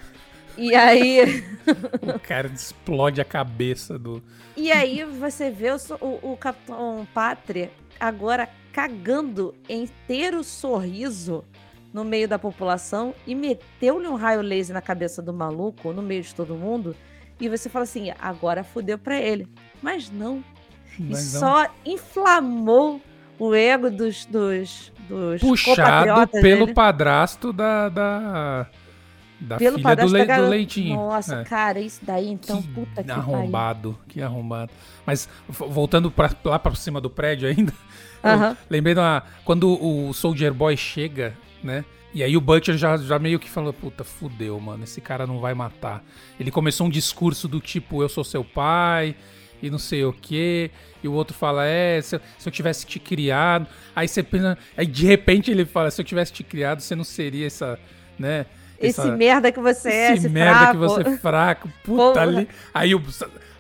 E 0.58 0.76
aí, 0.76 1.44
O 2.16 2.20
cara 2.20 2.48
explode 2.48 3.20
a 3.20 3.26
cabeça 3.26 3.98
do. 3.98 4.22
e 4.56 4.72
aí 4.72 5.04
você 5.04 5.50
vê 5.50 5.72
o, 5.72 5.78
o, 6.00 6.34
o 6.34 6.38
Capitão 6.38 7.08
Pátria 7.14 7.72
agora 8.00 8.48
cagando 8.72 9.54
em 9.70 9.88
ter 10.08 10.36
o 10.36 10.44
sorriso 10.44 11.44
no 11.94 12.04
meio 12.04 12.28
da 12.28 12.38
população 12.40 13.14
e 13.26 13.34
meteu-lhe 13.36 14.08
um 14.08 14.16
raio 14.16 14.42
laser 14.42 14.74
na 14.74 14.82
cabeça 14.82 15.22
do 15.22 15.32
maluco, 15.34 15.94
no 15.94 16.02
meio 16.02 16.22
de 16.24 16.34
todo 16.34 16.56
mundo, 16.56 16.96
e 17.40 17.48
você 17.48 17.70
fala 17.70 17.84
assim, 17.84 18.12
agora 18.20 18.64
fudeu 18.64 18.98
pra 18.98 19.20
ele. 19.20 19.48
Mas 19.82 20.10
não. 20.10 20.44
E 21.00 21.04
não. 21.04 21.16
só 21.16 21.68
inflamou 21.86 23.02
o 23.40 23.54
ego 23.54 23.90
dos, 23.90 24.26
dos, 24.26 24.92
dos 25.10 25.42
Puxado 25.42 26.28
pelo 26.28 26.66
dele. 26.66 26.74
padrasto 26.74 27.52
da, 27.52 27.90
da, 27.90 28.68
da 29.40 29.58
Pelo 29.58 29.78
filha 29.78 29.78
do, 29.78 29.82
padrasto 29.84 30.14
le- 30.18 30.26
da 30.26 30.38
do 30.42 30.48
leitinho. 30.50 30.96
Nossa, 30.96 31.36
É. 31.42 31.44
cara, 31.44 31.80
isso 31.80 32.00
daí 32.04 32.30
então, 32.30 32.62
que 32.62 32.68
puta 32.70 33.02
que 33.04 33.10
pariu. 33.10 33.22
arrombado, 33.22 33.98
que 34.08 34.22
arrombado. 34.22 34.72
Mas 35.06 35.28
voltando 35.50 36.10
pra, 36.12 36.30
lá 36.46 36.60
pra 36.60 36.76
cima 36.76 37.02
do 37.02 37.10
prédio 37.10 37.50
ainda, 37.50 37.74
eu 38.24 38.30
Aham. 38.30 38.58
lembrei 38.70 38.94
de 38.94 39.00
uma, 39.02 39.24
quando 39.44 39.68
o 39.84 40.14
Soldier 40.14 40.54
Boy 40.54 40.78
chega, 40.78 41.36
né? 41.64 41.84
E 42.14 42.22
aí 42.24 42.38
o 42.38 42.42
Butcher 42.42 42.78
já, 42.78 42.96
já 42.96 43.18
meio 43.18 43.40
que 43.40 43.50
falou, 43.50 43.74
puta, 43.74 44.04
fudeu, 44.04 44.60
mano, 44.60 44.84
esse 44.84 45.02
cara 45.02 45.26
não 45.26 45.40
vai 45.40 45.56
matar. 45.56 46.04
Ele 46.40 46.52
começou 46.52 46.86
um 46.86 46.90
discurso 46.90 47.48
do 47.48 47.60
tipo, 47.60 48.04
eu 48.04 48.08
sou 48.08 48.24
seu 48.24 48.44
pai, 48.44 49.16
e 49.64 49.70
não 49.72 49.80
sei 49.80 50.04
o 50.06 50.14
quê. 50.14 50.70
E 51.02 51.08
o 51.08 51.14
outro 51.14 51.36
fala, 51.36 51.66
é, 51.66 52.00
se 52.02 52.16
eu, 52.18 52.22
se 52.38 52.48
eu 52.48 52.52
tivesse 52.54 52.86
te 52.86 53.00
criado. 53.00 53.66
Aí 53.96 54.08
você 54.08 54.22
pensa, 54.22 54.58
aí 54.78 54.86
de 54.86 55.06
repente 55.06 55.50
ele 55.50 55.66
fala, 55.66 55.90
se 55.90 56.00
eu 56.02 56.06
tivesse 56.06 56.32
te 56.34 56.44
criado, 56.44 56.82
você 56.82 56.96
não 56.96 57.04
seria 57.04 57.48
essa, 57.48 57.80
né? 58.20 58.46
Esse 58.80 59.00
essa- 59.00 59.16
merda 59.16 59.52
que 59.52 59.60
você 59.60 59.90
é, 59.90 60.06
esse 60.08 60.14
esse 60.26 60.30
merda 60.30 60.60
fraco. 60.60 60.72
que 60.74 60.78
você 60.78 61.02
é 61.10 61.18
fraco. 61.18 61.70
Puta 61.84 62.22
ali. 62.22 62.48
Aí 62.74 62.94
o- 62.94 63.02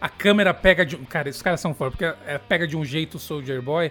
a 0.01 0.10
câmera 0.10 0.54
pega 0.54 0.86
de 0.86 0.95
um. 0.97 1.06
Cara, 1.06 1.30
esses 1.30 1.41
caras 1.41 1.62
são 1.62 1.74
foda, 1.74 1.91
porque 1.91 2.04
ela 2.04 2.39
pega 2.39 2.68
de 2.68 2.76
um 2.76 2.84
jeito 2.84 3.16
o 3.16 3.20
Soldier 3.20 3.62
Boy 3.62 3.89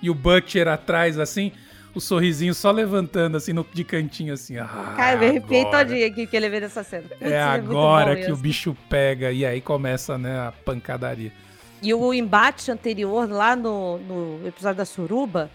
e 0.00 0.08
o 0.08 0.14
Butcher 0.14 0.68
atrás, 0.68 1.18
assim, 1.18 1.50
o 1.94 2.00
sorrisinho 2.00 2.54
só 2.54 2.70
levantando, 2.70 3.36
assim, 3.36 3.52
no, 3.52 3.66
de 3.72 3.82
cantinho, 3.84 4.34
assim. 4.34 4.56
Ah, 4.58 4.94
Cara, 4.96 5.14
eu 5.14 5.18
me 5.18 5.26
arrepiei 5.26 5.64
todinho 5.66 6.06
aqui 6.06 6.26
que 6.26 6.36
ele 6.36 6.48
vê 6.48 6.60
nessa 6.60 6.82
cena. 6.84 7.08
Putz, 7.08 7.22
É 7.22 7.50
muito 7.58 7.70
agora 7.70 8.16
que 8.16 8.30
o 8.30 8.34
isso. 8.34 8.36
bicho 8.36 8.76
pega 8.88 9.32
e 9.32 9.44
aí 9.44 9.60
começa, 9.60 10.16
né, 10.18 10.38
a 10.38 10.52
pancadaria. 10.64 11.32
E 11.82 11.92
o 11.94 12.12
embate 12.12 12.70
anterior 12.70 13.28
lá 13.30 13.56
no, 13.56 13.98
no 13.98 14.46
episódio 14.46 14.76
da 14.78 14.84
Suruba 14.84 15.50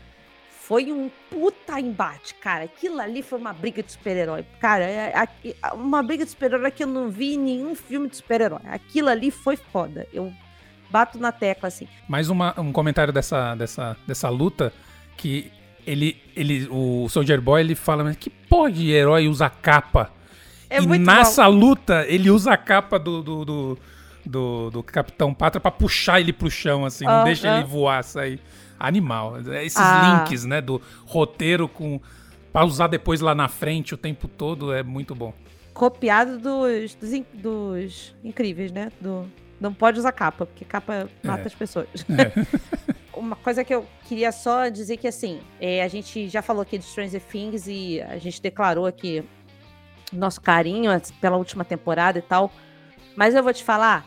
foi 0.49 0.91
um 0.91 1.09
puta 1.29 1.79
embate, 1.79 2.33
cara. 2.35 2.63
Aquilo 2.63 2.99
ali 2.99 3.21
foi 3.21 3.37
uma 3.37 3.53
briga 3.53 3.83
de 3.83 3.91
super-herói. 3.91 4.43
Cara, 4.59 4.83
é, 4.85 5.13
é- 5.43 5.73
uma 5.73 6.01
briga 6.01 6.25
de 6.25 6.31
super-herói 6.31 6.71
que 6.71 6.81
eu 6.83 6.87
não 6.87 7.09
vi 7.09 7.35
em 7.35 7.37
nenhum 7.37 7.75
filme 7.75 8.09
de 8.09 8.17
super-herói. 8.17 8.61
Aquilo 8.65 9.09
ali 9.09 9.29
foi 9.29 9.55
foda. 9.55 10.07
Eu 10.11 10.33
bato 10.89 11.19
na 11.19 11.31
tecla, 11.31 11.67
assim. 11.67 11.87
Mais 12.09 12.29
uma- 12.29 12.59
um 12.59 12.71
comentário 12.71 13.13
dessa, 13.13 13.53
dessa, 13.53 13.95
dessa 14.07 14.27
luta 14.29 14.73
que 15.15 15.51
ele, 15.85 16.17
ele, 16.35 16.67
o 16.71 17.07
Soldier 17.09 17.41
Boy, 17.41 17.61
ele 17.61 17.75
fala, 17.75 18.03
mas 18.03 18.15
que 18.17 18.29
porra 18.29 18.71
de 18.71 18.91
herói 18.91 19.27
usa 19.27 19.49
capa? 19.49 20.11
É 20.69 20.81
e 20.81 20.87
nessa 20.99 21.45
luta, 21.47 22.05
ele 22.07 22.29
usa 22.29 22.53
a 22.53 22.57
capa 22.57 22.97
do, 22.97 23.21
do, 23.21 23.45
do, 23.45 23.77
do- 24.25 24.69
do 24.71 24.83
Capitão 24.83 25.33
Pátria 25.33 25.61
pra 25.61 25.71
puxar 25.71 26.19
ele 26.19 26.33
pro 26.33 26.49
chão, 26.49 26.85
assim, 26.85 27.05
não 27.05 27.23
deixa 27.23 27.53
ah. 27.53 27.57
ele 27.59 27.67
voar, 27.67 28.03
sair. 28.03 28.39
Animal. 28.79 29.39
Esses 29.63 29.77
Ah. 29.79 30.19
links, 30.25 30.43
né, 30.45 30.59
do 30.61 30.81
roteiro 31.05 31.67
com... 31.67 31.99
Pra 32.51 32.63
usar 32.65 32.87
depois 32.87 33.19
lá 33.21 33.35
na 33.35 33.47
frente 33.47 33.93
o 33.93 33.97
tempo 33.97 34.27
todo 34.27 34.73
é 34.73 34.81
muito 34.81 35.13
bom. 35.13 35.33
Copiado 35.73 36.37
dos, 36.39 36.95
dos, 36.95 37.11
in- 37.13 37.25
dos 37.33 38.15
incríveis, 38.23 38.71
né? 38.71 38.91
Do, 38.99 39.25
não 39.59 39.73
pode 39.73 39.99
usar 39.99 40.11
capa, 40.13 40.45
porque 40.45 40.63
capa 40.65 41.07
mata 41.23 41.43
É. 41.43 41.47
as 41.47 41.53
pessoas. 41.53 41.87
Uma 43.15 43.35
coisa 43.35 43.63
que 43.63 43.73
eu 43.73 43.85
queria 44.07 44.31
só 44.31 44.67
dizer 44.69 44.97
que, 44.97 45.07
assim, 45.07 45.41
é, 45.59 45.81
a 45.83 45.87
gente 45.87 46.27
já 46.27 46.41
falou 46.41 46.61
aqui 46.61 46.77
de 46.77 46.85
Stranger 46.85 47.21
Things 47.21 47.67
e 47.67 48.01
a 48.01 48.17
gente 48.17 48.41
declarou 48.41 48.85
aqui 48.85 49.23
nosso 50.11 50.41
carinho 50.41 50.91
pela 51.19 51.37
última 51.37 51.63
temporada 51.63 52.19
e 52.19 52.21
tal. 52.21 52.51
Mas 53.15 53.33
eu 53.33 53.41
vou 53.43 53.53
te 53.53 53.63
falar, 53.63 54.05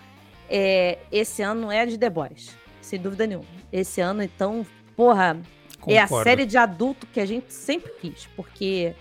é, 0.49 0.99
esse 1.11 1.43
ano 1.43 1.63
não 1.63 1.73
é 1.73 1.87
de 1.87 1.99
The 1.99 2.11
Boys, 2.11 2.57
sem 2.81 3.01
dúvida 3.01 3.27
nenhuma. 3.27 3.47
Esse 3.73 4.01
ano, 4.01 4.23
então, 4.23 4.67
porra, 4.97 5.41
é 5.87 5.99
a 5.99 6.03
Concordo. 6.03 6.25
série 6.25 6.47
de 6.47 6.59
adulto 6.59 7.07
que 7.07 7.21
a 7.21 7.27
gente 7.27 7.53
sempre 7.53 7.93
quis, 8.01 8.27
porque 8.37 8.95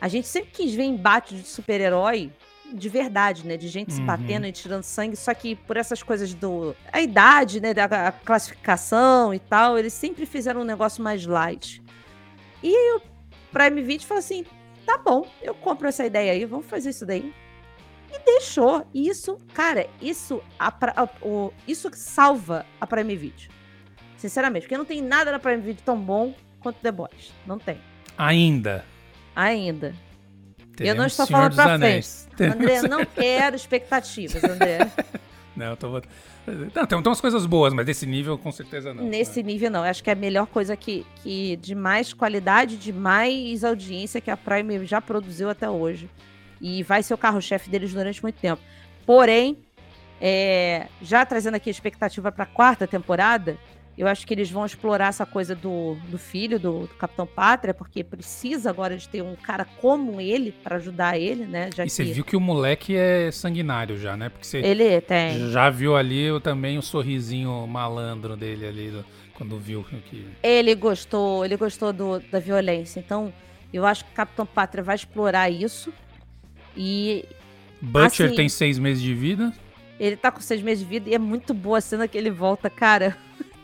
a 0.00 0.08
gente 0.08 0.26
sempre 0.26 0.50
quis 0.50 0.74
ver 0.74 0.84
embate 0.84 1.34
de 1.34 1.46
super-herói 1.46 2.30
de 2.72 2.88
verdade, 2.88 3.46
né? 3.46 3.56
De 3.56 3.68
gente 3.68 3.92
se 3.92 4.00
Uhum. 4.00 4.06
batendo 4.06 4.46
e 4.46 4.52
tirando 4.52 4.82
sangue, 4.82 5.16
só 5.16 5.32
que 5.34 5.54
por 5.56 5.76
essas 5.76 6.02
coisas 6.02 6.34
do. 6.34 6.74
A 6.92 7.00
idade, 7.00 7.60
né? 7.60 7.72
Da 7.74 8.12
classificação 8.12 9.32
e 9.34 9.38
tal, 9.38 9.78
eles 9.78 9.92
sempre 9.92 10.26
fizeram 10.26 10.60
um 10.62 10.64
negócio 10.64 11.02
mais 11.02 11.24
light. 11.26 11.82
E 12.62 12.68
aí 12.68 12.96
o 12.96 13.02
Prime 13.52 13.82
Video 13.82 14.06
falou 14.06 14.18
assim: 14.20 14.44
tá 14.84 14.98
bom, 14.98 15.26
eu 15.42 15.54
compro 15.54 15.88
essa 15.88 16.04
ideia 16.04 16.32
aí, 16.32 16.44
vamos 16.44 16.66
fazer 16.66 16.90
isso 16.90 17.04
daí. 17.06 17.32
E 18.12 18.18
deixou. 18.24 18.86
E 18.94 19.08
Isso, 19.08 19.36
cara, 19.52 19.88
isso, 20.00 20.40
a 20.58 20.68
a- 20.68 21.08
o, 21.22 21.52
isso 21.66 21.90
salva 21.92 22.64
a 22.80 22.86
Prime 22.86 23.16
Video. 23.16 23.50
Sinceramente, 24.16 24.62
porque 24.62 24.78
não 24.78 24.84
tem 24.84 25.02
nada 25.02 25.30
na 25.32 25.38
Prime 25.38 25.60
Video 25.60 25.82
tão 25.84 25.98
bom 26.00 26.34
quanto 26.60 26.78
The 26.80 26.90
Boys. 26.92 27.32
Não 27.46 27.58
tem. 27.58 27.78
Ainda. 28.16 28.84
Ainda. 29.34 29.94
Eu 30.80 30.94
não 30.94 31.06
Teremos 31.06 31.12
estou 31.12 31.26
Senhor 31.26 31.52
falando 31.52 31.60
Anéis. 31.60 32.28
frente. 32.36 32.52
André, 32.52 32.78
eu 32.78 32.88
não 32.88 33.04
quero 33.04 33.56
expectativas, 33.56 34.42
André. 34.44 34.90
Não, 35.54 35.66
eu 35.66 35.76
tô... 35.76 36.02
Não, 36.46 36.68
tem, 36.86 36.86
tem 36.86 36.98
umas 36.98 37.20
coisas 37.20 37.44
boas, 37.44 37.74
mas 37.74 37.84
desse 37.84 38.06
nível 38.06 38.38
com 38.38 38.52
certeza 38.52 38.94
não. 38.94 39.04
Nesse 39.04 39.42
nível, 39.42 39.70
não. 39.70 39.84
Eu 39.84 39.90
Acho 39.90 40.02
que 40.04 40.10
é 40.10 40.12
a 40.12 40.16
melhor 40.16 40.46
coisa 40.46 40.76
que, 40.76 41.04
que 41.16 41.56
de 41.56 41.74
mais 41.74 42.12
qualidade, 42.12 42.76
de 42.76 42.92
mais 42.92 43.64
audiência 43.64 44.20
que 44.20 44.30
a 44.30 44.36
Prime 44.36 44.86
já 44.86 45.00
produziu 45.00 45.50
até 45.50 45.68
hoje. 45.68 46.08
E 46.60 46.82
vai 46.82 47.02
ser 47.02 47.14
o 47.14 47.18
carro-chefe 47.18 47.68
deles 47.68 47.92
durante 47.92 48.22
muito 48.22 48.36
tempo. 48.36 48.62
Porém, 49.04 49.58
é, 50.20 50.86
já 51.02 51.26
trazendo 51.26 51.56
aqui 51.56 51.68
a 51.68 51.72
expectativa 51.72 52.30
para 52.30 52.44
a 52.44 52.46
quarta 52.46 52.86
temporada, 52.86 53.58
eu 53.96 54.06
acho 54.06 54.26
que 54.26 54.34
eles 54.34 54.50
vão 54.50 54.64
explorar 54.66 55.08
essa 55.08 55.24
coisa 55.24 55.54
do, 55.54 55.96
do 56.08 56.18
filho 56.18 56.58
do, 56.60 56.80
do 56.86 56.94
Capitão 56.94 57.26
Pátria, 57.26 57.72
porque 57.72 58.04
precisa 58.04 58.68
agora 58.70 58.96
de 58.96 59.08
ter 59.08 59.22
um 59.22 59.34
cara 59.36 59.64
como 59.80 60.20
ele 60.20 60.52
para 60.52 60.76
ajudar 60.76 61.18
ele, 61.18 61.46
né? 61.46 61.70
Já 61.74 61.84
E 61.84 61.90
você 61.90 62.04
que 62.04 62.12
viu 62.12 62.24
que 62.24 62.36
o 62.36 62.40
moleque 62.40 62.94
é 62.94 63.30
sanguinário 63.30 63.98
já, 63.98 64.16
né? 64.16 64.28
Porque 64.28 64.46
você 64.46 64.58
ele 64.58 65.00
tem. 65.00 65.50
já 65.50 65.70
viu 65.70 65.96
ali 65.96 66.28
também 66.42 66.76
o 66.78 66.82
sorrisinho 66.82 67.66
malandro 67.66 68.36
dele 68.36 68.66
ali, 68.66 68.90
do- 68.90 69.04
quando 69.34 69.58
viu 69.58 69.84
que... 70.10 70.26
Ele 70.42 70.74
gostou, 70.74 71.44
ele 71.44 71.56
gostou 71.56 71.92
do- 71.92 72.20
da 72.30 72.38
violência. 72.38 73.00
Então, 73.00 73.32
eu 73.72 73.84
acho 73.86 74.04
que 74.04 74.10
o 74.12 74.14
Capitão 74.14 74.46
Pátria 74.46 74.82
vai 74.84 74.94
explorar 74.94 75.50
isso. 75.50 75.92
E 76.76 77.24
Butcher 77.80 78.26
Assim- 78.26 78.36
tem 78.36 78.48
seis 78.48 78.78
meses 78.78 79.02
de 79.02 79.14
vida. 79.14 79.52
ele 79.98 80.16
tá 80.16 80.30
com 80.30 80.40
seis 80.40 80.60
meses 80.62 80.84
de 80.84 80.90
vida 80.90 81.08
e 81.10 81.14
é 81.14 81.18
muito 81.18 81.52
boa 81.54 81.78
a 81.78 81.80
cena 81.80 82.06
que 82.08 82.16
ele 82.18 82.30
volta, 82.30 82.68
cara. 82.68 83.16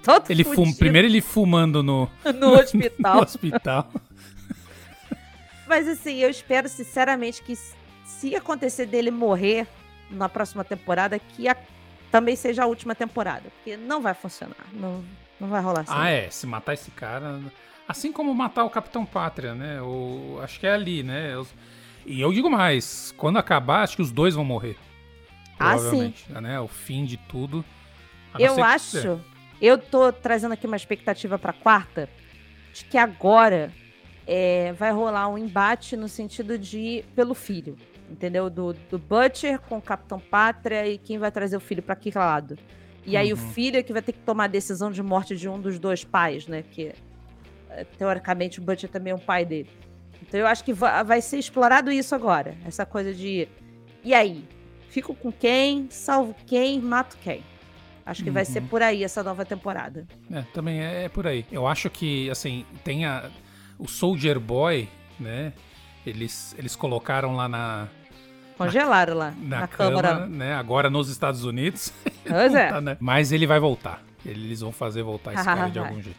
Todo 0.03 0.29
Ele 0.31 0.43
fuma, 0.45 0.75
primeiro 0.75 1.07
ele 1.07 1.21
fumando 1.21 1.83
no, 1.83 2.09
no 2.25 2.33
no 2.41 2.55
hospital. 2.59 3.21
hospital. 3.23 3.89
Mas 5.67 5.87
assim, 5.89 6.17
eu 6.19 6.29
espero 6.29 6.69
sinceramente 6.69 7.43
que 7.43 7.57
se 8.05 8.35
acontecer 8.35 8.87
dele 8.87 9.11
morrer 9.11 9.67
na 10.11 10.29
próxima 10.29 10.65
temporada, 10.65 11.19
que 11.19 11.49
a- 11.49 11.57
também 12.11 12.37
seja 12.37 12.65
a 12.65 12.67
última 12.67 12.95
temporada. 12.95 13.45
Porque 13.57 13.77
não 13.77 14.01
vai 14.03 14.13
funcionar. 14.13 14.67
Não, 14.73 15.03
não 15.41 15.49
vai 15.49 15.63
rolar 15.63 15.81
assim. 15.83 15.93
Ah, 15.95 16.11
é. 16.11 16.29
Se 16.31 16.47
matar 16.47 16.75
esse 16.75 16.91
cara. 16.91 17.41
Assim 17.89 18.13
como 18.13 18.35
matar 18.35 18.65
o 18.65 18.71
Capitão 18.71 19.05
Pátria, 19.07 19.55
né? 19.55 19.81
O, 19.81 20.39
acho 20.43 20.61
que 20.61 20.67
é 20.67 20.73
ali, 20.73 21.03
né? 21.03 21.37
Os- 21.39 21.55
e 22.05 22.21
eu 22.21 22.33
digo 22.33 22.51
mais: 22.51 23.15
quando 23.17 23.39
acabar, 23.39 23.83
acho 23.83 23.97
que 23.97 24.03
os 24.03 24.11
dois 24.13 24.35
vão 24.35 24.45
morrer. 24.45 24.77
Ah, 25.59 25.75
Provavelmente. 25.75 26.25
Né? 26.33 26.61
O 26.61 26.69
fim 26.69 27.05
de 27.05 27.17
tudo. 27.17 27.65
Eu 28.39 28.63
acho. 28.63 29.21
Eu 29.63 29.79
tô 29.79 30.13
trazendo 30.13 30.53
aqui 30.53 30.67
uma 30.67 30.77
expectativa 30.77 31.39
pra 31.39 31.53
quarta 31.53 32.09
de 32.75 32.85
que 32.85 32.99
agora 32.99 33.73
é, 34.27 34.73
vai 34.73 34.91
rolar 34.91 35.29
um 35.29 35.39
embate 35.39 35.97
no 35.97 36.09
sentido 36.09 36.59
de 36.59 37.05
pelo 37.15 37.33
filho. 37.33 37.77
Entendeu? 38.11 38.51
Do, 38.51 38.73
do 38.73 38.99
Butcher 38.99 39.59
com 39.61 39.79
o 39.79 39.81
Capitão 39.83 40.19
Pátria 40.19 40.87
e 40.87 40.99
quem 40.99 41.17
vai 41.17 41.31
trazer 41.31 41.57
o 41.57 41.61
filho 41.61 41.83
pra 41.83 41.95
que 41.97 42.11
lado. 42.15 42.59
E 43.07 43.17
aí 43.17 43.33
o 43.33 43.37
Uhum. 43.37 43.51
filho 43.53 43.79
é 43.79 43.83
que 43.83 43.93
vai 43.93 44.03
ter 44.03 44.13
que 44.13 44.19
tomar 44.19 44.45
a 44.45 44.49
decisão 44.49 44.91
de 44.91 45.03
morte 45.03 45.37
de 45.37 45.49
um 45.49 45.59
dos 45.61 45.79
dois 45.79 46.05
pais, 46.05 46.47
né? 46.47 46.63
Que 46.71 46.93
é, 47.71 47.85
teoricamente 47.97 48.59
o 48.59 48.63
Butcher 48.63 48.91
também 48.91 49.13
é 49.13 49.15
um 49.15 49.19
pai 49.19 49.45
dele. 49.47 49.71
Então 50.21 50.39
eu 50.39 50.47
acho 50.47 50.63
que 50.65 50.73
va- 50.73 51.03
vai 51.03 51.21
ser 51.23 51.39
explorado 51.39 51.91
isso 51.91 52.15
agora. 52.15 52.55
Essa 52.67 52.85
coisa 52.85 53.15
de. 53.15 53.49
E 54.05 54.13
aí? 54.13 54.45
Fico 54.89 55.15
com 55.15 55.33
quem? 55.33 55.87
Salvo 55.91 56.35
quem? 56.47 56.81
Mato 56.81 57.17
quem? 57.23 57.43
Acho 58.05 58.25
que 58.25 58.31
vai 58.31 58.45
ser 58.45 58.61
Uhum. 58.61 58.67
por 58.69 58.83
aí 58.83 59.05
essa 59.05 59.23
nova 59.23 59.45
temporada. 59.45 60.07
É, 60.31 60.43
também 60.55 60.81
é, 60.83 61.05
é 61.05 61.09
por 61.09 61.27
aí. 61.27 61.45
Eu 61.53 61.67
acho 61.67 61.89
que, 61.89 62.29
assim, 62.31 62.65
tem 62.85 63.05
a, 63.07 63.31
o 63.79 63.87
Soldier 63.89 64.41
Boy, 64.41 64.89
né? 65.21 65.53
Eles, 66.05 66.55
eles 66.59 66.75
colocaram 66.75 67.37
lá 67.37 67.49
na, 67.49 67.89
Congelaram 68.59 69.15
lá 69.17 69.35
na, 69.41 69.61
na, 69.61 69.69
Câmara, 69.69 70.09
Câmara. 70.09 70.27
né? 70.27 70.55
Agora 70.55 70.91
nos 70.91 71.09
Estados 71.09 71.45
Unidos. 71.45 71.93
Pois 72.25 72.55
é. 72.55 72.69
Tá, 72.69 72.81
né? 72.81 72.97
Mas 73.01 73.33
ele 73.33 73.49
vai 73.49 73.59
voltar. 73.59 74.01
Eles 74.25 74.61
vão 74.61 74.71
fazer 74.71 75.03
voltar 75.03 75.35
esse 75.35 75.45
cara 75.45 75.69
de 75.69 75.79
algum 75.81 76.01
jeito. 76.01 76.17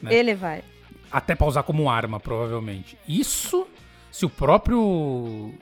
né? 0.00 0.14
Ele 0.14 0.34
vai. 0.34 0.64
Até 1.12 1.34
pra 1.34 1.46
usar 1.46 1.62
como 1.62 1.90
arma, 1.90 2.18
provavelmente. 2.18 2.96
Isso 3.06 3.66
se 4.10 4.24
o 4.24 4.30
próprio 4.30 5.52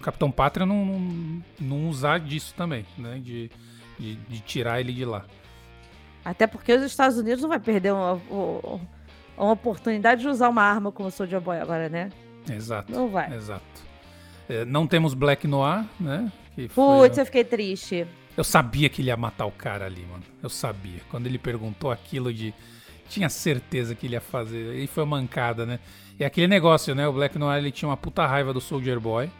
Capitão 0.00 0.30
Pátria 0.30 0.64
não, 0.64 0.84
não, 0.86 1.42
não 1.60 1.88
usar 1.88 2.20
disso 2.20 2.54
também, 2.56 2.86
né? 2.96 3.18
De, 3.20 3.50
de, 3.98 4.16
de 4.16 4.40
tirar 4.40 4.80
ele 4.80 4.92
de 4.92 5.04
lá. 5.04 5.24
Até 6.24 6.46
porque 6.46 6.72
os 6.72 6.82
Estados 6.82 7.18
Unidos 7.18 7.42
não 7.42 7.48
vai 7.48 7.60
perder 7.60 7.92
uma, 7.92 8.14
uma, 8.28 8.80
uma 9.36 9.52
oportunidade 9.52 10.22
de 10.22 10.28
usar 10.28 10.48
uma 10.48 10.62
arma 10.62 10.90
como 10.90 11.08
o 11.08 11.12
Soldier 11.12 11.40
Boy 11.40 11.58
agora, 11.58 11.88
né? 11.88 12.10
Exato. 12.50 12.90
Não 12.92 13.08
vai. 13.08 13.32
Exato. 13.34 13.64
É, 14.48 14.64
não 14.64 14.86
temos 14.86 15.14
Black 15.14 15.46
Noir, 15.46 15.84
né? 15.98 16.30
Que 16.54 16.68
Putz, 16.68 17.18
eu 17.18 17.26
fiquei 17.26 17.44
triste. 17.44 18.06
Eu 18.36 18.44
sabia 18.44 18.88
que 18.88 19.00
ele 19.00 19.08
ia 19.08 19.16
matar 19.16 19.46
o 19.46 19.50
cara 19.50 19.86
ali, 19.86 20.04
mano. 20.10 20.22
Eu 20.42 20.48
sabia. 20.48 21.00
Quando 21.10 21.26
ele 21.26 21.38
perguntou 21.38 21.90
aquilo 21.90 22.32
de. 22.32 22.54
Tinha 23.08 23.28
certeza 23.28 23.94
que 23.94 24.06
ele 24.06 24.14
ia 24.14 24.20
fazer. 24.20 24.74
E 24.74 24.86
foi 24.86 25.04
uma 25.04 25.16
mancada, 25.16 25.64
né? 25.64 25.78
E 26.18 26.24
aquele 26.24 26.46
negócio, 26.46 26.94
né? 26.94 27.06
O 27.06 27.12
Black 27.12 27.38
Noir 27.38 27.58
ele 27.58 27.70
tinha 27.70 27.88
uma 27.88 27.96
puta 27.96 28.26
raiva 28.26 28.52
do 28.52 28.60
Soldier 28.60 29.00
Boy. 29.00 29.30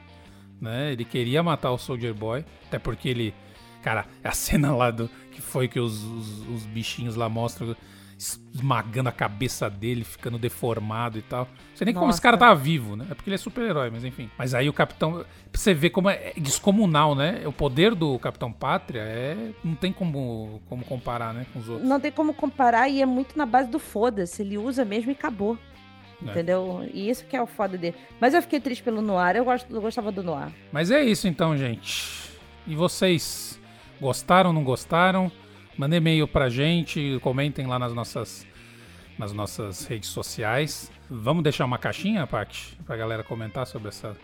Né? 0.61 0.93
Ele 0.93 1.05
queria 1.05 1.43
matar 1.43 1.73
o 1.73 1.79
Soldier 1.79 2.15
Boy. 2.15 2.45
Até 2.67 2.79
porque 2.79 3.09
ele. 3.09 3.35
Cara, 3.87 4.05
a 4.24 4.32
cena 4.32 4.74
lá 4.74 4.91
do. 4.91 5.09
Que 5.30 5.41
foi 5.41 5.68
que 5.68 5.78
os, 5.78 6.03
os, 6.03 6.49
os 6.49 6.66
bichinhos 6.66 7.14
lá 7.14 7.28
mostram 7.28 7.76
esmagando 8.18 9.11
a 9.11 9.12
cabeça 9.12 9.70
dele, 9.70 10.03
ficando 10.03 10.39
deformado 10.39 11.18
e 11.18 11.22
tal. 11.22 11.45
Não 11.45 11.76
sei 11.76 11.84
nem 11.84 11.95
como 11.95 12.07
esse 12.07 12.14
Nossa. 12.14 12.22
cara 12.22 12.37
tava 12.37 12.57
vivo, 12.57 12.97
né? 12.97 13.07
É 13.09 13.14
porque 13.14 13.30
ele 13.30 13.37
é 13.37 13.39
super-herói, 13.39 13.91
mas 13.91 14.05
enfim. 14.05 14.28
Mas 14.37 14.55
aí 14.55 14.68
o 14.68 14.72
Capitão. 14.72 15.24
Você 15.53 15.72
ver 15.72 15.91
como 15.91 16.11
é 16.11 16.32
descomunal, 16.37 17.14
né? 17.14 17.43
O 17.47 17.53
poder 17.53 17.95
do 17.95 18.18
Capitão 18.18 18.51
Pátria 18.51 19.03
é. 19.03 19.53
Não 19.62 19.76
tem 19.76 19.93
como, 19.93 20.61
como 20.68 20.84
comparar, 20.84 21.32
né? 21.32 21.47
Com 21.53 21.61
os 21.61 21.68
outros. 21.68 21.89
Não 21.89 22.01
tem 22.01 22.11
como 22.11 22.34
comparar 22.34 22.89
e 22.89 23.01
é 23.01 23.07
muito 23.07 23.39
na 23.39 23.47
base 23.47 23.70
do 23.70 23.78
foda-se. 23.78 24.43
Ele 24.43 24.59
usa 24.59 24.84
mesmo 24.84 25.12
e 25.12 25.14
acabou. 25.14 25.57
É. 26.26 26.30
Entendeu? 26.30 26.84
E 26.93 27.09
isso 27.09 27.24
que 27.24 27.37
é 27.37 27.41
o 27.41 27.47
foda 27.47 27.78
dele. 27.78 27.95
Mas 28.20 28.34
eu 28.34 28.43
fiquei 28.43 28.59
triste 28.59 28.82
pelo 28.82 29.01
Noir. 29.01 29.37
Eu, 29.37 29.45
gosto, 29.45 29.72
eu 29.72 29.80
gostava 29.80 30.11
do 30.11 30.24
Noir. 30.24 30.49
Mas 30.72 30.91
é 30.91 31.05
isso 31.05 31.28
então, 31.28 31.57
gente. 31.57 32.34
E 32.66 32.74
vocês? 32.74 33.61
Gostaram, 34.01 34.53
não 34.53 34.62
gostaram? 34.64 35.30
Mandem 35.76 35.99
e-mail 35.99 36.26
pra 36.26 36.49
gente, 36.49 37.18
comentem 37.22 37.66
lá 37.66 37.78
nas 37.78 37.92
nossas, 37.92 38.47
nas 39.18 39.32
nossas 39.32 39.86
redes 39.86 40.09
sociais. 40.09 40.90
Vamos 41.11 41.42
deixar 41.42 41.64
uma 41.64 41.78
caixinha, 41.78 42.26
Paty, 42.26 42.78
pra 42.86 42.97
galera 42.97 43.22
comentar 43.22 43.66
sobre 43.66 43.88
essa. 43.88 44.16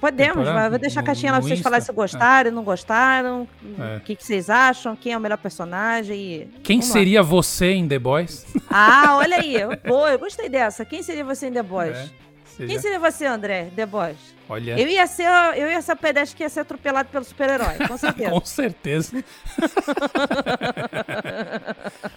Podemos, 0.00 0.38
Temporada? 0.38 0.70
Vou 0.70 0.78
deixar 0.80 0.98
a 1.00 1.02
No- 1.02 1.06
caixinha 1.06 1.30
lá 1.32 1.38
pra 1.38 1.42
vocês 1.46 1.58
Insta? 1.60 1.62
falarem 1.68 1.86
se 1.86 1.92
gostaram, 1.92 2.50
não 2.50 2.64
gostaram. 2.64 3.46
É. 3.78 3.96
O 3.98 4.00
que, 4.00 4.16
que 4.16 4.24
vocês 4.24 4.50
acham? 4.50 4.96
Quem 4.96 5.12
é 5.12 5.16
o 5.16 5.20
melhor 5.20 5.38
personagem? 5.38 6.16
e- 6.18 6.44
Quem 6.64 6.78
Vamos 6.78 6.88
lá. 6.88 6.92
seria 6.92 7.22
você 7.22 7.72
em 7.72 7.86
The 7.86 7.98
Boys? 8.00 8.46
Ah, 8.68 9.16
olha 9.18 9.36
aí. 9.36 9.54
Boa, 9.86 10.10
eu 10.10 10.18
gostei 10.18 10.48
dessa. 10.48 10.84
Quem 10.84 11.02
seria 11.04 11.24
você 11.24 11.46
em 11.48 11.52
The 11.52 11.62
Boys? 11.62 11.96
É, 11.96 12.08
Quem 12.66 12.78
seria 12.78 12.98
você, 12.98 13.26
André, 13.26 13.70
The 13.74 13.86
Boys? 13.86 14.16
Olha, 14.48 14.78
Eu 14.78 14.86
ia 14.88 15.06
ser, 15.06 15.26
eu 15.56 15.68
ia 15.70 15.80
ser 15.80 15.92
a 15.92 15.96
pedestre 15.96 16.36
que 16.36 16.42
ia 16.42 16.48
ser 16.48 16.60
atropelado 16.60 17.08
pelo 17.08 17.24
super-herói, 17.24 17.78
com 17.88 17.96
certeza. 17.96 18.30
com 18.30 18.44
certeza. 18.44 19.24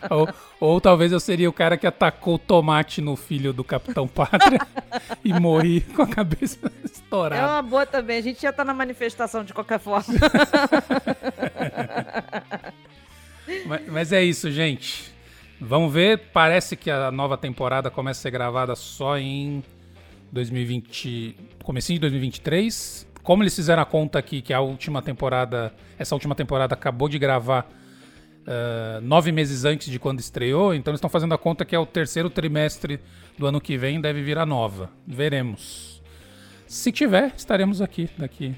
ou, 0.09 0.27
ou 0.59 0.81
talvez 0.81 1.11
eu 1.11 1.19
seria 1.19 1.49
o 1.49 1.53
cara 1.53 1.77
que 1.77 1.87
atacou 1.87 2.35
o 2.35 2.39
tomate 2.39 2.99
no 2.99 3.15
filho 3.15 3.53
do 3.53 3.63
Capitão 3.63 4.07
Pátria 4.07 4.59
e 5.23 5.31
morri 5.33 5.81
com 5.81 6.01
a 6.01 6.07
cabeça 6.07 6.57
É 6.65 6.85
estourada. 6.85 7.47
uma 7.47 7.61
boa 7.61 7.85
também. 7.85 8.17
A 8.17 8.21
gente 8.21 8.43
ia 8.43 8.49
estar 8.49 8.65
na 8.65 8.73
manifestação 8.73 9.43
de 9.43 9.53
qualquer 9.53 9.79
forma. 9.79 10.05
Mas, 13.67 13.87
mas 13.87 14.11
é 14.11 14.23
isso, 14.23 14.49
gente. 14.51 15.13
Vamos 15.61 15.93
ver. 15.93 16.17
Parece 16.33 16.75
que 16.75 16.89
a 16.89 17.11
nova 17.11 17.37
temporada 17.37 17.91
começa 17.91 18.19
a 18.19 18.23
ser 18.23 18.31
gravada 18.31 18.75
só 18.75 19.17
em 19.19 19.63
2020, 20.35 21.35
comecinho 21.63 21.97
de 21.97 22.01
2023. 22.01 23.07
Como 23.23 23.41
eles 23.41 23.55
fizeram 23.55 23.81
a 23.81 23.85
conta 23.85 24.19
aqui 24.19 24.41
que 24.41 24.53
a 24.53 24.59
última 24.59 25.01
temporada, 25.01 25.73
essa 25.97 26.13
última 26.13 26.35
temporada 26.35 26.75
acabou 26.75 27.09
de 27.09 27.17
gravar 27.17 27.67
ah, 28.47 28.99
nove 29.01 29.31
meses 29.31 29.65
antes 29.65 29.89
de 29.91 29.97
quando 29.97 30.19
estreou, 30.19 30.73
então 30.73 30.91
eles 30.91 30.99
estão 30.99 31.09
fazendo 31.09 31.33
a 31.33 31.37
conta 31.37 31.65
que 31.65 31.75
é 31.75 31.79
o 31.79 31.85
terceiro 31.85 32.29
trimestre 32.29 32.99
do 33.37 33.47
ano 33.47 33.59
que 33.59 33.77
vem 33.77 33.99
deve 33.99 34.21
virar 34.21 34.45
nova. 34.45 34.91
Veremos. 35.07 36.01
Se 36.67 36.91
tiver, 36.91 37.33
estaremos 37.35 37.81
aqui 37.81 38.09
daqui 38.17 38.55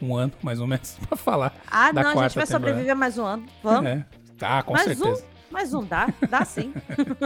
um 0.00 0.16
ano, 0.16 0.32
mais 0.42 0.60
ou 0.60 0.66
menos, 0.66 0.98
para 1.08 1.16
falar. 1.16 1.54
Ah, 1.70 1.92
da 1.92 2.02
não, 2.02 2.10
a 2.10 2.12
gente 2.12 2.34
vai 2.34 2.46
temporada. 2.46 2.46
sobreviver 2.46 2.96
mais 2.96 3.18
um 3.18 3.24
ano. 3.24 3.46
Vamos. 3.62 3.90
É. 3.90 4.04
Ah, 4.40 4.62
com 4.62 4.72
mais 4.72 4.84
certeza. 4.84 5.24
um, 5.24 5.52
mais 5.52 5.74
um, 5.74 5.84
dá, 5.84 6.08
dá 6.28 6.44
sim. 6.44 6.72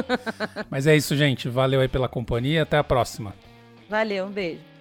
Mas 0.70 0.86
é 0.86 0.96
isso, 0.96 1.16
gente. 1.16 1.48
Valeu 1.48 1.80
aí 1.80 1.88
pela 1.88 2.08
companhia. 2.08 2.62
Até 2.62 2.78
a 2.78 2.84
próxima. 2.84 3.34
Valeu, 3.92 4.24
um 4.24 4.32
beijo. 4.32 4.71